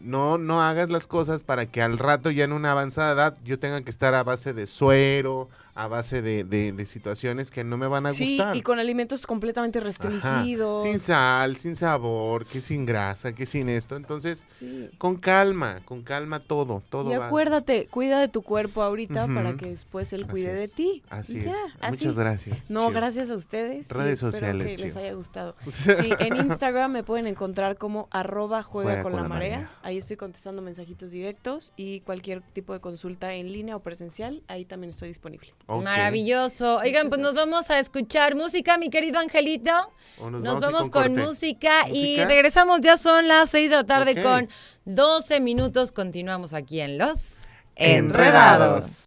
No, 0.00 0.36
no 0.36 0.60
hagas 0.60 0.90
las 0.90 1.06
cosas 1.06 1.44
para 1.44 1.66
que 1.66 1.80
al 1.80 1.96
rato 1.96 2.30
ya 2.32 2.42
en 2.44 2.52
una 2.52 2.72
avanzada 2.72 3.12
edad 3.12 3.38
yo 3.44 3.60
tenga 3.60 3.82
que 3.82 3.90
estar 3.90 4.14
a 4.14 4.24
base 4.24 4.52
de 4.52 4.66
suero, 4.66 5.48
a 5.74 5.88
base 5.88 6.20
de, 6.22 6.44
de- 6.44 6.72
de 6.72 6.84
situaciones 6.84 7.50
que 7.50 7.64
no 7.64 7.76
me 7.76 7.86
van 7.86 8.06
a 8.06 8.12
Sí, 8.12 8.36
gustar. 8.36 8.56
y 8.56 8.62
con 8.62 8.78
alimentos 8.78 9.26
completamente 9.26 9.78
Ajá. 9.78 9.86
restringidos. 9.86 10.82
Sin 10.82 10.98
sal, 10.98 11.56
sin 11.56 11.76
sabor, 11.76 12.44
que 12.46 12.60
sin 12.60 12.84
grasa, 12.84 13.32
que 13.32 13.46
sin 13.46 13.68
esto. 13.68 13.96
Entonces, 13.96 14.44
Sí. 14.58 14.90
con 14.98 15.16
calma, 15.16 15.80
con 15.84 16.02
calma 16.02 16.40
todo, 16.40 16.82
todo 16.90 17.12
Y 17.12 17.16
va. 17.16 17.26
acuérdate, 17.26 17.86
cuida 17.90 18.20
de 18.20 18.28
tu 18.28 18.42
cuerpo 18.42 18.82
ahorita 18.82 19.26
para 19.28 19.54
que 19.56 19.66
después 19.70 20.12
él 20.12 20.26
cuide 20.26 20.52
de 20.54 20.68
ti. 20.68 21.02
Así 21.08 21.38
es. 21.40 21.48
así. 21.80 21.96
Muchas 21.98 22.18
gracias. 22.18 22.70
No, 22.70 22.90
gracias 22.90 23.30
a 23.30 23.34
ustedes. 23.34 23.88
Redes 23.88 24.22
espero 24.22 24.32
sociales, 24.32 24.74
que 24.76 24.82
les 24.82 24.96
haya 24.96 25.12
gustado. 25.14 25.56
Sí, 25.70 26.10
en 26.20 26.36
Instagram 26.36 26.92
me 26.92 27.02
pueden 27.02 27.26
encontrar 27.26 27.76
como 27.78 28.08
arroba 28.10 28.62
juega, 28.62 29.02
con, 29.02 29.12
la, 29.16 29.22
marea. 29.24 29.56
marea. 29.56 29.70
Ahí 29.82 29.98
estoy 29.98 30.16
contestando 30.16 30.62
mensajitos 30.62 31.10
directos 31.10 31.72
y 31.76 32.00
cualquier 32.00 32.42
tipo 32.42 32.72
de 32.72 32.80
consulta 32.80 33.34
en 33.34 33.52
línea 33.52 33.76
o 33.76 33.80
presencial, 33.80 34.42
ahí 34.48 34.64
también 34.64 34.90
estoy 34.90 35.08
disponible. 35.08 35.48
Maravilloso. 35.66 36.78
Oigan, 36.78 37.08
pues 37.08 37.20
nos 37.20 37.34
vamos 37.34 37.70
a 37.70 37.78
escuchar 37.78 38.34
música, 38.34 38.78
mi 38.78 38.90
querido 38.90 39.18
Angelito. 39.18 39.92
Nos, 40.30 40.60
vamos 40.60 40.90
con, 40.90 41.16
música, 41.16 41.88
y 41.92 42.22
regresamos. 42.24 42.80
Ya 42.80 42.96
son 42.96 43.26
las 43.26 43.50
6 43.50 43.70
de 43.70 43.76
la 43.76 43.84
tarde 43.84 44.22
con 44.22 44.48
12 44.84 45.40
minutos. 45.40 45.90
Continuamos 45.90 46.54
aquí 46.54 46.80
en 46.80 46.98
Los 46.98 47.46
Enredados. 47.76 49.06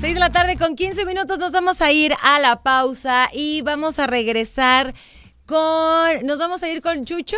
6 0.00 0.14
de 0.14 0.20
la 0.20 0.30
tarde 0.30 0.56
con 0.56 0.76
15 0.76 1.04
minutos 1.04 1.38
nos 1.38 1.52
vamos 1.52 1.82
a 1.82 1.92
ir 1.92 2.14
a 2.22 2.38
la 2.38 2.62
pausa 2.62 3.28
y 3.34 3.60
vamos 3.60 3.98
a 3.98 4.06
regresar 4.06 4.94
con... 5.44 6.24
Nos 6.24 6.38
vamos 6.38 6.62
a 6.62 6.70
ir 6.70 6.80
con 6.80 7.04
Chucho, 7.04 7.36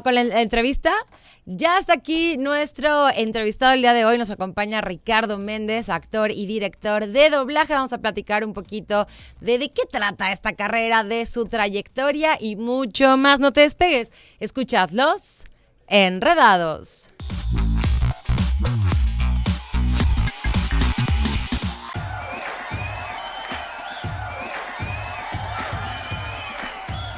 con 0.00 0.14
la 0.14 0.22
en- 0.22 0.32
entrevista. 0.32 0.92
Ya 1.44 1.76
está 1.78 1.94
aquí 1.94 2.36
nuestro 2.38 3.10
entrevistado 3.10 3.72
el 3.72 3.82
día 3.82 3.92
de 3.92 4.04
hoy. 4.04 4.16
Nos 4.16 4.30
acompaña 4.30 4.80
Ricardo 4.80 5.38
Méndez, 5.38 5.88
actor 5.88 6.30
y 6.30 6.46
director 6.46 7.06
de 7.08 7.30
doblaje. 7.30 7.74
Vamos 7.74 7.92
a 7.92 7.98
platicar 7.98 8.44
un 8.44 8.52
poquito 8.54 9.06
de 9.40 9.58
de 9.58 9.68
qué 9.72 9.82
trata 9.90 10.30
esta 10.32 10.52
carrera, 10.52 11.02
de 11.04 11.26
su 11.26 11.46
trayectoria 11.46 12.38
y 12.40 12.54
mucho 12.56 13.16
más. 13.16 13.40
No 13.40 13.52
te 13.52 13.62
despegues. 13.62 14.12
Escuchadlos 14.38 15.42
enredados. 15.88 17.10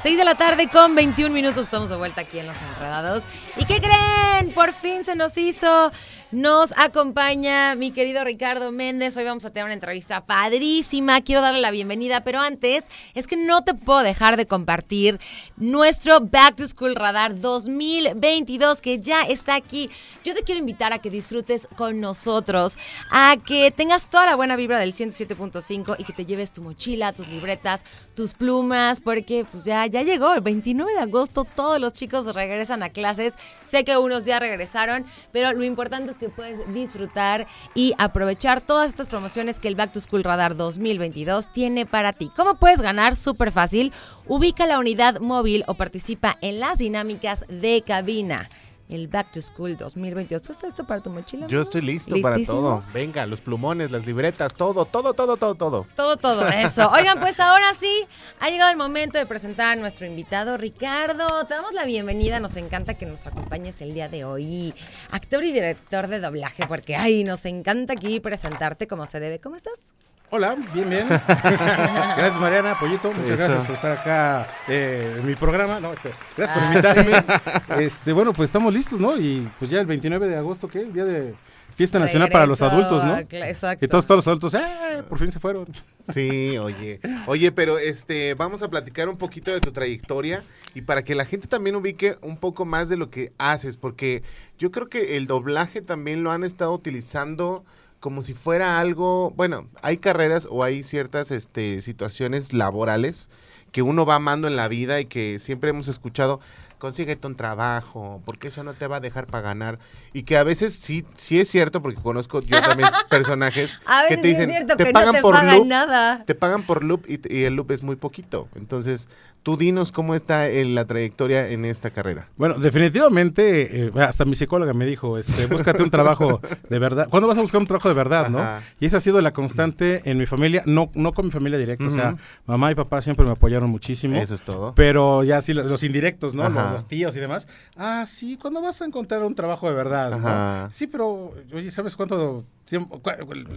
Seis 0.05 0.19
de 0.19 0.25
la 0.27 0.35
tarde 0.35 0.69
con 0.69 0.95
21 0.95 1.35
minutos. 1.35 1.65
Estamos 1.65 1.89
de 1.89 1.97
vuelta 1.97 2.21
aquí 2.21 2.39
en 2.39 2.47
Los 2.47 2.59
Enredados. 2.61 3.23
¿Y 3.57 3.65
qué 3.65 3.81
creen? 3.81 4.53
Por 4.53 4.75
fin 4.75 5.03
se 5.03 5.17
nos 5.17 5.39
hizo. 5.39 5.91
Nos 6.31 6.77
acompaña 6.77 7.77
mi 7.77 7.93
querido 7.93 8.25
Ricardo 8.25 8.73
Méndez. 8.73 9.17
Hoy 9.17 9.25
vamos 9.25 9.45
a 9.45 9.51
tener 9.51 9.65
una 9.65 9.75
entrevista 9.75 10.27
padrísima. 10.27 11.23
Quiero 11.23 11.41
darle 11.41 11.61
la 11.61 11.71
bienvenida, 11.71 12.23
pero 12.23 12.41
antes 12.41 12.83
es 13.15 13.29
que 13.29 13.37
no 13.37 13.63
te 13.63 13.73
puedo 13.73 14.01
dejar 14.01 14.37
de 14.37 14.47
compartir 14.47 15.21
nuestro 15.57 16.21
Back 16.21 16.57
to 16.57 16.67
School 16.67 16.97
Radar 16.97 17.41
2022 17.41 18.83
que 18.83 18.99
ya 18.99 19.23
está 19.23 19.55
aquí. 19.55 19.89
Yo 20.25 20.35
te 20.35 20.43
quiero 20.43 20.59
invitar 20.59 20.93
a 20.93 20.99
que 20.99 21.09
disfrutes 21.09 21.69
con 21.77 22.01
nosotros, 22.01 22.77
a 23.13 23.37
que 23.47 23.71
tengas 23.71 24.11
toda 24.11 24.27
la 24.27 24.35
buena 24.35 24.57
vibra 24.57 24.81
del 24.81 24.93
107.5 24.93 25.95
y 25.99 26.05
que 26.05 26.13
te 26.13 26.27
lleves 26.27 26.53
tu 26.53 26.61
mochila, 26.63 27.13
tus 27.13 27.29
libretas, 27.29 27.85
tus 28.17 28.35
plumas, 28.35 29.01
porque 29.01 29.47
pues 29.51 29.65
ya, 29.65 29.87
ya 29.95 30.03
llegó 30.03 30.35
el 30.35 30.41
29 30.41 30.93
de 30.93 30.99
agosto, 30.99 31.45
todos 31.45 31.81
los 31.81 31.93
chicos 31.93 32.35
regresan 32.35 32.83
a 32.83 32.89
clases. 32.89 33.35
Sé 33.65 33.85
que 33.85 33.97
unos 33.97 34.25
ya 34.25 34.41
regresaron, 34.41 35.07
pero 35.31 35.53
lo 35.53 35.63
importante 35.63 36.11
es 36.11 36.19
que 36.19 36.29
puedes 36.29 36.61
disfrutar 36.75 37.47
y 37.77 37.95
aprovechar 37.97 38.61
todas 38.61 38.91
estas 38.91 39.07
promociones 39.07 39.61
que 39.61 39.69
el 39.69 39.77
Back 39.77 39.93
to 39.93 40.01
School 40.01 40.25
Radar 40.25 40.57
2022 40.57 41.53
tiene 41.53 41.87
para 41.87 42.13
ti. 42.13 42.29
¿Cómo 42.35 42.57
puedes 42.57 42.81
ganar? 42.81 43.15
Súper 43.15 43.53
fácil. 43.53 43.93
Ubica 44.27 44.67
la 44.67 44.81
unidad 44.81 45.21
móvil 45.21 45.63
o 45.69 45.75
participa 45.75 46.39
en 46.41 46.59
las 46.59 46.79
dinámicas 46.79 47.45
de 47.49 47.85
cabina. 47.87 48.49
El 48.89 49.09
Back 49.09 49.33
to 49.33 49.43
School 49.43 49.77
2022. 49.77 50.43
¿Tú 50.43 50.53
estás 50.53 50.71
listo 50.71 50.85
para 50.85 51.01
tu 51.01 51.11
mochila? 51.11 51.47
Yo 51.47 51.61
estoy 51.61 51.81
listo 51.81 52.15
para 52.21 52.37
todo. 52.45 52.83
Venga, 52.93 53.27
los 53.27 53.41
plumones, 53.41 53.91
las 53.91 54.07
libretas, 54.07 54.55
todo, 54.55 54.85
todo, 54.85 55.15
todo, 55.15 55.37
todo, 55.37 55.55
todo. 55.55 55.87
Todo, 55.97 56.17
todo 56.17 56.49
eso. 56.49 56.91
Oigan, 56.93 57.19
pues 57.21 57.41
ahora 57.41 57.73
sí, 57.75 58.07
ha 58.41 58.51
llegado 58.51 58.71
el 58.71 58.77
momento 58.77 59.19
de 59.19 59.27
presentar 59.27 59.73
a 59.73 59.81
nuestro 59.81 60.07
invitado, 60.07 60.57
Ricardo. 60.57 61.27
Te 61.47 61.55
damos 61.55 61.73
la 61.73 61.85
bienvenida, 61.85 62.41
nos 62.41 62.57
encanta 62.57 62.95
que 62.95 63.07
nos 63.07 63.27
acompañes 63.27 63.81
el 63.81 63.95
día 63.95 64.09
de 64.09 64.25
hoy. 64.25 64.75
Actor 65.11 65.45
y 65.45 65.53
director 65.53 66.09
de 66.09 66.21
doblaje, 66.21 66.67
porque, 66.67 66.97
ay, 66.97 67.25
nos 67.25 67.47
encanta 67.47 67.95
aquí 67.95 68.21
presentarte 68.21 68.87
como 68.87 69.07
se 69.07 69.21
debe. 69.21 69.41
¿Cómo 69.41 69.57
estás? 69.57 69.95
Hola, 70.31 70.57
bien, 70.73 70.91
bien. 70.91 71.07
gracias 71.09 72.41
Mariana, 72.41 72.77
Pollito, 72.79 73.13
muchas 73.13 73.39
Eso. 73.39 73.49
gracias 73.49 73.67
por 73.67 73.75
estar 73.77 73.93
acá 73.93 74.49
eh, 74.67 75.17
en 75.19 75.27
mi 75.27 75.37
programa. 75.37 75.79
No, 75.79 75.93
este, 75.93 76.11
gracias 76.37 76.57
Ah, 76.57 76.61
por 76.61 77.03
invitarme. 77.09 77.85
Este, 77.87 78.13
bueno, 78.13 78.33
pues 78.33 78.49
estamos 78.49 78.73
listos, 78.75 78.99
¿no? 78.99 79.17
Y 79.17 79.49
pues 79.59 79.71
ya 79.71 79.81
el 79.81 79.87
29 79.87 80.27
de 80.29 80.37
agosto, 80.37 80.67
¿qué? 80.67 80.81
El 80.81 80.93
día 80.93 81.05
de 81.05 81.35
fiesta 81.77 81.99
nacional 82.01 82.31
para 82.31 82.47
los 82.47 82.63
adultos, 82.63 83.05
¿no? 83.05 83.17
Exacto. 83.19 83.85
Y 83.85 83.89
todos, 83.89 84.07
todos 84.07 84.19
los 84.19 84.27
adultos, 84.29 84.55
¡eh! 84.55 85.03
Por 85.09 85.19
fin 85.19 85.31
se 85.31 85.39
fueron. 85.39 85.67
Sí, 86.03 86.57
oye. 86.59 87.01
Oye, 87.27 87.53
pero 87.53 87.79
este, 87.79 88.35
vamos 88.35 88.63
a 88.63 88.69
platicar 88.69 89.09
un 89.09 89.17
poquito 89.17 89.53
de 89.53 89.61
tu 89.61 89.71
trayectoria 89.73 90.43
y 90.75 90.83
para 90.83 91.05
que 91.05 91.15
la 91.15 91.25
gente 91.25 91.47
también 91.47 91.77
ubique 91.77 92.17
un 92.23 92.39
poco 92.39 92.65
más 92.65 92.89
de 92.89 92.97
lo 92.97 93.09
que 93.09 93.33
haces, 93.39 93.77
porque 93.77 94.23
yo 94.59 94.73
creo 94.73 94.89
que 94.89 95.17
el 95.17 95.27
doblaje 95.29 95.81
también 95.81 96.25
lo 96.25 96.33
han 96.33 96.43
estado 96.45 96.73
utilizando 96.73 97.65
como 98.05 98.21
si 98.21 98.35
fuera 98.35 98.81
algo, 98.81 99.31
bueno, 99.31 99.67
hay 99.81 99.97
carreras 99.97 100.47
o 100.51 100.63
hay 100.63 100.83
ciertas 100.83 101.31
este, 101.31 101.81
situaciones 101.81 102.53
laborales 102.53 103.31
que 103.73 103.81
uno 103.81 104.05
va 104.05 104.17
amando 104.17 104.47
en 104.47 104.57
la 104.57 104.69
vida 104.69 105.01
y 105.01 105.07
que 105.07 105.39
siempre 105.39 105.71
hemos 105.71 105.89
escuchado, 105.89 106.39
consíguete 106.77 107.27
un 107.27 107.35
trabajo, 107.35 108.21
porque 108.27 108.49
eso 108.49 108.63
no 108.63 108.75
te 108.75 108.89
va 108.89 108.97
a 108.97 109.01
dejar 109.01 109.27
para 109.27 109.41
ganar. 109.41 109.79
Y 110.13 110.25
que 110.25 110.37
a 110.37 110.45
veces 110.45 110.75
sí, 110.75 111.07
sí 111.15 111.41
es 111.41 111.49
cierto, 111.49 111.81
porque 111.81 111.99
conozco 111.99 112.43
yo 112.43 112.61
también 112.61 112.91
personajes 113.09 113.79
A 113.87 114.03
que 114.07 114.17
veces 114.17 114.21
te 114.21 114.23
sí 114.23 114.29
dicen, 114.29 114.51
es 114.51 114.57
cierto 114.57 114.77
te 114.77 114.85
que 114.85 114.93
pagan 114.93 115.07
no 115.07 115.13
te 115.15 115.23
por 115.23 115.35
pagan 115.37 115.57
loop, 115.57 115.67
nada. 115.67 116.25
te 116.27 116.35
pagan 116.35 116.63
por 116.65 116.85
loop 116.85 117.07
y, 117.09 117.19
y 117.35 117.45
el 117.45 117.55
loop 117.55 117.71
es 117.71 117.83
muy 117.83 117.97
poquito. 117.97 118.49
Entonces, 118.55 119.09
tú 119.45 119.59
dinos 119.59 119.93
cómo 119.93 120.15
está 120.15 120.49
eh, 120.49 120.65
la 120.65 120.87
trayectoria 120.87 121.49
en 121.49 121.67
esta 121.67 121.91
carrera. 121.91 122.29
Bueno, 122.39 122.55
definitivamente, 122.55 123.87
eh, 123.87 123.91
hasta 124.01 124.25
mi 124.25 124.35
psicóloga 124.35 124.73
me 124.73 124.87
dijo, 124.87 125.19
este, 125.19 125.47
búscate 125.55 125.83
un 125.83 125.91
trabajo 125.91 126.41
de 126.69 126.79
verdad. 126.79 127.09
¿Cuándo 127.11 127.29
vas 127.29 127.37
a 127.37 127.43
buscar 127.43 127.61
un 127.61 127.67
trabajo 127.67 127.89
de 127.89 127.95
verdad, 127.95 128.31
no? 128.31 128.41
Y 128.81 128.87
esa 128.87 128.97
ha 128.97 129.01
sido 129.01 129.21
la 129.21 129.33
constante 129.33 130.01
en 130.11 130.17
mi 130.17 130.27
familia, 130.27 130.63
no, 130.67 130.91
no 130.95 131.13
con 131.13 131.27
mi 131.27 131.31
familia 131.31 131.59
directa, 131.59 131.87
o 131.87 131.91
sea, 131.91 132.17
mamá 132.47 132.73
y 132.73 132.75
papá 132.75 133.03
siempre 133.03 133.25
me 133.25 133.33
apoyaron 133.33 133.69
muchísimo. 133.71 134.17
Eso 134.17 134.35
es 134.35 134.43
todo. 134.43 134.75
Pero 134.75 135.23
ya 135.23 135.41
sí, 135.43 135.53
los, 135.53 135.67
los 135.67 135.85
indirectos, 135.85 136.35
¿no? 136.35 136.49
Los, 136.49 136.89
tíos 136.89 137.15
y 137.17 137.21
demás. 137.21 137.47
Ah, 137.77 138.05
sí, 138.07 138.39
¿cuándo 138.41 138.63
vas 138.63 138.81
a 138.81 138.87
encontrar 138.87 139.23
un 139.23 139.35
trabajo 139.35 139.69
de 139.69 139.75
verdad? 139.75 140.19
no? 140.19 140.71
Sí, 140.73 140.87
pero, 140.87 141.35
oye, 141.53 141.71
¿sabes 141.71 141.97
cuánto 141.97 142.45
tiempo, 142.65 143.01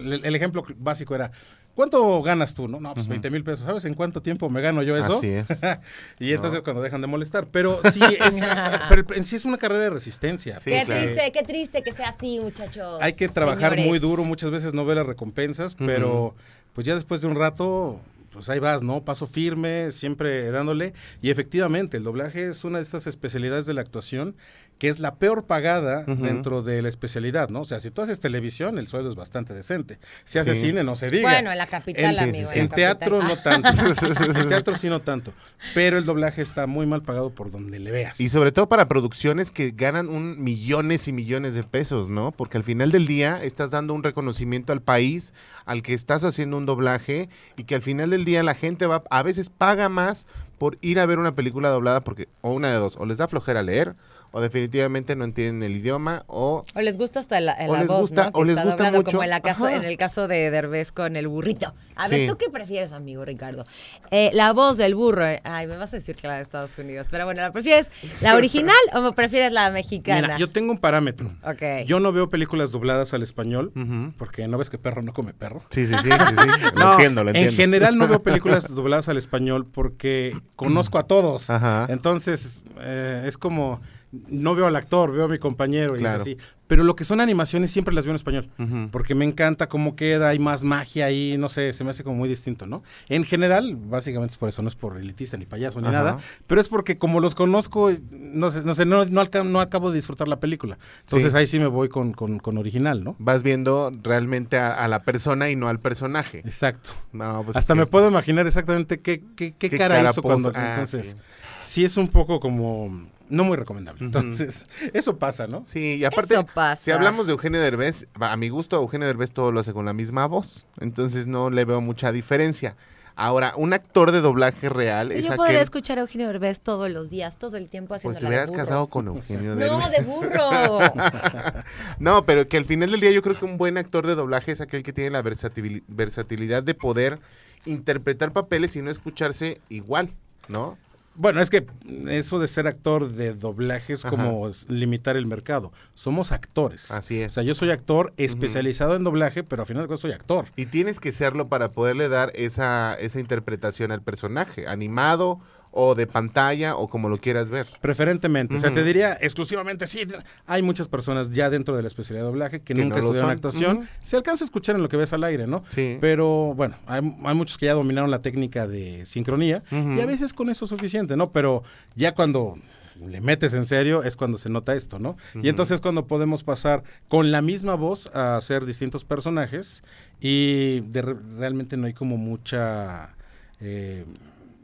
el 0.02 0.34
ejemplo 0.34 0.62
básico 0.76 1.14
era, 1.14 1.32
¿cuánto 1.78 2.20
ganas 2.22 2.54
tú? 2.54 2.66
No, 2.66 2.80
no 2.80 2.92
pues 2.92 3.06
20 3.06 3.30
mil 3.30 3.44
pesos. 3.44 3.64
¿Sabes 3.64 3.84
en 3.84 3.94
cuánto 3.94 4.20
tiempo 4.20 4.50
me 4.50 4.60
gano 4.60 4.82
yo 4.82 4.96
eso? 4.96 5.18
Así 5.18 5.28
es. 5.28 5.46
y 6.18 6.32
entonces 6.32 6.62
cuando 6.62 6.82
dejan 6.82 7.00
de 7.00 7.06
molestar. 7.06 7.46
Pero 7.52 7.80
sí, 7.88 8.00
es, 8.18 8.40
pero 8.88 9.04
en 9.14 9.24
sí 9.24 9.36
es 9.36 9.44
una 9.44 9.58
carrera 9.58 9.84
de 9.84 9.90
resistencia. 9.90 10.58
Sí, 10.58 10.72
qué 10.72 10.82
claro. 10.84 11.04
triste, 11.04 11.32
qué 11.32 11.42
triste 11.44 11.82
que 11.84 11.92
sea 11.92 12.08
así, 12.08 12.40
muchachos. 12.40 12.98
Hay 13.00 13.12
que 13.12 13.28
trabajar 13.28 13.78
muy 13.78 14.00
duro, 14.00 14.24
muchas 14.24 14.50
veces 14.50 14.74
no 14.74 14.84
ve 14.84 14.96
las 14.96 15.06
recompensas, 15.06 15.76
pero 15.76 16.34
pues 16.72 16.84
ya 16.84 16.96
después 16.96 17.20
de 17.20 17.28
un 17.28 17.36
rato, 17.36 18.00
pues 18.32 18.48
ahí 18.48 18.58
vas, 18.58 18.82
¿no? 18.82 19.04
Paso 19.04 19.28
firme, 19.28 19.92
siempre 19.92 20.50
dándole. 20.50 20.94
Y 21.22 21.30
efectivamente, 21.30 21.98
el 21.98 22.02
doblaje 22.02 22.48
es 22.48 22.64
una 22.64 22.78
de 22.78 22.82
estas 22.82 23.06
especialidades 23.06 23.66
de 23.66 23.74
la 23.74 23.82
actuación 23.82 24.34
que 24.78 24.88
es 24.88 24.98
la 25.00 25.16
peor 25.16 25.44
pagada 25.46 26.04
dentro 26.04 26.62
de 26.62 26.80
la 26.82 26.88
especialidad, 26.88 27.48
¿no? 27.48 27.62
O 27.62 27.64
sea, 27.64 27.80
si 27.80 27.90
tú 27.90 28.02
haces 28.02 28.20
televisión, 28.20 28.78
el 28.78 28.86
sueldo 28.86 29.10
es 29.10 29.16
bastante 29.16 29.52
decente. 29.54 29.98
Si 30.24 30.38
haces 30.38 30.58
Sí. 30.58 30.66
cine, 30.66 30.84
no 30.84 30.94
se 30.94 31.08
diga. 31.10 31.28
Bueno, 31.30 31.50
en 31.52 31.58
la 31.58 31.66
capital, 31.66 32.14
En- 32.16 32.28
amigo. 32.28 32.48
En 32.54 32.68
la 32.68 32.74
teatro 32.74 33.18
capital. 33.18 33.36
no 33.62 33.62
tanto. 33.62 33.68
en 34.40 34.48
teatro 34.48 34.76
sí 34.76 34.88
no 34.88 35.00
tanto. 35.00 35.32
Pero 35.74 35.98
el 35.98 36.04
doblaje 36.04 36.42
está 36.42 36.66
muy 36.66 36.86
mal 36.86 37.00
pagado 37.02 37.30
por 37.30 37.50
donde 37.50 37.78
le 37.78 37.90
veas. 37.90 38.20
Y 38.20 38.28
sobre 38.28 38.52
todo 38.52 38.68
para 38.68 38.86
producciones 38.88 39.50
que 39.50 39.72
ganan 39.72 40.08
un 40.08 40.42
millones 40.42 41.08
y 41.08 41.12
millones 41.12 41.54
de 41.54 41.64
pesos, 41.64 42.08
¿no? 42.08 42.32
Porque 42.32 42.56
al 42.56 42.64
final 42.64 42.90
del 42.92 43.06
día 43.06 43.42
estás 43.42 43.72
dando 43.72 43.94
un 43.94 44.02
reconocimiento 44.02 44.72
al 44.72 44.80
país 44.82 45.34
al 45.66 45.82
que 45.82 45.94
estás 45.94 46.24
haciendo 46.24 46.56
un 46.56 46.66
doblaje 46.66 47.28
y 47.56 47.64
que 47.64 47.74
al 47.74 47.82
final 47.82 48.10
del 48.10 48.24
día 48.24 48.42
la 48.42 48.54
gente 48.54 48.86
va 48.86 49.02
a 49.10 49.22
veces 49.22 49.50
paga 49.50 49.88
más 49.88 50.26
por 50.58 50.76
ir 50.80 50.98
a 51.00 51.06
ver 51.06 51.18
una 51.18 51.32
película 51.32 51.70
doblada 51.70 52.00
porque 52.00 52.28
o 52.40 52.50
una 52.52 52.70
de 52.70 52.76
dos, 52.76 52.96
o 52.98 53.06
les 53.06 53.18
da 53.18 53.28
flojera 53.28 53.62
leer 53.62 53.94
o 54.30 54.42
definitivamente 54.42 55.16
no 55.16 55.24
entienden 55.24 55.62
el 55.70 55.78
idioma 55.78 56.24
o 56.26 56.62
O 56.74 56.80
les 56.82 56.98
gusta 56.98 57.18
hasta 57.20 57.40
la, 57.40 57.56
O 57.66 57.72
la 57.72 57.78
les 57.80 57.88
voz, 57.88 58.00
gusta- 58.00 58.26
¿no? 58.26 58.32
Que 58.32 58.40
o 58.40 58.44
les 58.44 58.56
está 58.56 58.64
gusta 58.64 58.84
doblado 58.84 58.98
mucho. 58.98 59.10
Como 59.12 59.22
en, 59.24 59.30
la 59.30 59.40
caso, 59.40 59.68
en 59.70 59.84
el 59.84 59.96
caso 59.96 60.28
de 60.28 60.50
Derbez 60.50 60.92
con 60.92 61.16
el 61.16 61.28
burrito. 61.28 61.72
A 61.96 62.08
ver, 62.08 62.20
Sí. 62.20 62.26
¿tú 62.26 62.36
qué 62.36 62.50
prefieres, 62.50 62.92
amigo 62.92 63.24
Ricardo? 63.24 63.64
Eh, 64.10 64.30
la 64.34 64.52
voz 64.52 64.76
del 64.76 64.94
burro. 64.94 65.26
eh, 65.26 65.40
Ay, 65.44 65.66
me 65.66 65.76
vas 65.78 65.94
a 65.94 65.96
decir 65.96 66.14
que 66.16 66.28
la 66.28 66.36
de 66.36 66.42
Estados 66.42 66.76
Unidos. 66.76 67.06
Pero 67.10 67.24
bueno, 67.24 67.40
¿la 67.40 67.52
prefieres 67.52 67.90
la 68.22 68.36
original 68.36 68.76
o 68.94 69.00
me 69.00 69.12
prefieres 69.12 69.50
la 69.52 69.70
mexicana? 69.70 70.20
Mira, 70.20 70.36
yo 70.38 70.50
tengo 70.50 70.72
un 70.72 70.78
parámetro. 70.78 71.32
Ok. 71.42 71.86
Yo 71.86 71.98
no 71.98 72.12
veo 72.12 72.28
películas 72.28 72.70
dobladas 72.70 73.14
al 73.14 73.22
español, 73.22 73.72
porque 74.18 74.46
no 74.46 74.58
ves 74.58 74.68
que 74.68 74.76
perro 74.78 75.00
no 75.00 75.14
come 75.14 75.32
perro. 75.32 75.62
Sí, 75.70 75.86
sí, 75.86 75.94
sí, 76.02 76.10
sí, 76.10 76.34
sí. 76.36 76.60
Lo 76.74 76.80
No, 76.84 76.92
entiendo, 76.92 77.24
lo 77.24 77.30
entiendo. 77.30 77.50
En 77.50 77.56
general 77.56 77.96
no 77.96 78.06
veo 78.08 78.22
películas 78.22 78.74
dobladas 78.74 79.08
al 79.08 79.16
español 79.16 79.66
porque 79.66 80.36
conozco 80.56 80.98
a 80.98 81.04
todos. 81.04 81.50
Ajá. 81.50 81.86
Entonces, 81.88 82.64
eh, 82.80 83.24
es 83.26 83.36
como, 83.38 83.80
no 84.28 84.54
veo 84.54 84.66
al 84.66 84.76
actor, 84.76 85.12
veo 85.12 85.24
a 85.24 85.28
mi 85.28 85.38
compañero 85.38 85.96
y 85.96 86.00
Claro. 86.00 86.22
así. 86.22 86.36
Pero 86.68 86.84
lo 86.84 86.94
que 86.94 87.02
son 87.02 87.20
animaciones 87.20 87.72
siempre 87.72 87.92
las 87.92 88.04
veo 88.04 88.12
en 88.12 88.16
español. 88.16 88.48
Porque 88.92 89.16
me 89.16 89.24
encanta 89.24 89.68
cómo 89.68 89.96
queda, 89.96 90.28
hay 90.28 90.38
más 90.38 90.62
magia 90.62 91.06
ahí, 91.06 91.36
no 91.38 91.48
sé, 91.48 91.72
se 91.72 91.82
me 91.82 91.90
hace 91.90 92.04
como 92.04 92.16
muy 92.16 92.28
distinto, 92.28 92.66
¿no? 92.66 92.84
En 93.08 93.24
general, 93.24 93.74
básicamente 93.76 94.32
es 94.34 94.38
por 94.38 94.48
eso, 94.50 94.62
no 94.62 94.68
es 94.68 94.76
por 94.76 94.96
elitista 94.98 95.36
ni 95.36 95.46
payaso 95.46 95.80
ni 95.80 95.88
Ajá. 95.88 95.96
nada, 95.96 96.18
pero 96.46 96.60
es 96.60 96.68
porque 96.68 96.96
como 96.98 97.18
los 97.20 97.34
conozco, 97.34 97.90
no 98.12 98.50
sé, 98.50 98.62
no, 98.62 98.74
sé, 98.74 98.84
no, 98.84 99.04
no, 99.06 99.60
acabo 99.60 99.90
de 99.90 99.96
disfrutar 99.96 100.28
la 100.28 100.38
película. 100.38 100.78
Entonces 101.00 101.32
Sí. 101.32 101.38
ahí 101.38 101.46
sí 101.46 101.58
me 101.58 101.66
voy 101.66 101.88
con, 101.88 102.12
con- 102.12 102.38
con 102.38 102.58
original, 102.58 103.02
¿no? 103.02 103.16
Vas 103.18 103.42
viendo 103.42 103.90
realmente 104.02 104.58
a, 104.58 104.68
a 104.74 104.86
la 104.88 105.02
persona 105.02 105.50
y 105.50 105.56
no 105.56 105.68
al 105.68 105.80
personaje. 105.80 106.40
Exacto. 106.40 106.90
No, 107.12 107.42
pues 107.44 107.56
Hasta 107.56 107.72
es 107.72 107.76
que 107.78 107.84
me 107.84 107.86
puedo 107.90 108.08
imaginar 108.08 108.46
exactamente 108.46 109.00
qué, 109.00 109.22
qué, 109.36 109.54
qué 109.58 109.70
qué 109.70 109.78
cara, 109.78 109.96
cara 109.96 110.10
hizo 110.10 110.20
cuando. 110.22 110.52
Ah, 110.54 110.72
entonces, 110.74 111.16
sí. 111.16 111.22
sí. 111.62 111.84
es 111.86 111.96
un 111.96 112.08
poco 112.08 112.38
como. 112.40 113.08
No 113.30 113.44
muy 113.44 113.56
recomendable. 113.56 114.04
Entonces, 114.04 114.64
eso 114.92 115.18
pasa, 115.18 115.46
¿no? 115.46 115.64
Sí, 115.64 115.96
y 115.96 116.04
aparte, 116.04 116.34
Eso 116.34 116.46
pasa. 116.46 116.82
si 116.82 116.90
hablamos 116.90 117.26
de 117.26 117.32
Eugenio 117.32 117.60
Derbez, 117.60 118.08
a 118.18 118.36
mi 118.36 118.48
gusto, 118.48 118.76
Eugenio 118.76 119.06
Derbez 119.06 119.32
todo 119.32 119.52
lo 119.52 119.60
hace 119.60 119.72
con 119.72 119.84
la 119.84 119.92
misma 119.92 120.26
voz. 120.26 120.64
Entonces 120.80 121.26
no 121.26 121.50
le 121.50 121.64
veo 121.64 121.80
mucha 121.80 122.10
diferencia. 122.12 122.76
Ahora, 123.20 123.52
un 123.56 123.72
actor 123.72 124.12
de 124.12 124.20
doblaje 124.20 124.68
real 124.68 125.10
es 125.10 125.22
Yo 125.26 125.32
aquel... 125.32 125.38
podría 125.38 125.60
escuchar 125.60 125.98
a 125.98 126.02
Eugenio 126.02 126.28
Derbez 126.28 126.60
todos 126.60 126.88
los 126.88 127.10
días, 127.10 127.36
todo 127.36 127.56
el 127.56 127.68
tiempo 127.68 127.94
haciendo 127.94 128.14
Pues 128.14 128.20
te 128.20 128.26
hubieras 128.28 128.52
casado 128.52 128.86
con 128.86 129.08
Eugenio 129.08 129.56
Derbez. 129.56 129.72
No, 129.76 129.90
de 129.90 130.02
burro. 130.04 130.78
No, 131.98 132.22
pero 132.22 132.46
que 132.48 132.56
al 132.56 132.64
final 132.64 132.92
del 132.92 133.00
día 133.00 133.10
yo 133.10 133.20
creo 133.22 133.36
que 133.38 133.44
un 133.44 133.58
buen 133.58 133.76
actor 133.76 134.06
de 134.06 134.14
doblaje 134.14 134.52
es 134.52 134.60
aquel 134.60 134.82
que 134.84 134.92
tiene 134.92 135.10
la 135.10 135.22
versatil- 135.24 135.82
versatilidad 135.88 136.62
de 136.62 136.74
poder 136.74 137.18
interpretar 137.66 138.32
papeles 138.32 138.76
y 138.76 138.82
no 138.82 138.90
escucharse 138.90 139.60
igual, 139.68 140.10
¿no? 140.48 140.78
Bueno, 141.18 141.40
es 141.40 141.50
que 141.50 141.66
eso 142.06 142.38
de 142.38 142.46
ser 142.46 142.68
actor 142.68 143.10
de 143.10 143.34
doblaje 143.34 143.92
es 143.92 144.04
Ajá. 144.04 144.14
como 144.14 144.48
limitar 144.68 145.16
el 145.16 145.26
mercado. 145.26 145.72
Somos 145.94 146.30
actores. 146.30 146.92
Así 146.92 147.20
es. 147.20 147.30
O 147.30 147.34
sea, 147.34 147.42
yo 147.42 147.56
soy 147.56 147.70
actor 147.70 148.14
especializado 148.16 148.94
en 148.94 149.02
doblaje, 149.02 149.42
pero 149.42 149.62
al 149.62 149.66
final 149.66 149.82
de 149.82 149.88
cuentas 149.88 150.02
soy 150.02 150.12
actor. 150.12 150.46
Y 150.54 150.66
tienes 150.66 151.00
que 151.00 151.10
serlo 151.10 151.48
para 151.48 151.70
poderle 151.70 152.08
dar 152.08 152.30
esa, 152.36 152.94
esa 152.94 153.18
interpretación 153.18 153.90
al 153.90 154.00
personaje, 154.00 154.68
animado 154.68 155.40
o 155.70 155.94
de 155.94 156.06
pantalla 156.06 156.76
o 156.76 156.88
como 156.88 157.08
lo 157.08 157.16
quieras 157.18 157.50
ver. 157.50 157.66
Preferentemente. 157.80 158.56
O 158.56 158.60
sea, 158.60 158.72
te 158.72 158.82
diría 158.82 159.16
exclusivamente 159.20 159.86
sí. 159.86 160.00
Hay 160.46 160.62
muchas 160.62 160.88
personas 160.88 161.30
ya 161.30 161.50
dentro 161.50 161.76
de 161.76 161.82
la 161.82 161.88
especialidad 161.88 162.24
de 162.24 162.30
doblaje 162.30 162.60
que, 162.60 162.74
Que 162.74 162.82
nunca 162.82 162.96
no 162.96 163.02
estudiaron 163.06 163.30
actuación. 163.30 163.88
Se 164.00 164.16
alcanza 164.16 164.44
a 164.44 164.46
escuchar 164.46 164.76
en 164.76 164.82
lo 164.82 164.88
que 164.88 164.96
ves 164.96 165.12
al 165.12 165.24
aire, 165.24 165.46
¿no? 165.46 165.62
Sí. 165.68 165.98
Pero 166.00 166.54
bueno, 166.54 166.76
hay, 166.86 167.00
hay 167.24 167.34
muchos 167.34 167.58
que 167.58 167.66
ya 167.66 167.74
dominaron 167.74 168.10
la 168.10 168.22
técnica 168.22 168.66
de 168.66 169.04
sincronía 169.06 169.62
y 169.70 170.00
a 170.00 170.06
veces 170.06 170.32
con 170.32 170.50
eso 170.50 170.64
es 170.64 170.68
suficiente, 170.70 171.16
¿no? 171.16 171.30
Pero 171.32 171.62
ya 171.94 172.14
cuando 172.14 172.58
le 173.06 173.20
metes 173.20 173.54
en 173.54 173.64
serio 173.64 174.02
es 174.02 174.16
cuando 174.16 174.38
se 174.38 174.48
nota 174.48 174.74
esto, 174.74 174.98
¿no? 174.98 175.16
Y 175.40 175.48
entonces 175.48 175.80
cuando 175.80 176.06
podemos 176.08 176.42
pasar 176.42 176.82
con 177.06 177.30
la 177.30 177.42
misma 177.42 177.74
voz 177.76 178.10
a 178.14 178.34
hacer 178.36 178.64
distintos 178.66 179.04
personajes 179.04 179.84
y 180.20 180.80
de 180.80 181.02
re- 181.02 181.14
realmente 181.38 181.76
no 181.76 181.86
hay 181.86 181.92
como 181.94 182.16
mucha... 182.16 183.14
eh, 183.60 184.04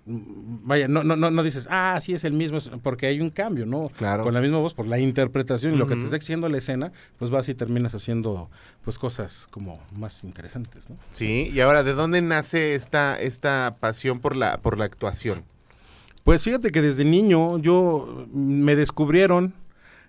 Vaya, 0.07 0.87
no, 0.87 1.03
no, 1.03 1.17
no, 1.17 1.31
no 1.31 1.43
dices, 1.43 1.67
ah, 1.71 1.99
sí 2.03 2.13
es 2.13 2.25
el 2.25 2.35
mismo, 2.35 2.59
porque 2.83 3.07
hay 3.07 3.21
un 3.21 3.31
cambio, 3.31 3.65
¿no? 3.65 3.89
Claro. 3.89 4.23
Con 4.23 4.35
la 4.35 4.43
misma 4.43 4.59
voz, 4.59 4.75
por 4.75 4.87
la 4.87 4.99
interpretación 4.99 5.75
y 5.75 5.77
lo 5.77 5.87
que 5.87 5.95
te 5.95 6.05
está 6.05 6.17
exigiendo 6.17 6.49
la 6.49 6.59
escena, 6.59 6.93
pues 7.19 7.31
vas 7.31 7.49
y 7.49 7.55
terminas 7.55 7.95
haciendo, 7.95 8.51
pues, 8.83 8.99
cosas 8.99 9.49
como 9.51 9.81
más 9.97 10.23
interesantes, 10.25 10.91
¿no? 10.91 10.97
Sí, 11.11 11.51
y 11.55 11.61
ahora, 11.61 11.83
¿de 11.83 11.95
dónde 11.95 12.21
nace 12.21 12.75
esta, 12.75 13.19
esta 13.19 13.73
pasión 13.81 14.19
por 14.19 14.37
la, 14.37 14.59
por 14.59 14.79
la 14.79 14.85
actuación? 14.85 15.45
Pues 16.23 16.43
fíjate 16.43 16.71
que 16.71 16.83
desde 16.83 17.05
niño 17.05 17.59
yo 17.59 18.27
me 18.33 18.77
descubrieron 18.77 19.55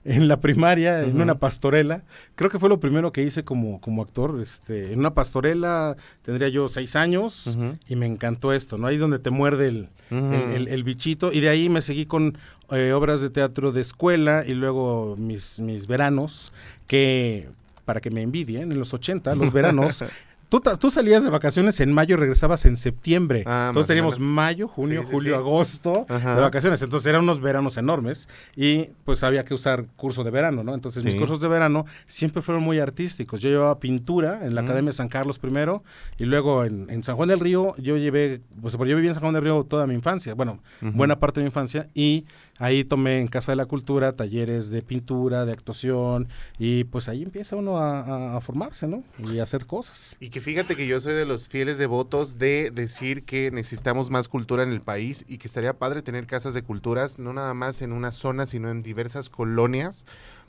en 0.05 0.27
la 0.27 0.39
primaria, 0.39 1.01
en 1.01 1.19
una 1.19 1.35
pastorela. 1.39 2.03
Creo 2.35 2.49
que 2.51 2.59
fue 2.59 2.69
lo 2.69 2.79
primero 2.79 3.11
que 3.11 3.23
hice 3.23 3.43
como, 3.43 3.81
como 3.81 4.01
actor. 4.03 4.39
Este, 4.41 4.93
en 4.93 4.99
una 4.99 5.13
pastorela 5.15 5.97
tendría 6.21 6.47
yo 6.49 6.67
seis 6.67 6.95
años 6.95 7.57
y 7.87 7.95
me 7.95 8.05
encantó 8.05 8.53
esto, 8.53 8.77
¿no? 8.77 8.85
Ahí 8.87 8.97
donde 8.97 9.17
te 9.19 9.31
muerde 9.31 9.67
el, 9.67 9.89
Ujú. 10.11 10.33
el, 10.33 10.53
el- 10.53 10.67
el 10.67 10.83
bichito. 10.83 11.31
Y 11.33 11.39
de 11.39 11.49
ahí 11.49 11.69
me 11.69 11.81
seguí 11.81 12.05
con 12.05 12.37
eh, 12.71 12.93
obras 12.93 13.21
de 13.21 13.29
teatro 13.31 13.71
de 13.71 13.81
escuela 13.81 14.43
y 14.45 14.53
luego 14.53 15.15
mis, 15.17 15.59
mis 15.59 15.87
veranos, 15.87 16.53
que 16.87 17.49
para 17.83 17.99
que 18.01 18.09
me 18.09 18.21
envidien, 18.21 18.71
en 18.71 18.79
los 18.79 18.93
80, 18.93 19.35
los 19.35 19.51
veranos. 19.53 20.03
Tú, 20.49 20.61
tú 20.79 20.91
salías 20.91 21.23
de 21.23 21.29
vacaciones 21.29 21.79
en 21.79 21.91
mayo 21.91 22.15
y 22.15 22.19
regresabas 22.19 22.65
en 22.65 22.77
septiembre. 22.77 23.43
Ah, 23.47 23.67
Entonces 23.69 23.87
teníamos 23.87 24.19
mayo, 24.19 24.67
junio, 24.67 25.01
Sí, 25.01 25.07
sí, 25.07 25.13
julio, 25.13 25.33
sí. 25.33 25.37
agosto 25.39 26.05
Ajá. 26.07 26.35
de 26.35 26.41
vacaciones. 26.41 26.81
Entonces 26.81 27.07
eran 27.07 27.23
unos 27.23 27.41
veranos 27.41 27.77
enormes 27.77 28.29
y 28.55 28.89
pues 29.03 29.23
había 29.23 29.43
que 29.45 29.53
usar 29.53 29.85
curso 29.95 30.23
de 30.23 30.31
verano, 30.31 30.63
¿no? 30.63 30.73
Entonces 30.75 31.03
mis 31.03 31.15
cursos 31.15 31.39
de 31.41 31.47
verano 31.47 31.85
siempre 32.07 32.41
fueron 32.41 32.63
muy 32.63 32.79
artísticos. 32.79 33.41
Yo 33.41 33.49
llevaba 33.49 33.79
pintura 33.79 34.45
en 34.45 34.53
la 34.55 34.61
Mm. 34.61 34.65
Academia 34.65 34.91
San 34.93 35.07
Carlos 35.09 35.39
primero 35.39 35.83
y 36.17 36.25
luego 36.25 36.63
en, 36.63 36.89
en 36.89 37.03
San 37.03 37.15
Juan 37.15 37.29
del 37.29 37.39
Río 37.39 37.75
yo 37.77 37.97
llevé, 37.97 38.41
pues 38.61 38.75
porque 38.75 38.91
yo 38.91 38.95
viví 38.95 39.07
en 39.07 39.13
San 39.15 39.21
Juan 39.21 39.33
del 39.33 39.43
Río 39.43 39.63
toda 39.63 39.85
mi 39.87 39.93
infancia, 39.93 40.33
bueno, 40.35 40.59
buena 40.81 41.19
parte 41.19 41.39
de 41.39 41.43
mi 41.45 41.47
infancia 41.49 41.87
y 41.93 42.25
ahí 42.57 42.83
tomé 42.83 43.19
en 43.19 43.27
Casa 43.27 43.51
de 43.51 43.55
la 43.57 43.65
Cultura 43.65 44.13
talleres 44.15 44.69
de 44.69 44.81
pintura, 44.81 45.45
de 45.45 45.51
actuación 45.51 46.27
y 46.57 46.85
pues 46.85 47.09
ahí 47.09 47.23
empieza 47.23 47.55
uno 47.55 47.77
a, 47.77 47.99
a- 48.01 48.37
a 48.37 48.41
formarse, 48.41 48.87
¿no? 48.87 49.03
Y 49.29 49.39
a 49.39 49.43
hacer 49.43 49.65
cosas. 49.65 50.15
Y 50.19 50.29
que 50.29 50.39
fíjate 50.41 50.75
que 50.75 50.87
yo 50.87 50.99
soy 50.99 51.13
de 51.13 51.25
los 51.25 51.49
fieles 51.49 51.77
devotos 51.77 52.37
de 52.37 52.71
decir 52.71 53.23
que 53.23 53.51
necesitamos 53.51 54.09
más 54.09 54.27
cultura 54.27 54.63
en 54.63 54.71
el 54.71 54.81
país 54.81 55.25
y 55.27 55.37
que 55.37 55.47
estaría 55.47 55.73
padre 55.73 56.01
tener 56.01 56.25
casas 56.27 56.53
de 56.53 56.61
culturas, 56.63 57.19
no 57.19 57.33
nada 57.33 57.53
más 57.53 57.81
en 57.81 57.91
una 57.91 58.11
zona, 58.11 58.45
sino 58.45 58.69
en 58.69 58.81
diversas 58.83 59.29
colonias, 59.29 60.05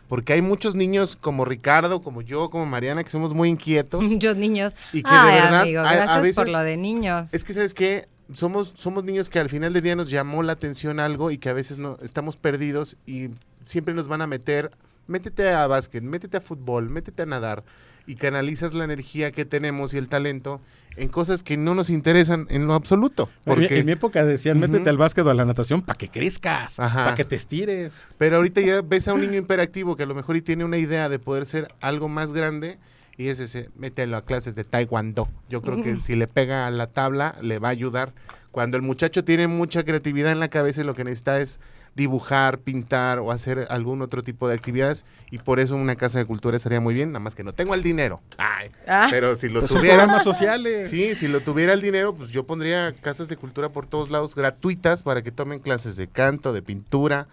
porque 0.08 0.32
hay 0.34 0.40
muchos 0.42 0.76
niños 0.76 1.16
como 1.20 1.44
Ricardo, 1.44 2.00
como 2.00 2.22
yo, 2.22 2.48
como 2.50 2.64
Mariana, 2.66 3.02
que 3.02 3.10
somos 3.10 3.34
muy 3.34 3.48
inquietos. 3.48 4.04
Muchos 4.08 4.36
niños. 4.36 4.72
Y 4.92 5.02
que 5.02 5.10
de 5.10 5.18
Ay, 5.18 5.40
verdad, 5.40 5.62
amigo, 5.62 5.80
a- 5.80 5.90
a 5.90 5.94
gracias 5.96 6.36
por 6.36 6.48
lo 6.48 6.60
de 6.60 6.76
niños. 6.76 7.34
Es 7.34 7.42
que, 7.42 7.52
¿sabes 7.52 7.74
qué? 7.74 8.06
Somos, 8.32 8.72
somos 8.76 9.04
niños 9.04 9.30
que 9.30 9.38
al 9.38 9.48
final 9.48 9.72
del 9.72 9.82
día 9.82 9.96
nos 9.96 10.10
llamó 10.10 10.42
la 10.42 10.52
atención 10.52 10.98
algo 11.00 11.30
y 11.30 11.38
que 11.38 11.48
a 11.48 11.52
veces 11.52 11.78
no 11.78 11.96
estamos 12.02 12.36
perdidos 12.36 12.96
y 13.06 13.30
siempre 13.62 13.94
nos 13.94 14.08
van 14.08 14.22
a 14.22 14.26
meter, 14.26 14.70
métete 15.06 15.50
a 15.50 15.66
básquet, 15.66 16.02
métete 16.02 16.36
a 16.36 16.40
fútbol, 16.40 16.90
métete 16.90 17.22
a 17.22 17.26
nadar 17.26 17.64
y 18.06 18.14
canalizas 18.14 18.72
la 18.72 18.84
energía 18.84 19.32
que 19.32 19.44
tenemos 19.44 19.92
y 19.92 19.98
el 19.98 20.08
talento 20.08 20.60
en 20.96 21.08
cosas 21.08 21.42
que 21.42 21.56
no 21.56 21.74
nos 21.74 21.90
interesan 21.90 22.46
en 22.50 22.66
lo 22.66 22.74
absoluto. 22.74 23.28
En 23.44 23.58
mi, 23.58 23.66
Porque, 23.66 23.78
en 23.78 23.86
mi 23.86 23.92
época 23.92 24.24
decían, 24.24 24.60
métete 24.60 24.88
al 24.88 24.96
básquet 24.96 25.26
o 25.26 25.30
a 25.30 25.34
la 25.34 25.44
natación 25.44 25.82
para 25.82 25.98
que 25.98 26.08
crezcas, 26.08 26.76
para 26.76 27.14
que 27.14 27.24
te 27.24 27.34
estires. 27.34 28.06
pero 28.16 28.36
ahorita 28.36 28.60
ya 28.60 28.82
ves 28.82 29.08
a 29.08 29.14
un 29.14 29.20
niño 29.20 29.34
imperactivo 29.38 29.96
que 29.96 30.04
a 30.04 30.06
lo 30.06 30.14
mejor 30.14 30.36
y 30.36 30.42
tiene 30.42 30.64
una 30.64 30.78
idea 30.78 31.08
de 31.08 31.18
poder 31.18 31.46
ser 31.46 31.68
algo 31.80 32.08
más 32.08 32.32
grande 32.32 32.78
y 33.18 33.28
es 33.28 33.40
ese, 33.40 33.70
mételo 33.76 34.16
a 34.16 34.22
clases 34.22 34.54
de 34.54 34.64
taekwondo. 34.64 35.28
Yo 35.48 35.62
creo 35.62 35.82
que 35.82 35.98
si 35.98 36.16
le 36.16 36.26
pega 36.26 36.66
a 36.66 36.70
la 36.70 36.86
tabla, 36.88 37.36
le 37.40 37.58
va 37.58 37.68
a 37.68 37.70
ayudar. 37.72 38.12
Cuando 38.50 38.76
el 38.78 38.82
muchacho 38.82 39.22
tiene 39.24 39.48
mucha 39.48 39.84
creatividad 39.84 40.32
en 40.32 40.40
la 40.40 40.48
cabeza 40.48 40.80
y 40.80 40.84
lo 40.84 40.94
que 40.94 41.04
necesita 41.04 41.38
es 41.40 41.60
dibujar, 41.94 42.58
pintar 42.58 43.18
o 43.18 43.30
hacer 43.30 43.66
algún 43.70 44.00
otro 44.02 44.22
tipo 44.22 44.48
de 44.48 44.54
actividades, 44.54 45.04
y 45.30 45.38
por 45.38 45.60
eso 45.60 45.76
una 45.76 45.94
casa 45.96 46.18
de 46.18 46.24
cultura 46.26 46.56
estaría 46.56 46.80
muy 46.80 46.92
bien, 46.94 47.10
nada 47.10 47.20
más 47.20 47.34
que 47.34 47.42
no 47.44 47.52
tengo 47.54 47.74
el 47.74 47.82
dinero. 47.82 48.20
Ay, 48.38 48.70
Ah. 48.86 49.08
pero 49.10 49.34
si 49.34 49.48
lo 49.48 49.60
Pues 49.60 49.72
tuviera... 49.72 49.96
programas 49.96 50.22
sociales. 50.22 50.88
Sí, 50.88 51.14
si 51.14 51.28
lo 51.28 51.40
tuviera 51.40 51.72
el 51.72 51.80
dinero, 51.82 52.14
pues 52.14 52.30
yo 52.30 52.44
pondría 52.46 52.92
casas 52.92 53.28
de 53.28 53.36
cultura 53.36 53.70
por 53.70 53.86
todos 53.86 54.10
lados 54.10 54.34
gratuitas 54.34 55.02
para 55.02 55.22
que 55.22 55.32
tomen 55.32 55.58
clases 55.58 55.96
de 55.96 56.06
canto, 56.06 56.52
de 56.52 56.60
pintura, 56.62 57.28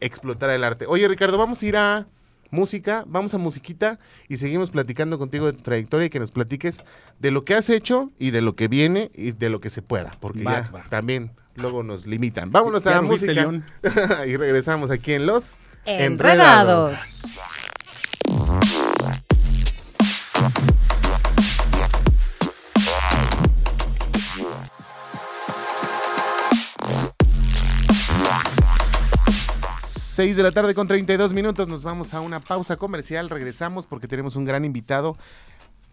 explotar 0.00 0.48
el 0.50 0.64
arte. 0.64 0.86
Oye, 0.88 1.06
Ricardo, 1.08 1.36
vamos 1.38 1.62
a 1.62 1.66
ir 1.66 1.76
a 1.76 2.06
música, 2.50 3.04
vamos 3.06 3.34
a 3.34 3.38
musiquita 3.38 3.98
y 4.28 4.36
seguimos 4.36 4.70
platicando 4.70 5.18
contigo 5.18 5.46
de 5.46 5.52
tu 5.52 5.62
trayectoria 5.62 6.06
y 6.06 6.10
que 6.10 6.20
nos 6.20 6.30
platiques 6.30 6.82
de 7.18 7.30
lo 7.30 7.44
que 7.44 7.54
has 7.54 7.70
hecho 7.70 8.10
y 8.18 8.30
de 8.30 8.42
lo 8.42 8.56
que 8.56 8.68
viene 8.68 9.10
y 9.14 9.32
de 9.32 9.50
lo 9.50 9.60
que 9.60 9.70
se 9.70 9.82
pueda, 9.82 10.12
porque 10.20 10.42
Va, 10.42 10.62
ya 10.62 10.70
va. 10.70 10.84
también 10.88 11.32
luego 11.56 11.82
nos 11.82 12.06
limitan. 12.06 12.50
Vámonos 12.50 12.86
a 12.86 12.92
la 12.92 13.02
música 13.02 13.32
León. 13.32 13.64
y 14.26 14.36
regresamos 14.36 14.90
aquí 14.90 15.12
en 15.12 15.26
Los 15.26 15.58
Enredados. 15.84 16.94
6 30.20 30.36
de 30.36 30.42
la 30.42 30.52
tarde 30.52 30.74
con 30.74 30.86
32 30.86 31.32
minutos. 31.32 31.66
Nos 31.68 31.82
vamos 31.82 32.12
a 32.12 32.20
una 32.20 32.40
pausa 32.40 32.76
comercial. 32.76 33.30
Regresamos 33.30 33.86
porque 33.86 34.06
tenemos 34.06 34.36
un 34.36 34.44
gran 34.44 34.66
invitado 34.66 35.16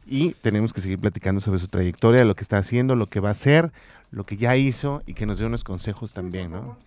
y 0.05 0.33
tenemos 0.33 0.73
que 0.73 0.81
seguir 0.81 0.99
platicando 0.99 1.39
sobre 1.39 1.59
su 1.59 1.69
trayectoria, 1.69 2.25
lo 2.25 2.35
que 2.35 2.41
está 2.41 2.57
haciendo, 2.57 2.97
lo 2.97 3.07
que 3.07 3.21
va 3.21 3.29
a 3.29 3.31
hacer, 3.31 3.71
lo 4.11 4.25
que 4.25 4.35
ya 4.35 4.57
hizo 4.57 5.01
y 5.05 5.13
que 5.13 5.25
nos 5.25 5.39
dé 5.39 5.45
unos 5.45 5.63
consejos 5.63 6.11
también, 6.11 6.51
¿no? 6.51 6.77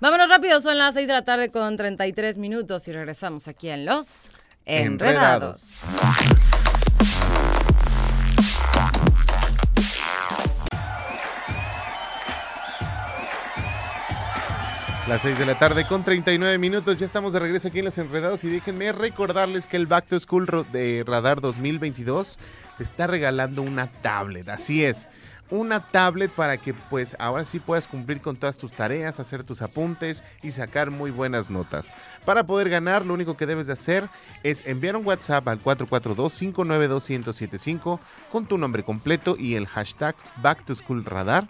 Vámonos 0.00 0.28
rápido, 0.28 0.60
son 0.60 0.76
las 0.76 0.94
6 0.94 1.06
de 1.06 1.14
la 1.14 1.22
tarde 1.22 1.52
con 1.52 1.76
33 1.76 2.36
minutos 2.36 2.88
y 2.88 2.92
regresamos 2.92 3.46
aquí 3.46 3.68
en 3.68 3.86
Los 3.86 4.30
Enredados. 4.64 5.72
Enredados. 5.84 6.75
Las 15.08 15.22
6 15.22 15.38
de 15.38 15.46
la 15.46 15.56
tarde 15.56 15.86
con 15.86 16.02
39 16.02 16.58
minutos, 16.58 16.96
ya 16.96 17.06
estamos 17.06 17.32
de 17.32 17.38
regreso 17.38 17.68
aquí 17.68 17.78
en 17.78 17.84
Los 17.84 17.96
Enredados 17.96 18.42
y 18.42 18.48
déjenme 18.48 18.90
recordarles 18.90 19.68
que 19.68 19.76
el 19.76 19.86
Back 19.86 20.08
to 20.08 20.18
School 20.18 20.66
de 20.72 21.04
Radar 21.06 21.40
2022 21.40 22.40
te 22.76 22.82
está 22.82 23.06
regalando 23.06 23.62
una 23.62 23.86
tablet, 23.86 24.48
así 24.48 24.84
es, 24.84 25.08
una 25.48 25.80
tablet 25.80 26.32
para 26.32 26.56
que 26.56 26.74
pues 26.74 27.14
ahora 27.20 27.44
sí 27.44 27.60
puedas 27.60 27.86
cumplir 27.86 28.20
con 28.20 28.36
todas 28.36 28.58
tus 28.58 28.72
tareas, 28.72 29.20
hacer 29.20 29.44
tus 29.44 29.62
apuntes 29.62 30.24
y 30.42 30.50
sacar 30.50 30.90
muy 30.90 31.12
buenas 31.12 31.50
notas. 31.50 31.94
Para 32.24 32.44
poder 32.44 32.68
ganar, 32.68 33.06
lo 33.06 33.14
único 33.14 33.36
que 33.36 33.46
debes 33.46 33.68
de 33.68 33.74
hacer 33.74 34.08
es 34.42 34.66
enviar 34.66 34.96
un 34.96 35.06
WhatsApp 35.06 35.46
al 35.46 35.62
442-592-1075 35.62 38.00
con 38.28 38.46
tu 38.46 38.58
nombre 38.58 38.82
completo 38.82 39.36
y 39.38 39.54
el 39.54 39.68
hashtag 39.68 40.16
Back 40.42 40.64
to 40.64 40.74
School 40.74 41.04
Radar 41.04 41.48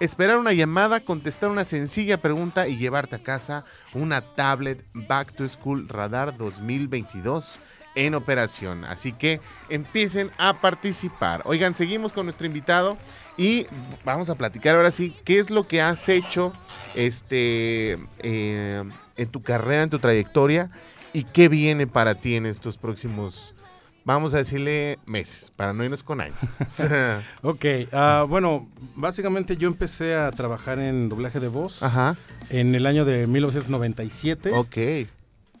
esperar 0.00 0.38
una 0.38 0.52
llamada, 0.52 1.00
contestar 1.00 1.50
una 1.50 1.64
sencilla 1.64 2.18
pregunta 2.18 2.68
y 2.68 2.76
llevarte 2.76 3.16
a 3.16 3.22
casa 3.22 3.64
una 3.92 4.20
tablet 4.34 4.84
Back 4.92 5.32
to 5.34 5.48
School 5.48 5.88
Radar 5.88 6.36
2022 6.36 7.60
en 7.94 8.14
operación. 8.14 8.84
Así 8.84 9.12
que 9.12 9.40
empiecen 9.68 10.30
a 10.38 10.60
participar. 10.60 11.42
Oigan, 11.44 11.74
seguimos 11.74 12.12
con 12.12 12.26
nuestro 12.26 12.46
invitado 12.46 12.98
y 13.36 13.66
vamos 14.04 14.30
a 14.30 14.34
platicar 14.34 14.74
ahora 14.74 14.90
sí 14.90 15.16
qué 15.24 15.38
es 15.38 15.50
lo 15.50 15.66
que 15.66 15.80
has 15.80 16.08
hecho 16.08 16.52
este, 16.94 17.98
eh, 18.18 18.84
en 19.16 19.28
tu 19.28 19.42
carrera, 19.42 19.84
en 19.84 19.90
tu 19.90 19.98
trayectoria 19.98 20.70
y 21.12 21.24
qué 21.24 21.48
viene 21.48 21.86
para 21.86 22.16
ti 22.16 22.34
en 22.34 22.46
estos 22.46 22.76
próximos, 22.76 23.53
vamos 24.04 24.34
a 24.34 24.38
decirle 24.38 24.98
meses, 25.06 25.50
para 25.56 25.72
no 25.72 25.84
irnos 25.84 26.02
con 26.02 26.20
años. 26.20 26.36
Ok, 27.42 27.64
ah, 27.92 28.24
bueno, 28.28 28.68
básicamente 28.96 29.56
yo 29.56 29.68
empecé 29.68 30.14
a 30.14 30.30
trabajar 30.30 30.78
en 30.78 31.08
doblaje 31.08 31.40
de 31.40 31.48
voz 31.48 31.82
Ajá, 31.82 32.16
en 32.50 32.74
el 32.74 32.86
año 32.86 33.04
de 33.04 33.26
1997 33.26 34.50
ok. 34.52 34.76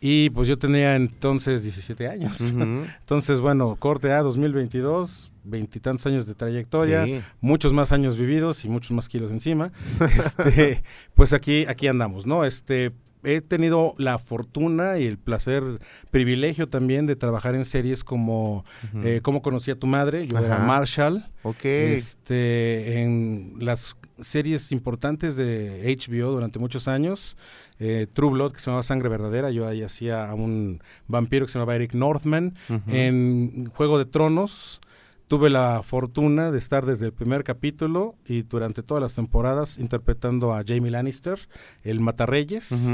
y 0.00 0.30
pues 0.30 0.48
yo 0.48 0.58
tenía 0.58 0.96
entonces 0.96 1.62
17 1.62 2.08
años. 2.08 2.40
Entonces, 3.00 3.40
bueno, 3.40 3.76
corte 3.78 4.12
A 4.12 4.20
2022, 4.22 5.30
veintitantos 5.44 6.06
años 6.06 6.26
de 6.26 6.34
trayectoria, 6.34 7.04
Sí. 7.04 7.22
muchos 7.40 7.72
más 7.72 7.92
años 7.92 8.16
vividos 8.16 8.64
y 8.64 8.68
muchos 8.68 8.90
más 8.92 9.08
kilos 9.08 9.30
encima. 9.30 9.72
este, 10.16 10.82
pues 11.14 11.32
aquí, 11.32 11.64
aquí 11.66 11.86
andamos, 11.86 12.26
¿no? 12.26 12.44
Este, 12.44 12.92
he 13.24 13.40
tenido 13.40 13.94
la 13.98 14.18
fortuna 14.18 14.98
y 14.98 15.06
el 15.06 15.18
placer, 15.18 15.62
privilegio 16.10 16.68
también 16.68 17.06
de 17.06 17.16
trabajar 17.16 17.54
en 17.54 17.64
series 17.64 18.04
como 18.04 18.64
eh, 19.02 19.20
Cómo 19.22 19.42
conocí 19.42 19.70
a 19.70 19.78
tu 19.78 19.86
madre, 19.86 20.26
yo 20.26 20.38
era 20.38 20.56
Ajá. 20.56 20.64
Marshall, 20.66 21.24
Ok. 21.42 21.64
este, 21.64 23.02
en 23.02 23.54
las 23.58 23.96
series 24.20 24.70
importantes 24.72 25.36
de 25.36 25.82
HBO 25.98 26.30
durante 26.32 26.58
muchos 26.58 26.86
años. 26.88 27.36
eh, 27.80 28.06
True 28.12 28.30
Blood, 28.30 28.52
que 28.52 28.60
se 28.60 28.66
llamaba 28.66 28.82
Sangre 28.84 29.08
Verdadera, 29.08 29.50
yo 29.50 29.66
ahí 29.66 29.82
hacía 29.82 30.28
a 30.30 30.34
un 30.34 30.80
vampiro 31.08 31.46
que 31.46 31.52
se 31.52 31.58
llamaba 31.58 31.74
Eric 31.74 31.94
Northman. 31.94 32.54
En 32.86 33.66
Juego 33.74 33.98
de 33.98 34.04
Tronos 34.04 34.80
tuve 35.28 35.50
la 35.50 35.82
fortuna 35.82 36.50
de 36.50 36.58
estar 36.58 36.84
desde 36.86 37.06
el 37.06 37.12
primer 37.12 37.44
capítulo 37.44 38.14
y 38.26 38.42
durante 38.42 38.82
todas 38.82 39.02
las 39.02 39.14
temporadas 39.14 39.78
interpretando 39.78 40.54
a 40.54 40.62
Jamie 40.66 40.90
Lannister, 40.90 41.38
el 41.82 42.00
Matarreyes 42.00 42.90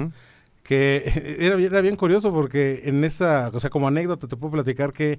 que 0.62 1.02
era 1.40 1.80
bien 1.80 1.96
curioso 1.96 2.32
porque 2.32 2.82
en 2.84 3.04
esa, 3.04 3.50
o 3.52 3.60
sea, 3.60 3.70
como 3.70 3.88
anécdota 3.88 4.28
te 4.28 4.36
puedo 4.36 4.52
platicar 4.52 4.92
que 4.92 5.18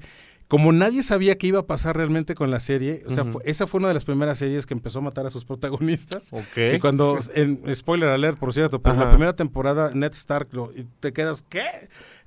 como 0.52 0.74
nadie 0.74 1.02
sabía 1.02 1.38
qué 1.38 1.48
iba 1.48 1.60
a 1.60 1.66
pasar 1.66 1.96
realmente 1.96 2.34
con 2.36 2.52
la 2.52 2.60
serie, 2.60 3.04
o 3.08 3.12
sea, 3.12 3.24
fue- 3.24 3.42
esa 3.46 3.68
fue 3.68 3.78
una 3.80 3.88
de 3.88 3.94
las 3.94 4.04
primeras 4.04 4.38
series 4.38 4.66
que 4.66 4.74
empezó 4.74 5.00
a 5.00 5.02
matar 5.02 5.26
a 5.26 5.32
sus 5.32 5.46
protagonistas. 5.46 6.34
Ok. 6.34 6.76
Y 6.76 6.80
cuando, 6.80 7.18
en, 7.36 7.64
spoiler 7.74 8.10
alert, 8.10 8.38
por 8.38 8.52
cierto, 8.54 8.82
pero 8.82 8.96
Ajá. 8.96 9.06
la 9.06 9.10
primera 9.12 9.34
temporada, 9.34 9.92
Ned 9.94 10.12
Stark, 10.12 10.50
lo- 10.52 10.74
y 10.76 10.86
te 11.00 11.14
quedas, 11.14 11.42
¿qué? 11.48 11.64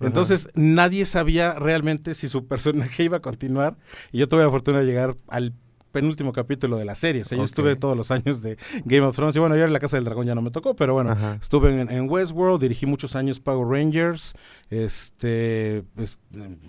Entonces, 0.01 0.49
nadie 0.55 1.05
sabía 1.05 1.53
realmente 1.59 2.15
si 2.15 2.31
su 2.31 2.47
personaje 2.47 3.03
iba 3.05 3.19
a 3.19 3.21
continuar. 3.21 3.77
Y 4.11 4.21
yo 4.21 4.27
tuve 4.27 4.43
la 4.43 4.51
fortuna 4.51 4.79
de 4.81 4.87
llegar 4.87 5.17
al 5.29 5.53
penúltimo 5.95 6.33
capítulo 6.33 6.77
de 6.77 6.85
la 6.85 6.95
serie. 6.95 7.23
O 7.23 7.25
sea, 7.25 7.39
yo 7.39 7.45
estuve 7.45 7.77
todos 7.77 7.97
los 7.97 8.11
años 8.11 8.43
de 8.43 8.59
Game 8.85 9.07
of 9.07 9.17
Thrones. 9.17 9.35
Y 9.37 9.39
bueno, 9.39 9.57
yo 9.57 9.65
en 9.65 9.73
la 9.73 9.79
Casa 9.79 9.97
del 9.97 10.05
Dragón 10.05 10.27
ya 10.27 10.35
no 10.35 10.43
me 10.43 10.51
tocó, 10.51 10.75
pero 10.77 10.93
bueno, 10.93 11.13
Ajá. 11.13 11.39
estuve 11.41 11.81
en, 11.81 11.91
en 11.91 12.11
Westworld, 12.11 12.61
dirigí 12.61 12.85
muchos 12.85 13.17
años 13.17 13.41
Power 13.41 13.67
Rangers, 13.67 14.35
este, 14.69 15.79
eh, 15.79 15.85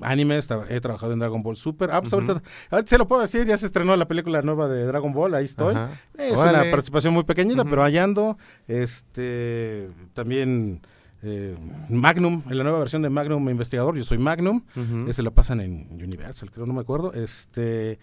anime, 0.01 0.37
estaba- 0.37 0.65
he 0.69 0.79
trabajado 0.79 1.11
en 1.11 1.19
Dragon 1.19 1.41
Ball 1.43 1.57
Super. 1.57 1.89
Ah, 1.91 1.99
pues 2.01 2.13
ahorita, 2.13 2.41
ahorita 2.69 2.87
se 2.89 2.97
lo 2.97 3.07
puedo 3.07 3.21
decir, 3.21 3.45
ya 3.45 3.57
se 3.57 3.65
estrenó 3.65 3.95
la 3.95 4.07
película 4.07 4.41
nueva 4.43 4.67
de 4.67 4.85
Dragon 4.85 5.11
Ball, 5.11 5.33
ahí 5.35 5.45
estoy. 5.45 5.75
Ajá. 5.75 5.99
Es 6.17 6.37
Órale. 6.39 6.59
una 6.61 6.71
participación 6.71 7.13
muy 7.13 7.23
pequeñita, 7.23 7.65
pero 7.65 7.83
allá 7.83 8.03
ando. 8.03 8.37
Este, 8.67 9.89
también 10.13 10.81
eh, 11.23 11.55
Magnum, 11.89 12.43
en 12.49 12.57
la 12.57 12.63
nueva 12.63 12.79
versión 12.79 13.01
de 13.01 13.09
Magnum 13.09 13.49
Investigador, 13.49 13.97
yo 13.97 14.03
soy 14.03 14.17
Magnum. 14.19 14.61
Ujú. 14.75 15.09
Ese 15.09 15.23
la 15.23 15.31
pasan 15.31 15.59
en 15.61 15.87
Universal, 15.91 16.51
creo, 16.51 16.65
no 16.67 16.73
me 16.73 16.81
acuerdo. 16.81 17.13
Este, 17.13 17.97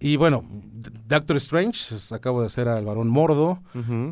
y 0.00 0.16
bueno, 0.16 0.44
Doctor 1.08 1.36
Strange, 1.38 1.96
acabo 2.14 2.40
de 2.40 2.46
hacer 2.46 2.68
al 2.68 2.84
varón 2.84 3.08
Mordo. 3.08 3.60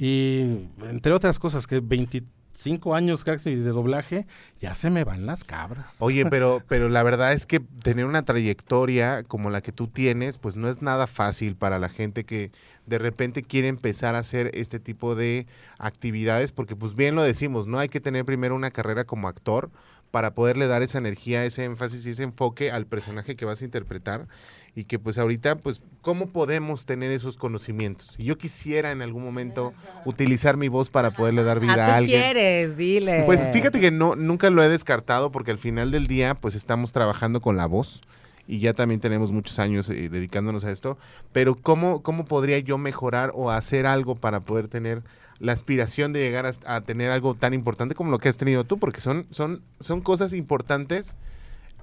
Y 0.00 0.68
entre 0.88 1.12
otras 1.12 1.38
cosas, 1.38 1.66
que 1.66 1.80
25 1.80 2.94
años 2.94 3.22
casi 3.22 3.54
de 3.54 3.70
doblaje, 3.70 4.26
ya 4.58 4.74
se 4.74 4.90
me 4.90 5.04
van 5.04 5.26
las 5.26 5.44
cabras. 5.44 5.94
Oye, 6.00 6.26
pero, 6.30 6.60
pero 6.66 6.88
la 6.88 7.04
verdad 7.04 7.32
es 7.32 7.46
que 7.46 7.60
tener 7.60 8.04
una 8.04 8.24
trayectoria 8.24 9.22
como 9.22 9.50
la 9.50 9.60
que 9.60 9.70
tú 9.70 9.86
tienes, 9.86 10.38
pues 10.38 10.56
no 10.56 10.68
es 10.68 10.82
nada 10.82 11.06
fácil 11.06 11.54
para 11.54 11.78
la 11.78 11.88
gente 11.88 12.24
que 12.24 12.50
de 12.86 12.98
repente 12.98 13.42
quiere 13.42 13.68
empezar 13.68 14.16
a 14.16 14.20
hacer 14.20 14.50
este 14.54 14.80
tipo 14.80 15.14
de 15.14 15.46
actividades, 15.78 16.50
porque 16.50 16.74
pues 16.74 16.96
bien 16.96 17.14
lo 17.14 17.22
decimos, 17.22 17.68
¿no? 17.68 17.78
Hay 17.78 17.88
que 17.88 18.00
tener 18.00 18.24
primero 18.24 18.56
una 18.56 18.72
carrera 18.72 19.04
como 19.04 19.28
actor 19.28 19.70
para 20.10 20.34
poderle 20.34 20.66
dar 20.66 20.82
esa 20.82 20.98
energía, 20.98 21.44
ese 21.44 21.64
énfasis 21.64 22.06
y 22.06 22.10
ese 22.10 22.22
enfoque 22.22 22.70
al 22.70 22.86
personaje 22.86 23.36
que 23.36 23.44
vas 23.44 23.60
a 23.60 23.64
interpretar 23.64 24.26
y 24.74 24.84
que 24.84 24.98
pues 24.98 25.18
ahorita, 25.18 25.56
pues, 25.56 25.82
¿cómo 26.02 26.28
podemos 26.28 26.86
tener 26.86 27.10
esos 27.10 27.36
conocimientos? 27.36 28.08
Si 28.16 28.24
yo 28.24 28.38
quisiera 28.38 28.92
en 28.92 29.02
algún 29.02 29.22
momento 29.24 29.74
utilizar 30.04 30.56
mi 30.56 30.68
voz 30.68 30.90
para 30.90 31.10
poderle 31.12 31.42
dar 31.44 31.60
vida 31.60 31.74
Ah, 31.74 31.86
a 31.86 31.88
tú 31.88 31.94
alguien. 31.96 32.20
quieres, 32.22 32.76
dile. 32.76 33.22
Pues 33.26 33.48
fíjate 33.52 33.80
que 33.80 33.90
no, 33.90 34.16
nunca 34.16 34.48
lo 34.50 34.62
he 34.62 34.68
descartado 34.68 35.30
porque 35.30 35.50
al 35.50 35.58
final 35.58 35.90
del 35.90 36.06
día 36.06 36.34
pues 36.34 36.54
estamos 36.54 36.92
trabajando 36.92 37.40
con 37.40 37.56
la 37.56 37.66
voz 37.66 38.00
y 38.46 38.60
ya 38.60 38.72
también 38.74 39.00
tenemos 39.00 39.32
muchos 39.32 39.58
años 39.58 39.90
eh, 39.90 40.08
dedicándonos 40.08 40.64
a 40.64 40.70
esto, 40.70 40.96
pero 41.32 41.56
¿cómo, 41.56 42.02
¿cómo 42.02 42.24
podría 42.26 42.58
yo 42.60 42.78
mejorar 42.78 43.32
o 43.34 43.50
hacer 43.50 43.86
algo 43.86 44.14
para 44.14 44.40
poder 44.40 44.68
tener 44.68 45.02
la 45.38 45.52
aspiración 45.52 46.12
de 46.12 46.20
llegar 46.20 46.50
a, 46.64 46.80
tener 46.80 47.10
algo 47.10 47.34
tan 47.34 47.54
importante 47.54 47.94
como 47.94 48.10
lo 48.10 48.18
que 48.18 48.28
has 48.28 48.36
tenido 48.36 48.64
tú? 48.64 48.78
Porque 48.78 49.00
son, 49.00 49.26
son, 49.30 49.62
son 49.80 50.00
cosas 50.00 50.32
importantes 50.32 51.16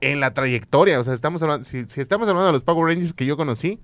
en 0.01 0.19
la 0.19 0.33
trayectoria. 0.33 0.99
O 0.99 1.03
sea, 1.03 1.13
estamos 1.13 1.41
hablando, 1.43 1.63
si, 1.63 1.85
si 1.85 2.01
estamos 2.01 2.27
hablando 2.27 2.47
de 2.47 2.53
los 2.53 2.63
Power 2.63 2.93
Rangers 2.93 3.13
que 3.13 3.25
yo 3.25 3.37
conocí, 3.37 3.79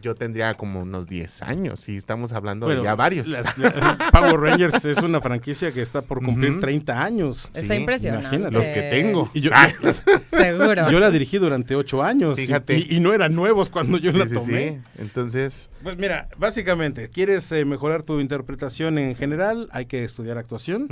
yo 0.00 0.14
tendría 0.14 0.54
como 0.54 0.80
unos 0.80 1.06
10 1.06 1.42
años 1.42 1.88
y 1.88 1.96
estamos 1.96 2.32
hablando 2.32 2.66
Bueno, 2.66 2.80
de 2.82 2.84
ya 2.86 2.94
varios. 2.94 3.28
las- 3.28 3.56
la- 3.58 3.70
Power 4.12 4.40
Rangers 4.40 4.84
es 4.84 4.98
una 4.98 5.20
franquicia 5.20 5.72
que 5.72 5.82
está 5.82 6.02
por 6.02 6.22
cumplir 6.24 6.52
Ujú. 6.52 6.60
30 6.60 7.02
años. 7.02 7.50
Está 7.54 7.74
impresionante. 7.76 8.26
imagínate. 8.28 8.54
Los 8.54 8.66
que 8.68 8.82
tengo. 8.90 9.30
Y 9.34 9.40
yo, 9.42 9.50
Seguro. 10.24 10.90
yo 10.90 11.00
la 11.00 11.10
dirigí 11.10 11.38
durante 11.38 11.74
8 11.76 12.02
años. 12.02 12.38
y- 12.38 12.46
Fíjate. 12.46 12.78
Y, 12.78 12.96
y 12.96 13.00
no 13.00 13.12
eran 13.12 13.34
nuevos 13.34 13.70
cuando 13.70 13.98
yo 13.98 14.12
Sí, 14.12 14.18
la 14.18 14.26
sí, 14.26 14.34
tomé. 14.36 14.68
sí. 14.68 14.78
Entonces, 14.98 15.70
Pues 15.82 15.96
mira, 15.98 16.28
básicamente, 16.38 17.08
¿quieres 17.08 17.50
eh, 17.52 17.64
mejorar 17.64 18.02
tu 18.02 18.20
interpretación 18.20 18.98
en 18.98 19.14
general? 19.14 19.68
Hay 19.72 19.86
que 19.86 20.04
estudiar 20.04 20.38
actuación. 20.38 20.86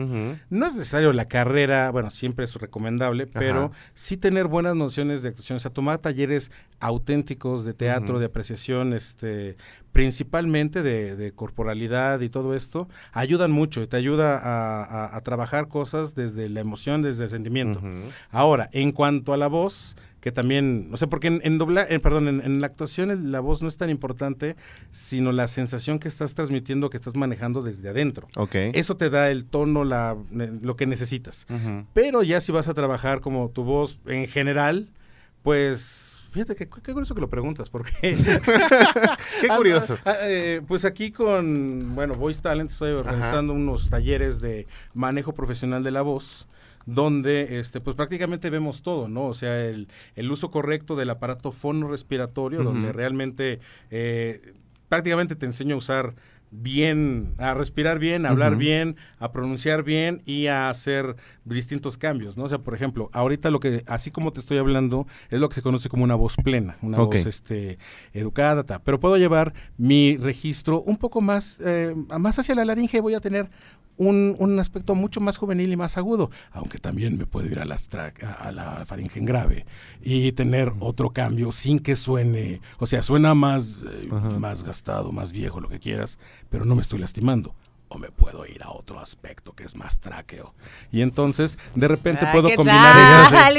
No 0.50 0.66
es 0.66 0.74
necesario 0.74 1.12
la 1.12 1.26
carrera, 1.26 1.90
bueno, 1.90 2.10
siempre 2.10 2.44
es 2.44 2.54
recomendable, 2.54 3.26
pero 3.26 3.66
Ajá. 3.66 3.70
sí 3.94 4.16
tener 4.16 4.46
buenas 4.46 4.74
nociones 4.76 5.22
de 5.22 5.30
actuación, 5.30 5.56
o 5.56 5.60
sea, 5.60 5.70
tomar 5.72 5.98
talleres 5.98 6.50
auténticos 6.80 7.64
de 7.64 7.74
teatro, 7.74 8.18
de 8.18 8.26
apreciación, 8.26 8.92
este, 8.98 9.56
principalmente 9.92 10.82
de, 10.82 11.16
de 11.16 11.32
corporalidad 11.32 12.20
y 12.20 12.28
todo 12.28 12.54
esto, 12.54 12.88
ayudan 13.12 13.50
mucho, 13.50 13.82
y 13.82 13.86
te 13.86 13.96
ayuda 13.96 14.36
a, 14.36 14.84
a- 14.84 15.16
a 15.16 15.20
trabajar 15.22 15.68
cosas 15.68 16.14
desde 16.14 16.48
la 16.50 16.60
emoción, 16.60 17.00
desde 17.02 17.24
el 17.24 17.30
sentimiento. 17.30 17.80
Ahora, 18.30 18.68
en 18.72 18.92
cuanto 18.92 19.32
a 19.32 19.36
la 19.36 19.48
voz, 19.48 19.96
que 20.20 20.32
también, 20.32 20.90
no 20.90 20.96
sé, 20.96 21.06
porque 21.06 21.28
en, 21.28 21.40
en 21.44 21.58
dobla- 21.60 21.86
eh, 21.88 22.00
perdón, 22.00 22.26
en, 22.28 22.40
en 22.44 22.60
la 22.60 22.66
actuación 22.66 23.30
la 23.32 23.40
voz 23.40 23.62
no 23.62 23.68
es 23.68 23.76
tan 23.76 23.88
importante, 23.88 24.56
sino 24.90 25.30
la 25.32 25.46
sensación 25.46 25.98
que 26.00 26.08
estás 26.08 26.34
transmitiendo, 26.34 26.90
que 26.90 26.96
estás 26.96 27.14
manejando 27.14 27.62
desde 27.62 27.88
adentro. 27.88 28.26
ok. 28.36 28.54
Eso 28.74 28.96
te 28.96 29.10
da 29.10 29.30
el 29.30 29.44
tono, 29.44 29.84
la, 29.84 30.16
lo 30.62 30.74
que 30.76 30.86
necesitas. 30.86 31.46
Pero 31.94 32.22
ya 32.24 32.40
si 32.40 32.50
vas 32.52 32.66
a 32.68 32.74
trabajar 32.74 33.20
como 33.20 33.48
tu 33.50 33.62
voz 33.64 33.98
en 34.06 34.26
general, 34.26 34.88
pues 35.42 36.17
fíjate 36.30 36.54
que 36.54 36.68
qué 36.68 36.92
curioso 36.92 37.14
que 37.14 37.20
lo 37.20 37.28
preguntas, 37.28 37.70
porque 37.70 37.92
Qué 39.40 39.48
curioso. 39.56 39.98
Ah, 40.04 40.12
ah, 40.12 40.16
eh, 40.22 40.62
pues 40.66 40.84
aquí 40.84 41.10
con, 41.10 41.94
bueno, 41.94 42.14
Voice 42.14 42.40
Talent 42.40 42.70
estoy 42.70 42.92
organizando 42.92 43.52
unos 43.52 43.90
talleres 43.90 44.40
de 44.40 44.66
manejo 44.94 45.32
profesional 45.34 45.82
de 45.82 45.90
la 45.90 46.02
voz 46.02 46.46
donde 46.86 47.58
este 47.58 47.82
pues 47.82 47.94
prácticamente 47.96 48.48
vemos 48.48 48.80
todo, 48.80 49.08
¿no? 49.08 49.26
O 49.26 49.34
sea, 49.34 49.62
el, 49.66 49.88
el 50.16 50.30
uso 50.32 50.50
correcto 50.50 50.96
del 50.96 51.10
aparato 51.10 51.52
fonorrespiratorio, 51.52 52.62
donde 52.62 52.92
realmente 52.92 53.60
eh, 53.90 54.54
prácticamente 54.88 55.36
te 55.36 55.44
enseño 55.44 55.74
a 55.74 55.78
usar 55.78 56.14
bien, 56.50 57.34
a 57.38 57.54
respirar 57.54 57.98
bien, 57.98 58.26
a 58.26 58.30
hablar 58.30 58.56
bien, 58.56 58.96
a 59.18 59.32
pronunciar 59.32 59.82
bien 59.82 60.22
y 60.24 60.46
a 60.46 60.70
hacer 60.70 61.16
distintos 61.44 61.96
cambios, 61.98 62.36
¿no? 62.36 62.44
O 62.44 62.48
sea, 62.48 62.58
por 62.58 62.74
ejemplo, 62.74 63.10
ahorita 63.12 63.50
lo 63.50 63.60
que, 63.60 63.84
así 63.86 64.10
como 64.10 64.30
te 64.32 64.40
estoy 64.40 64.58
hablando, 64.58 65.06
es 65.30 65.40
lo 65.40 65.48
que 65.48 65.54
se 65.56 65.62
conoce 65.62 65.88
como 65.88 66.04
una 66.04 66.14
voz 66.14 66.36
plena, 66.36 66.76
una 66.82 66.98
voz 66.98 67.26
este, 67.26 67.78
educada, 68.12 68.64
ta. 68.64 68.78
pero 68.80 69.00
puedo 69.00 69.16
llevar 69.16 69.54
mi 69.76 70.16
registro 70.16 70.80
un 70.82 70.96
poco 70.96 71.20
más, 71.20 71.58
eh, 71.64 71.94
más 72.18 72.38
hacia 72.38 72.54
la 72.54 72.64
laringe, 72.64 73.00
voy 73.00 73.14
a 73.14 73.20
tener 73.20 73.48
un, 73.96 74.36
un 74.38 74.56
aspecto 74.60 74.94
mucho 74.94 75.20
más 75.20 75.36
juvenil 75.38 75.72
y 75.72 75.76
más 75.76 75.98
agudo, 75.98 76.30
aunque 76.52 76.78
también 76.78 77.18
me 77.18 77.26
puedo 77.26 77.48
ir 77.48 77.58
a, 77.58 77.64
las 77.64 77.90
tra- 77.90 78.12
a, 78.22 78.32
a 78.48 78.52
la 78.52 78.86
faringe 78.86 79.18
en 79.18 79.24
grave 79.24 79.66
y 80.00 80.30
tener 80.30 80.72
otro 80.78 81.10
cambio 81.10 81.50
sin 81.50 81.80
que 81.80 81.96
suene, 81.96 82.60
o 82.78 82.86
sea, 82.86 83.02
suena 83.02 83.34
más, 83.34 83.82
eh, 83.90 84.08
más 84.38 84.62
gastado, 84.62 85.10
más 85.10 85.32
viejo, 85.32 85.60
lo 85.60 85.68
que 85.68 85.80
quieras, 85.80 86.20
pero 86.50 86.64
no 86.64 86.74
me 86.74 86.82
estoy 86.82 86.98
lastimando. 86.98 87.54
O 87.90 87.96
me 87.96 88.10
puedo 88.10 88.44
ir 88.44 88.62
a 88.64 88.70
otro 88.70 88.98
aspecto 89.00 89.52
que 89.54 89.64
es 89.64 89.74
más 89.74 89.98
tráqueo. 89.98 90.52
Y 90.92 91.00
entonces, 91.00 91.58
de 91.74 91.88
repente 91.88 92.26
Ay, 92.26 92.32
puedo 92.32 92.48
¿qué 92.48 92.56
combinar 92.56 93.30
tal? 93.30 93.54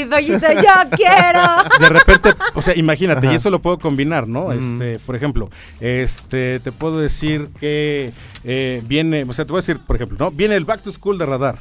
Yo 0.55 0.95
quiero. 0.95 1.41
de 1.79 1.89
repente, 1.89 2.29
o 2.53 2.61
sea, 2.61 2.75
imagínate, 2.75 3.25
Ajá. 3.25 3.33
y 3.33 3.35
eso 3.37 3.49
lo 3.49 3.59
puedo 3.59 3.79
combinar, 3.79 4.27
¿no? 4.27 4.45
Ujú. 4.45 4.51
Este, 4.51 4.99
por 4.99 5.15
ejemplo, 5.15 5.49
este, 5.79 6.59
te 6.59 6.71
puedo 6.71 6.99
decir 6.99 7.49
que 7.59 8.11
eh, 8.43 8.83
viene, 8.85 9.23
o 9.27 9.33
sea, 9.33 9.45
te 9.45 9.51
voy 9.51 9.57
a 9.59 9.61
decir, 9.61 9.79
por 9.79 9.95
ejemplo, 9.95 10.15
¿no? 10.19 10.29
Viene 10.31 10.55
el 10.55 10.63
Back 10.65 10.81
to 10.83 10.91
School 10.91 11.17
de 11.17 11.25
Radar. 11.25 11.57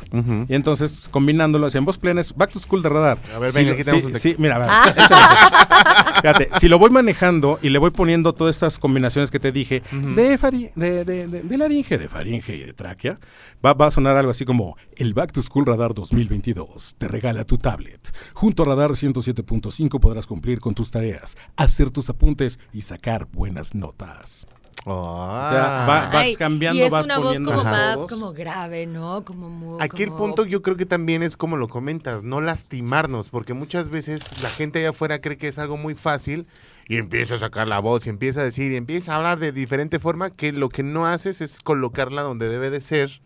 Y 0.48 0.54
entonces, 0.54 1.08
combinándolo, 1.10 1.66
o 1.68 1.70
sea, 1.70 1.78
en 1.78 1.86
voz 1.86 1.96
plena 1.96 2.20
es 2.20 2.34
Back 2.36 2.50
to 2.52 2.58
School 2.58 2.82
de 2.82 2.90
Radar. 2.90 3.16
A 3.34 3.38
ver, 3.38 3.50
Si 3.52 3.58
venga, 3.60 3.70
lo- 3.70 3.74
aquí 3.76 3.84
tenemos 3.84 4.04
sí, 4.04 4.10
un 4.12 4.18
sí, 4.18 4.28
texto. 4.28 4.42
mira, 4.42 4.56
a 4.56 4.58
ver, 4.58 4.66
Ah. 4.70 4.92
échale. 4.94 6.20
Fíjate, 6.20 6.50
si 6.60 6.68
lo 6.68 6.78
voy 6.78 6.90
manejando 6.90 7.58
y 7.62 7.70
le 7.70 7.78
voy 7.78 7.90
poniendo 7.90 8.34
todas 8.34 8.54
estas 8.56 8.78
combinaciones 8.78 9.30
que 9.30 9.38
te 9.40 9.52
dije 9.52 9.82
de, 9.92 10.38
fari- 10.38 10.72
de, 10.74 11.04
de, 11.04 11.26
de- 11.28 11.42
de 11.42 11.56
laringe, 11.58 11.96
de 11.96 12.08
faringe 12.08 12.57
de 12.66 12.72
tráquea, 12.72 13.16
va, 13.64 13.74
va 13.74 13.86
a 13.86 13.90
sonar 13.90 14.16
algo 14.16 14.30
así 14.30 14.44
como 14.44 14.76
el 14.96 15.14
Back 15.14 15.32
to 15.32 15.42
School 15.42 15.66
Radar 15.66 15.94
2022 15.94 16.94
te 16.98 17.08
regala 17.08 17.44
tu 17.44 17.58
tablet. 17.58 18.00
Junto 18.34 18.62
a 18.62 18.66
Radar 18.66 18.90
107.5 18.90 20.00
podrás 20.00 20.26
cumplir 20.26 20.60
con 20.60 20.74
tus 20.74 20.90
tareas, 20.90 21.36
hacer 21.56 21.90
tus 21.90 22.08
apuntes 22.10 22.58
y 22.72 22.82
sacar 22.82 23.26
buenas 23.26 23.74
notas. 23.74 24.46
Ah. 24.86 25.44
O 25.46 25.50
sea, 25.52 25.62
va- 25.86 26.06
vas 26.06 26.14
Ay, 26.14 26.36
cambiando, 26.36 26.80
y 26.80 26.86
es 26.86 26.92
vas 26.92 27.04
una 27.04 27.18
voz 27.18 27.38
como 27.40 27.60
Ajá. 27.60 27.70
más 27.70 27.98
como 28.08 28.32
grave, 28.32 28.86
¿no? 28.86 29.24
Como 29.24 29.50
muy 29.50 29.82
Aquí 29.82 30.02
el 30.04 30.12
punto 30.12 30.44
yo 30.46 30.62
creo 30.62 30.76
que 30.76 30.86
también 30.86 31.22
es 31.22 31.36
como 31.36 31.56
lo 31.56 31.68
comentas, 31.68 32.22
no 32.22 32.40
lastimarnos, 32.40 33.28
porque 33.28 33.54
muchas 33.54 33.90
veces 33.90 34.40
la 34.40 34.48
gente 34.48 34.78
allá 34.78 34.90
afuera 34.90 35.20
cree 35.20 35.36
que 35.36 35.48
es 35.48 35.58
algo 35.58 35.76
muy 35.76 35.94
fácil 35.94 36.46
y 36.88 36.96
empieza 36.96 37.34
a 37.34 37.38
sacar 37.38 37.68
la 37.68 37.78
voz 37.80 38.06
y 38.06 38.10
empieza 38.10 38.40
a 38.40 38.44
decir 38.44 38.72
y 38.72 38.76
empieza 38.76 39.12
a 39.12 39.16
hablar 39.16 39.38
de 39.38 39.52
diferente 39.52 39.98
forma 39.98 40.30
que 40.30 40.52
lo 40.52 40.70
que 40.70 40.82
no 40.82 41.06
haces 41.06 41.42
es 41.42 41.60
colocarla 41.60 42.22
donde 42.22 42.48
debe 42.48 42.70
de 42.70 42.80
ser 42.80 43.20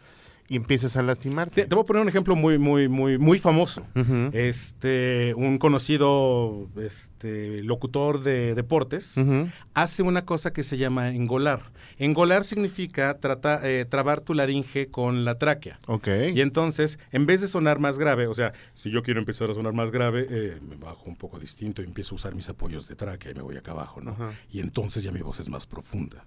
y 0.52 0.56
empiezas 0.56 0.96
a 0.96 1.00
Te, 1.00 1.06
lastimarte. 1.06 1.64
te 1.66 1.74
voy 1.74 1.82
a 1.82 1.86
poner 1.86 2.02
un 2.02 2.08
ejemplo 2.08 2.36
muy, 2.36 2.58
muy, 2.58 2.88
muy, 2.88 3.16
muy 3.16 3.38
famoso. 3.38 3.82
Este, 4.32 5.32
un 5.36 5.56
conocido 5.58 6.68
este, 6.80 7.62
locutor 7.62 8.22
de 8.22 8.54
deportes 8.54 9.14
hace 9.74 10.02
una 10.02 10.24
cosa 10.26 10.52
que 10.52 10.62
se 10.62 10.76
llama 10.76 11.08
engolar. 11.10 11.72
Engolar 11.98 12.44
significa 12.44 13.18
trata- 13.18 13.60
eh, 13.62 13.84
trabar 13.84 14.20
tu 14.20 14.34
laringe 14.34 14.88
con 14.88 15.24
la 15.24 15.38
tráquea. 15.38 15.78
Ok. 15.86 16.08
Y 16.34 16.40
entonces, 16.40 16.98
en 17.12 17.26
vez 17.26 17.40
de 17.40 17.48
sonar 17.48 17.78
más 17.78 17.98
grave, 17.98 18.26
o 18.26 18.34
sea, 18.34 18.52
si 18.74 18.90
yo 18.90 19.02
quiero 19.02 19.20
empezar 19.20 19.50
a 19.50 19.54
sonar 19.54 19.72
más 19.72 19.90
grave, 19.90 20.26
eh, 20.28 20.58
me 20.60 20.76
bajo 20.76 21.04
un 21.06 21.16
poco 21.16 21.38
distinto 21.38 21.80
y 21.82 21.84
empiezo 21.86 22.14
a 22.14 22.16
usar 22.16 22.34
mis 22.34 22.48
apoyos 22.48 22.88
de 22.88 22.94
tráquea 22.96 23.30
y 23.30 23.34
me 23.34 23.42
voy 23.42 23.56
acá 23.56 23.70
abajo, 23.72 24.00
¿no? 24.00 24.16
Y 24.50 24.60
entonces 24.60 25.02
ya 25.02 25.12
mi 25.12 25.20
voz 25.20 25.40
es 25.40 25.48
más 25.48 25.66
profunda. 25.66 26.26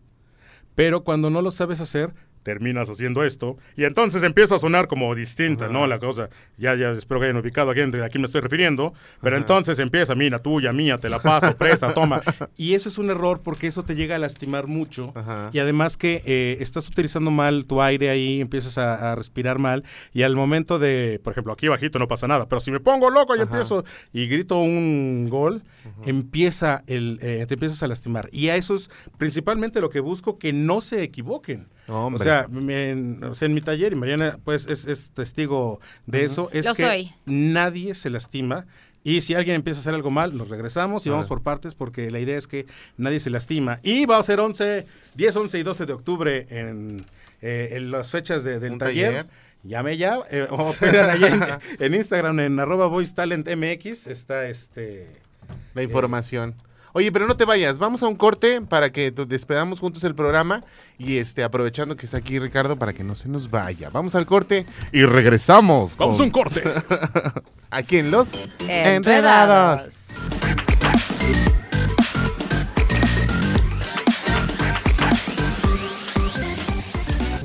Pero 0.76 1.04
cuando 1.04 1.30
no 1.30 1.42
lo 1.42 1.52
sabes 1.52 1.80
hacer, 1.80 2.14
terminas 2.46 2.90
haciendo 2.90 3.24
esto 3.24 3.58
y 3.76 3.84
entonces 3.84 4.24
empieza 4.24 4.56
a 4.56 4.60
sonar 4.60 4.88
como 4.88 5.14
distinta, 5.16 5.68
¿no? 5.68 5.88
La 5.88 6.00
cosa, 6.00 6.30
ya, 6.58 6.76
ya 6.76 6.92
espero 6.92 7.20
que 7.20 7.26
hayan 7.26 7.42
ubicado 7.42 7.72
a 7.72 7.74
quién, 7.74 7.90
a 8.02 8.08
quién 8.08 8.22
me 8.22 8.28
estoy 8.28 8.42
refiriendo, 8.42 8.94
pero 9.20 9.36
entonces 9.36 9.80
empieza, 9.80 10.14
mira, 10.16 10.38
tuya, 10.38 10.72
mía, 10.72 11.00
te 11.00 11.10
la 11.10 11.20
paso, 11.20 11.54
presta, 11.58 11.94
toma. 11.94 12.22
Y 12.56 12.76
eso 12.76 12.88
es 12.88 12.98
un 13.00 13.10
error 13.10 13.42
porque 13.44 13.68
eso 13.68 13.84
te 13.84 13.96
llega 13.96 14.16
a 14.16 14.20
lastimar 14.20 14.68
mucho 14.68 15.12
Ajá. 15.16 15.50
y 15.52 15.60
además 15.60 15.98
que 15.98 16.22
eh, 16.26 16.58
estás 16.60 16.88
utilizando 16.88 17.32
mal 17.32 17.66
tu 17.66 17.82
aire 17.82 18.10
ahí, 18.10 18.40
empiezas 18.40 18.78
a, 18.78 19.12
a 19.12 19.16
respirar 19.16 19.58
mal 19.58 19.84
y 20.14 20.22
al 20.22 20.36
momento 20.36 20.78
de, 20.78 21.20
por 21.24 21.32
ejemplo, 21.32 21.52
aquí 21.52 21.68
bajito 21.68 21.98
no 22.00 22.08
pasa 22.08 22.28
nada, 22.28 22.48
pero 22.48 22.60
si 22.60 22.72
me 22.72 22.80
pongo 22.80 23.10
loco 23.10 23.36
y 23.36 23.42
empiezo 23.42 23.84
y 24.14 24.28
grito 24.28 24.60
un 24.60 25.28
gol, 25.30 25.64
empieza 26.06 26.84
el, 26.88 27.20
eh, 27.22 27.46
te 27.48 27.56
empiezas 27.56 27.82
a 27.84 27.88
lastimar. 27.88 28.30
Y 28.32 28.50
a 28.50 28.56
eso 28.56 28.76
es 28.76 28.90
principalmente 29.18 29.82
lo 29.82 29.90
que 29.90 30.00
busco, 30.00 30.38
que 30.38 30.54
no 30.54 30.82
se 30.82 31.04
equivoquen. 31.04 31.68
Hombre. 31.88 32.22
O 32.22 32.24
sea, 32.24 32.48
en, 32.52 33.24
o 33.24 33.36
sea, 33.36 33.46
en 33.48 33.54
mi 33.54 33.62
taller, 33.62 33.94
y 33.94 33.96
Mariana 33.96 34.38
pues 34.44 34.68
es, 34.68 34.86
es 34.86 35.10
testigo 35.10 35.80
de 36.08 36.24
eso, 36.26 36.50
es 36.52 36.66
Lo 36.66 36.74
que 36.76 36.84
soy. 36.84 37.12
nadie 37.26 37.94
se 37.96 38.10
lastima. 38.10 38.66
Y 39.04 39.22
si 39.22 39.36
alguien 39.36 39.58
empieza 39.58 39.80
a 39.80 39.82
hacer 39.82 39.94
algo 39.94 40.10
mal, 40.10 40.36
nos 40.36 40.50
regresamos 40.50 41.06
y 41.06 41.12
vamos 41.12 41.28
por 41.28 41.44
partes 41.44 41.76
porque 41.76 42.10
la 42.10 42.20
idea 42.20 42.40
es 42.40 42.48
que 42.48 42.66
nadie 42.98 43.20
se 43.20 43.30
lastima. 43.30 43.80
Y 43.84 44.08
va 44.08 44.18
a 44.18 44.24
ser 44.24 44.40
11, 44.40 44.84
10, 45.14 45.36
11 45.36 45.60
y 45.60 45.64
12 45.64 45.86
de 45.86 45.94
octubre 45.94 46.48
en, 46.50 47.06
eh, 47.40 47.70
en 47.74 47.92
las 47.92 48.10
fechas 48.10 48.44
de- 48.44 48.60
del 48.60 48.80
taller. 48.80 49.14
taller. 49.26 49.26
Llame 49.64 49.98
ya, 49.98 50.20
eh, 50.32 50.48
o 50.50 50.74
pidan 50.80 51.10
ahí 51.12 51.24
en, 51.24 51.44
en 51.86 51.94
Instagram 51.94 52.40
en 52.40 52.60
arroba 52.60 52.88
voice 52.88 53.14
talent 53.14 53.48
mx, 53.48 54.08
está 54.08 54.48
este... 54.48 55.08
La 55.76 55.84
información. 55.84 56.56
Oye, 56.98 57.12
pero 57.12 57.28
no 57.28 57.36
te 57.36 57.44
vayas, 57.44 57.78
vamos 57.78 58.04
a 58.04 58.08
un 58.08 58.16
corte 58.16 58.62
para 58.62 58.90
que 58.90 59.12
despedamos 59.12 59.82
juntos 59.82 60.06
el 60.06 60.16
programa 60.16 60.64
y 60.98 61.18
este 61.18 61.44
aprovechando 61.44 61.98
que 61.98 62.06
está 62.06 62.20
aquí 62.20 62.40
Ricardo 62.40 62.78
para 62.80 62.94
que 62.94 63.04
no 63.04 63.16
se 63.16 63.28
nos 63.28 63.52
vaya. 63.52 63.90
Vamos 63.90 64.16
al 64.16 64.26
corte 64.26 64.66
y 64.94 65.04
regresamos. 65.04 65.98
Vamos 65.98 66.16
a 66.16 66.20
con- 66.20 66.26
un 66.28 66.32
corte. 66.32 66.64
Aquí 67.70 67.98
en 67.98 68.12
Los 68.12 68.40
Enredados. 68.70 69.92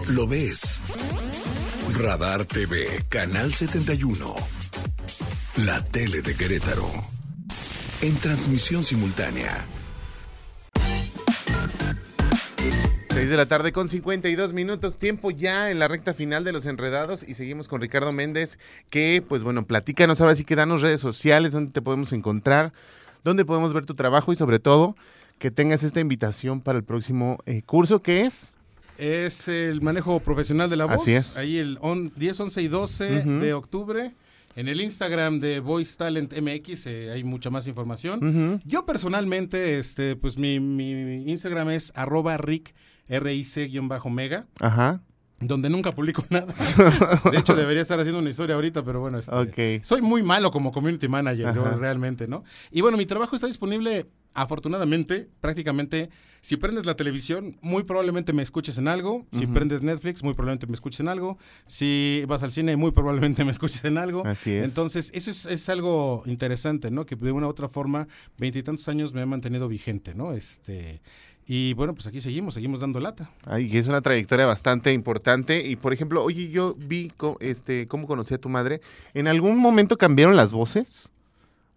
Lo 0.09 0.27
ves. 0.27 0.81
Radar 1.99 2.45
TV, 2.45 3.05
Canal 3.09 3.53
71. 3.53 4.35
La 5.65 5.85
tele 5.85 6.23
de 6.23 6.35
Querétaro. 6.37 6.89
En 8.03 8.15
transmisión 8.17 8.83
simultánea. 8.85 9.65
6 13.07 13.29
de 13.29 13.37
la 13.37 13.47
tarde 13.47 13.73
con 13.73 13.89
52 13.89 14.53
minutos, 14.55 14.97
tiempo 14.97 15.31
ya 15.31 15.71
en 15.71 15.79
la 15.79 15.89
recta 15.89 16.15
final 16.15 16.43
de 16.45 16.53
los 16.53 16.65
enredados 16.67 17.25
y 17.29 17.35
seguimos 17.35 17.69
con 17.69 17.81
Ricardo 17.81 18.13
Méndez, 18.13 18.59
que 18.89 19.23
pues 19.29 19.43
bueno, 19.43 19.67
platícanos 19.67 20.21
ahora 20.21 20.35
sí 20.35 20.45
que 20.45 20.57
danos 20.57 20.81
redes 20.81 21.01
sociales, 21.01 21.53
donde 21.53 21.73
te 21.73 21.83
podemos 21.83 22.13
encontrar, 22.13 22.73
dónde 23.25 23.45
podemos 23.45 23.75
ver 23.75 23.85
tu 23.85 23.95
trabajo 23.95 24.33
y 24.33 24.37
sobre 24.37 24.59
todo 24.61 24.97
que 25.39 25.51
tengas 25.51 25.83
esta 25.83 26.01
invitación 26.01 26.61
para 26.61 26.79
el 26.79 26.85
próximo 26.85 27.39
eh, 27.47 27.63
curso 27.67 28.01
que 28.01 28.23
es... 28.23 28.55
Es 28.97 29.49
el 29.49 29.81
manejo 29.81 30.21
profesional 30.21 30.69
de 30.69 30.77
la 30.77 30.85
voz. 30.85 30.95
Así 31.01 31.13
es. 31.15 31.37
Ahí 31.39 31.57
el 31.59 31.79
on- 31.81 32.13
10, 32.17 32.39
11 32.41 32.63
y 32.63 32.69
12 32.69 33.19
Ujú. 33.21 33.31
de 33.41 33.55
octubre. 33.55 34.13
En 34.57 34.67
el 34.69 34.81
Instagram 34.81 35.39
de 35.39 35.61
Voice 35.61 35.97
Talent 35.97 36.33
MX 36.33 36.87
eh, 36.87 37.11
hay 37.13 37.23
mucha 37.23 37.51
más 37.51 37.69
información. 37.69 38.61
Yo 38.65 38.85
personalmente, 38.85 39.79
este, 39.79 40.17
pues 40.17 40.37
mi, 40.37 40.59
mi 40.59 41.31
Instagram 41.31 41.71
es 41.71 41.93
arroba 41.95 42.37
rick, 42.37 42.75
RIC-mega, 43.09 44.47
Ajá. 44.61 45.03
donde 45.41 45.71
nunca 45.71 45.93
publico 45.95 46.25
nada. 46.31 46.53
De 47.31 47.39
hecho, 47.39 47.55
debería 47.55 47.83
estar 47.83 47.99
haciendo 48.01 48.19
una 48.21 48.31
historia 48.31 48.57
ahorita, 48.57 48.85
pero 48.85 49.01
bueno, 49.01 49.19
este, 49.19 49.81
soy 49.85 50.01
muy 50.03 50.23
malo 50.23 50.51
como 50.51 50.71
community 50.73 51.09
manager, 51.09 51.55
yo 51.55 51.65
realmente, 51.79 52.27
¿no? 52.27 52.43
Y 52.71 52.81
bueno, 52.81 52.97
mi 52.97 53.07
trabajo 53.07 53.37
está 53.37 53.47
disponible, 53.47 54.07
afortunadamente, 54.35 55.29
prácticamente. 55.41 56.11
Si 56.43 56.57
prendes 56.57 56.87
la 56.87 56.95
televisión, 56.97 57.59
muy 57.61 57.83
probablemente 57.83 58.33
me 58.33 58.43
escuches 58.43 58.79
en 58.79 58.89
algo. 58.89 59.27
Si 59.31 59.47
prendes 59.47 59.83
Netflix, 59.83 60.23
muy 60.23 60.33
probablemente 60.33 60.67
me 60.67 60.73
escuches 60.73 61.01
en 61.01 61.09
algo. 61.09 61.37
Si 61.67 62.23
vas 62.27 62.43
al 62.43 62.51
cine, 62.51 62.77
muy 62.77 62.93
probablemente 62.93 63.45
me 63.45 63.53
escuches 63.53 63.85
en 63.85 63.99
algo. 63.99 64.27
Así 64.27 64.51
es. 64.53 64.65
Entonces, 64.65 65.11
eso 65.13 65.31
es, 65.31 65.45
es 65.45 65.69
algo 65.69 66.23
interesante, 66.25 66.91
¿no? 66.91 67.05
Que 67.05 67.15
de 67.15 67.31
una 67.31 67.47
u 67.47 67.51
otra 67.51 67.69
forma, 67.69 68.09
veintitantos 68.39 68.89
años 68.89 69.13
me 69.13 69.21
he 69.21 69.27
mantenido 69.27 69.69
vigente, 69.69 70.15
¿no? 70.15 70.33
Este. 70.33 71.03
Y 71.47 71.75
bueno, 71.75 71.95
pues 71.95 72.07
aquí 72.07 72.23
seguimos, 72.23 72.55
seguimos 72.55 72.81
dando 72.81 73.01
lata. 73.01 73.31
Ay, 73.45 73.77
es 73.77 73.87
una 73.89 74.01
trayectoria 74.01 74.47
bastante 74.47 74.95
importante. 74.95 75.67
Y 75.67 75.77
por 75.77 75.93
ejemplo, 75.93 76.25
oye, 76.25 76.49
yo 76.49 76.75
vi 76.79 77.11
co- 77.15 77.37
este, 77.41 77.87
cómo 77.87 78.07
conocí 78.07 78.33
a 78.33 78.39
tu 78.39 78.49
madre. 78.49 78.81
¿En 79.13 79.29
algún 79.29 79.59
momento 79.59 79.99
cambiaron 79.99 80.37
las 80.37 80.53
voces? 80.55 81.11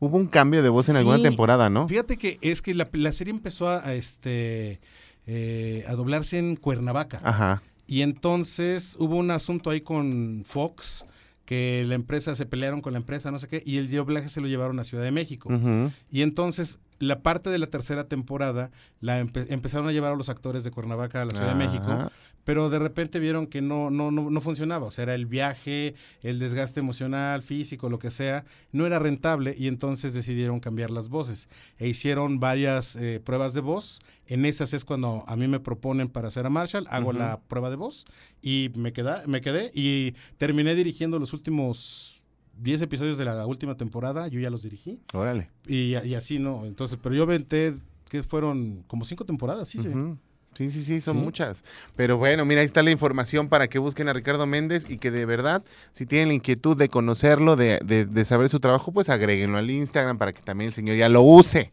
Hubo 0.03 0.17
un 0.17 0.27
cambio 0.27 0.61
de 0.61 0.67
voz 0.67 0.89
en 0.89 0.97
alguna 0.97 1.21
temporada, 1.21 1.69
¿no? 1.69 1.87
Fíjate 1.87 2.17
que 2.17 2.37
es 2.41 2.61
que 2.61 2.73
la, 2.73 2.89
la 2.91 3.11
serie 3.13 3.31
empezó 3.31 3.69
a, 3.69 3.87
a, 3.87 3.93
este 3.93 4.81
eh, 5.25 5.85
a 5.87 5.93
doblarse 5.95 6.37
en 6.37 6.57
Cuernavaca. 6.57 7.21
Ajá. 7.23 7.63
Y 7.87 8.01
entonces 8.01 8.97
hubo 8.99 9.15
un 9.15 9.31
asunto 9.31 9.69
ahí 9.69 9.79
con 9.79 10.43
Fox, 10.45 11.05
que 11.45 11.83
la 11.85 11.95
empresa 11.95 12.35
se 12.35 12.45
pelearon 12.45 12.81
con 12.81 12.91
la 12.91 12.99
empresa, 12.99 13.31
no 13.31 13.39
sé 13.39 13.47
qué, 13.47 13.63
y 13.65 13.77
el 13.77 13.89
doblaje 13.89 14.27
se 14.27 14.41
lo 14.41 14.47
llevaron 14.47 14.77
a 14.79 14.83
Ciudad 14.83 15.05
de 15.05 15.11
México. 15.11 15.47
Ujú. 15.47 15.91
Y 16.11 16.21
entonces 16.21 16.79
la 17.07 17.21
parte 17.21 17.49
de 17.49 17.57
la 17.59 17.67
tercera 17.67 18.07
temporada 18.07 18.71
la 18.99 19.21
empe- 19.21 19.45
empezaron 19.49 19.87
a 19.87 19.91
llevar 19.91 20.13
a 20.13 20.15
los 20.15 20.29
actores 20.29 20.63
de 20.63 20.71
Cuernavaca 20.71 21.21
a 21.21 21.25
la 21.25 21.31
Ciudad 21.31 21.51
de. 21.53 21.55
México, 21.57 22.11
pero 22.43 22.69
de 22.69 22.77
repente 22.79 23.19
vieron 23.19 23.47
que 23.47 23.61
no, 23.61 23.89
no, 23.89 24.11
no, 24.11 24.29
no 24.29 24.41
funcionaba. 24.41 24.85
O 24.87 24.91
sea, 24.91 25.03
era 25.03 25.15
el 25.15 25.25
viaje, 25.25 25.95
el 26.23 26.39
desgaste 26.39 26.81
emocional, 26.81 27.41
físico, 27.41 27.89
lo 27.89 27.99
que 27.99 28.11
sea, 28.11 28.43
no 28.73 28.85
era 28.85 28.99
rentable 28.99 29.55
y 29.57 29.67
entonces 29.67 30.13
decidieron 30.13 30.59
cambiar 30.59 30.89
las 30.91 31.07
voces. 31.07 31.47
E 31.77 31.87
hicieron 31.87 32.39
varias 32.41 32.95
eh, 32.97 33.21
pruebas 33.23 33.53
de 33.53 33.61
voz. 33.61 33.99
En 34.27 34.45
esas 34.45 34.73
es 34.73 34.83
cuando 34.85 35.23
a 35.27 35.35
mí 35.35 35.47
me 35.47 35.59
proponen 35.59 36.09
para 36.09 36.27
hacer 36.29 36.45
a 36.45 36.49
Marshall, 36.49 36.85
hago 36.89 37.11
la 37.13 37.39
prueba 37.47 37.69
de 37.69 37.75
voz 37.77 38.05
y 38.41 38.71
me, 38.75 38.91
queda, 38.93 39.23
me 39.25 39.39
quedé 39.41 39.71
y 39.73 40.13
terminé 40.37 40.75
dirigiendo 40.75 41.19
los 41.19 41.33
últimos 41.33 42.12
10 42.57 42.81
episodios 42.83 43.17
de 43.17 43.25
la 43.25 43.45
última 43.45 43.75
temporada, 43.75 44.27
yo 44.27 44.39
ya 44.39 44.49
los 44.49 44.63
dirigí. 44.63 44.99
Órale. 45.13 45.49
Y, 45.67 45.95
y 45.95 46.15
así, 46.15 46.39
¿no? 46.39 46.65
Entonces, 46.65 46.99
pero 47.01 47.15
yo 47.15 47.25
venté, 47.25 47.75
que 48.09 48.23
fueron 48.23 48.83
como 48.87 49.05
cinco 49.05 49.25
temporadas, 49.25 49.69
sí. 49.69 49.79
Sí, 49.79 49.89
sí, 50.55 50.69
sí, 50.83 51.01
son 51.01 51.17
Sí. 51.17 51.23
muchas. 51.23 51.63
Pero 51.95 52.17
bueno, 52.17 52.45
mira, 52.45 52.61
ahí 52.61 52.65
está 52.65 52.83
la 52.83 52.91
información 52.91 53.49
para 53.49 53.67
que 53.67 53.79
busquen 53.79 54.07
a 54.09 54.13
Ricardo 54.13 54.45
Méndez 54.45 54.85
y 54.89 54.97
que 54.97 55.11
de 55.11 55.25
verdad, 55.25 55.63
si 55.91 56.05
tienen 56.05 56.29
la 56.29 56.33
inquietud 56.35 56.77
de 56.77 56.89
conocerlo, 56.89 57.55
de, 57.55 57.79
de- 57.83 58.05
de 58.05 58.25
saber 58.25 58.49
su 58.49 58.59
trabajo, 58.59 58.91
pues 58.91 59.09
agréguenlo 59.09 59.57
al 59.57 59.69
Instagram 59.69 60.17
para 60.17 60.31
que 60.33 60.41
también 60.41 60.67
el 60.69 60.73
señor 60.73 60.95
ya 60.97 61.09
lo 61.09 61.21
use. 61.21 61.71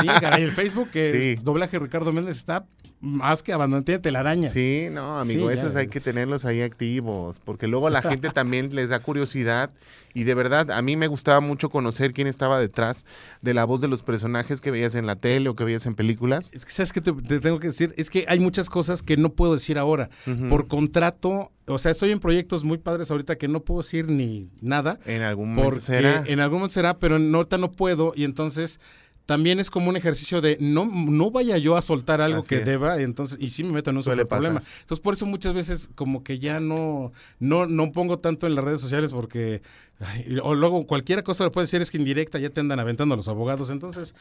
Sí, 0.00 0.06
caray, 0.20 0.42
el 0.42 0.52
Facebook, 0.52 0.90
que 0.90 1.34
Sí. 1.36 1.40
doblaje 1.42 1.78
Ricardo 1.78 2.12
Méndez 2.12 2.36
está 2.36 2.66
más 3.00 3.42
que 3.42 3.52
abandonado, 3.52 3.84
tiene 3.84 3.98
telarañas. 4.00 4.52
Sí, 4.52 4.86
no, 4.90 5.20
amigo, 5.20 5.48
Sí, 5.48 5.54
esos 5.54 5.76
hay 5.76 5.88
que 5.88 6.00
tenerlos 6.00 6.46
ahí 6.46 6.62
activos, 6.62 7.38
porque 7.38 7.66
luego 7.66 7.90
la 7.90 8.00
gente 8.00 8.30
también 8.34 8.74
les 8.74 8.88
da 8.90 9.00
curiosidad 9.00 9.70
y 10.14 10.24
de 10.24 10.34
verdad 10.34 10.70
a 10.70 10.80
mí 10.80 10.96
me 10.96 11.06
gustaba 11.08 11.40
mucho 11.40 11.68
conocer 11.70 12.12
quién 12.14 12.28
estaba 12.28 12.58
detrás 12.60 13.04
de 13.42 13.52
la 13.52 13.64
voz 13.64 13.80
de 13.82 13.88
los 13.88 14.02
personajes 14.02 14.60
que 14.60 14.70
veías 14.70 14.94
en 14.94 15.06
la 15.06 15.16
tele 15.16 15.48
o 15.50 15.54
que 15.54 15.64
veías 15.64 15.84
en 15.86 15.94
películas. 15.96 16.50
Es 16.54 16.64
que, 16.64 16.72
¿sabes 16.72 16.92
qué 16.92 17.00
te, 17.00 17.12
te 17.12 17.40
tengo 17.40 17.58
que 17.58 17.66
decir? 17.66 17.92
Es 17.98 18.08
que 18.10 18.13
hay 18.28 18.38
muchas 18.40 18.70
cosas 18.70 19.02
que 19.02 19.16
no 19.16 19.30
puedo 19.30 19.54
decir 19.54 19.78
ahora. 19.78 20.10
Por 20.48 20.66
contrato, 20.68 21.50
o 21.66 21.78
sea, 21.78 21.90
estoy 21.90 22.10
en 22.10 22.20
proyectos 22.20 22.62
muy 22.64 22.78
padres 22.78 23.10
ahorita 23.10 23.36
que 23.36 23.48
no 23.48 23.60
puedo 23.60 23.80
decir 23.82 24.08
ni 24.08 24.48
nada. 24.60 24.98
En 25.06 25.22
algún 25.22 25.54
momento 25.54 25.80
será. 25.80 26.22
en 26.26 26.40
algún 26.40 26.58
momento 26.60 26.74
será, 26.74 26.96
pero 26.98 27.16
en- 27.16 27.34
ahorita 27.34 27.58
no 27.58 27.72
puedo 27.72 28.12
y 28.16 28.24
entonces 28.24 28.80
también 29.26 29.58
es 29.58 29.70
como 29.70 29.88
un 29.88 29.96
ejercicio 29.96 30.42
de 30.42 30.58
no, 30.60 30.84
no 30.84 31.30
vaya 31.30 31.56
yo 31.56 31.78
a 31.78 31.82
soltar 31.82 32.20
algo 32.20 32.40
Así 32.40 32.50
que 32.56 32.60
es. 32.60 32.66
deba, 32.66 33.00
entonces, 33.00 33.38
y 33.40 33.48
sí 33.48 33.64
me 33.64 33.72
meto 33.72 33.88
en 33.88 33.96
un 33.96 34.02
Suele 34.02 34.26
problema. 34.26 34.60
pasar. 34.60 34.72
Entonces, 34.82 35.02
por 35.02 35.14
eso 35.14 35.24
muchas 35.24 35.54
veces 35.54 35.88
como 35.94 36.22
que 36.22 36.38
ya 36.38 36.60
no, 36.60 37.10
no, 37.40 37.64
no 37.64 37.90
pongo 37.90 38.18
tanto 38.18 38.46
en 38.46 38.54
las 38.54 38.62
redes 38.64 38.82
sociales 38.82 39.12
porque, 39.12 39.62
ay, 40.06 40.38
o 40.42 40.54
luego 40.54 40.86
cualquier 40.86 41.22
cosa 41.22 41.44
le 41.44 41.50
puede 41.50 41.64
decir 41.64 41.82
es 41.82 41.90
que 41.90 41.98
indirecta 41.98 42.38
ya 42.38 42.50
te 42.50 42.60
andan 42.60 42.80
aventando 42.80 43.16
los 43.16 43.28
abogados, 43.28 43.70
entonces, 43.70 44.14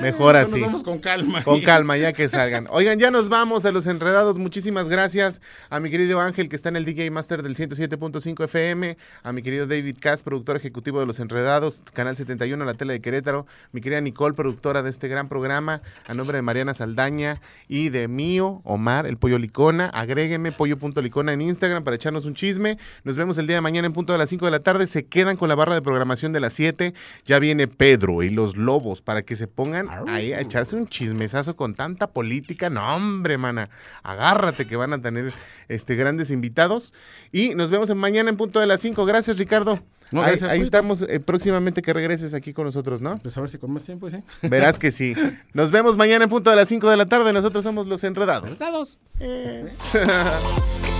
Mejor 0.00 0.34
eh, 0.34 0.40
así. 0.40 0.52
Nos 0.52 0.62
vamos 0.62 0.82
con 0.82 0.98
calma. 0.98 1.44
Con 1.44 1.60
calma, 1.60 1.96
ya 1.96 2.12
que 2.12 2.28
salgan. 2.28 2.66
Oigan, 2.70 2.98
ya 2.98 3.10
nos 3.10 3.28
vamos 3.28 3.64
a 3.64 3.72
los 3.72 3.86
enredados. 3.86 4.38
Muchísimas 4.38 4.88
gracias 4.88 5.42
a 5.68 5.80
mi 5.80 5.90
querido 5.90 6.20
Ángel, 6.20 6.48
que 6.48 6.56
está 6.56 6.70
en 6.70 6.76
el 6.76 6.84
DJ 6.84 7.10
Master 7.10 7.42
del 7.42 7.54
107.5 7.54 8.44
FM, 8.44 8.96
a 9.22 9.32
mi 9.32 9.42
querido 9.42 9.66
David 9.66 9.96
Cass, 10.00 10.22
productor 10.22 10.56
ejecutivo 10.56 11.00
de 11.00 11.06
Los 11.06 11.20
Enredados, 11.20 11.82
Canal 11.92 12.16
71, 12.16 12.64
la 12.64 12.74
tele 12.74 12.94
de 12.94 13.00
Querétaro, 13.00 13.46
mi 13.72 13.80
querida 13.80 14.00
Nicole, 14.00 14.34
productora 14.34 14.82
de 14.82 14.90
este 14.90 15.08
gran 15.08 15.28
programa, 15.28 15.82
a 16.06 16.14
nombre 16.14 16.38
de 16.38 16.42
Mariana 16.42 16.72
Saldaña 16.74 17.40
y 17.68 17.90
de 17.90 18.08
mío, 18.08 18.62
Omar, 18.64 19.06
el 19.06 19.16
pollo 19.16 19.38
licona. 19.38 19.86
Agrégueme 19.86 20.52
pollo.licona 20.52 21.32
en 21.32 21.42
Instagram 21.42 21.84
para 21.84 21.96
echarnos 21.96 22.24
un 22.24 22.34
chisme. 22.34 22.78
Nos 23.04 23.16
vemos 23.16 23.38
el 23.38 23.46
día 23.46 23.56
de 23.56 23.62
mañana 23.62 23.86
en 23.86 23.92
punto 23.92 24.12
de 24.12 24.18
las 24.18 24.30
5 24.30 24.44
de 24.44 24.50
la 24.50 24.60
tarde. 24.60 24.86
Se 24.86 25.06
quedan 25.30 25.36
con 25.36 25.48
la 25.48 25.54
barra 25.54 25.74
de 25.74 25.82
programación 25.82 26.32
de 26.32 26.40
las 26.40 26.52
7. 26.54 26.92
Ya 27.24 27.38
viene 27.38 27.68
Pedro 27.68 28.22
y 28.22 28.30
los 28.30 28.56
lobos 28.56 29.00
para 29.00 29.22
que 29.22 29.36
se 29.36 29.46
pongan 29.46 29.88
ahí 30.08 30.32
a 30.32 30.40
echarse 30.40 30.74
un 30.76 30.86
chismesazo 30.86 31.54
con 31.56 31.74
tanta 31.74 32.08
política. 32.08 32.68
No, 32.70 32.96
hombre, 32.96 33.38
mana. 33.38 33.68
Agárrate 34.02 34.66
que 34.66 34.76
van 34.76 34.92
a 34.92 35.00
tener 35.00 35.32
este 35.68 35.94
grandes 35.94 36.30
invitados. 36.30 36.92
Y 37.30 37.54
nos 37.54 37.70
vemos 37.70 37.94
mañana 37.94 38.30
en 38.30 38.36
punto 38.36 38.58
de 38.60 38.66
las 38.66 38.80
5. 38.80 39.04
Gracias, 39.04 39.38
Ricardo. 39.38 39.78
No, 40.10 40.24
ahí 40.24 40.36
ahí 40.48 40.60
estamos 40.60 41.02
eh, 41.02 41.20
próximamente 41.20 41.82
que 41.82 41.92
regreses 41.92 42.34
aquí 42.34 42.52
con 42.52 42.64
nosotros, 42.64 43.00
¿no? 43.00 43.18
Pues 43.18 43.36
a 43.36 43.40
ver 43.40 43.50
si 43.50 43.58
con 43.58 43.70
más 43.70 43.84
tiempo, 43.84 44.10
¿sí? 44.10 44.16
Verás 44.42 44.80
que 44.80 44.90
sí. 44.90 45.14
Nos 45.52 45.70
vemos 45.70 45.96
mañana 45.96 46.24
en 46.24 46.30
punto 46.30 46.50
de 46.50 46.56
las 46.56 46.68
5 46.68 46.90
de 46.90 46.96
la 46.96 47.06
tarde. 47.06 47.32
Nosotros 47.32 47.62
somos 47.62 47.86
los 47.86 48.02
enredados. 48.02 48.58
Dados. 48.58 48.98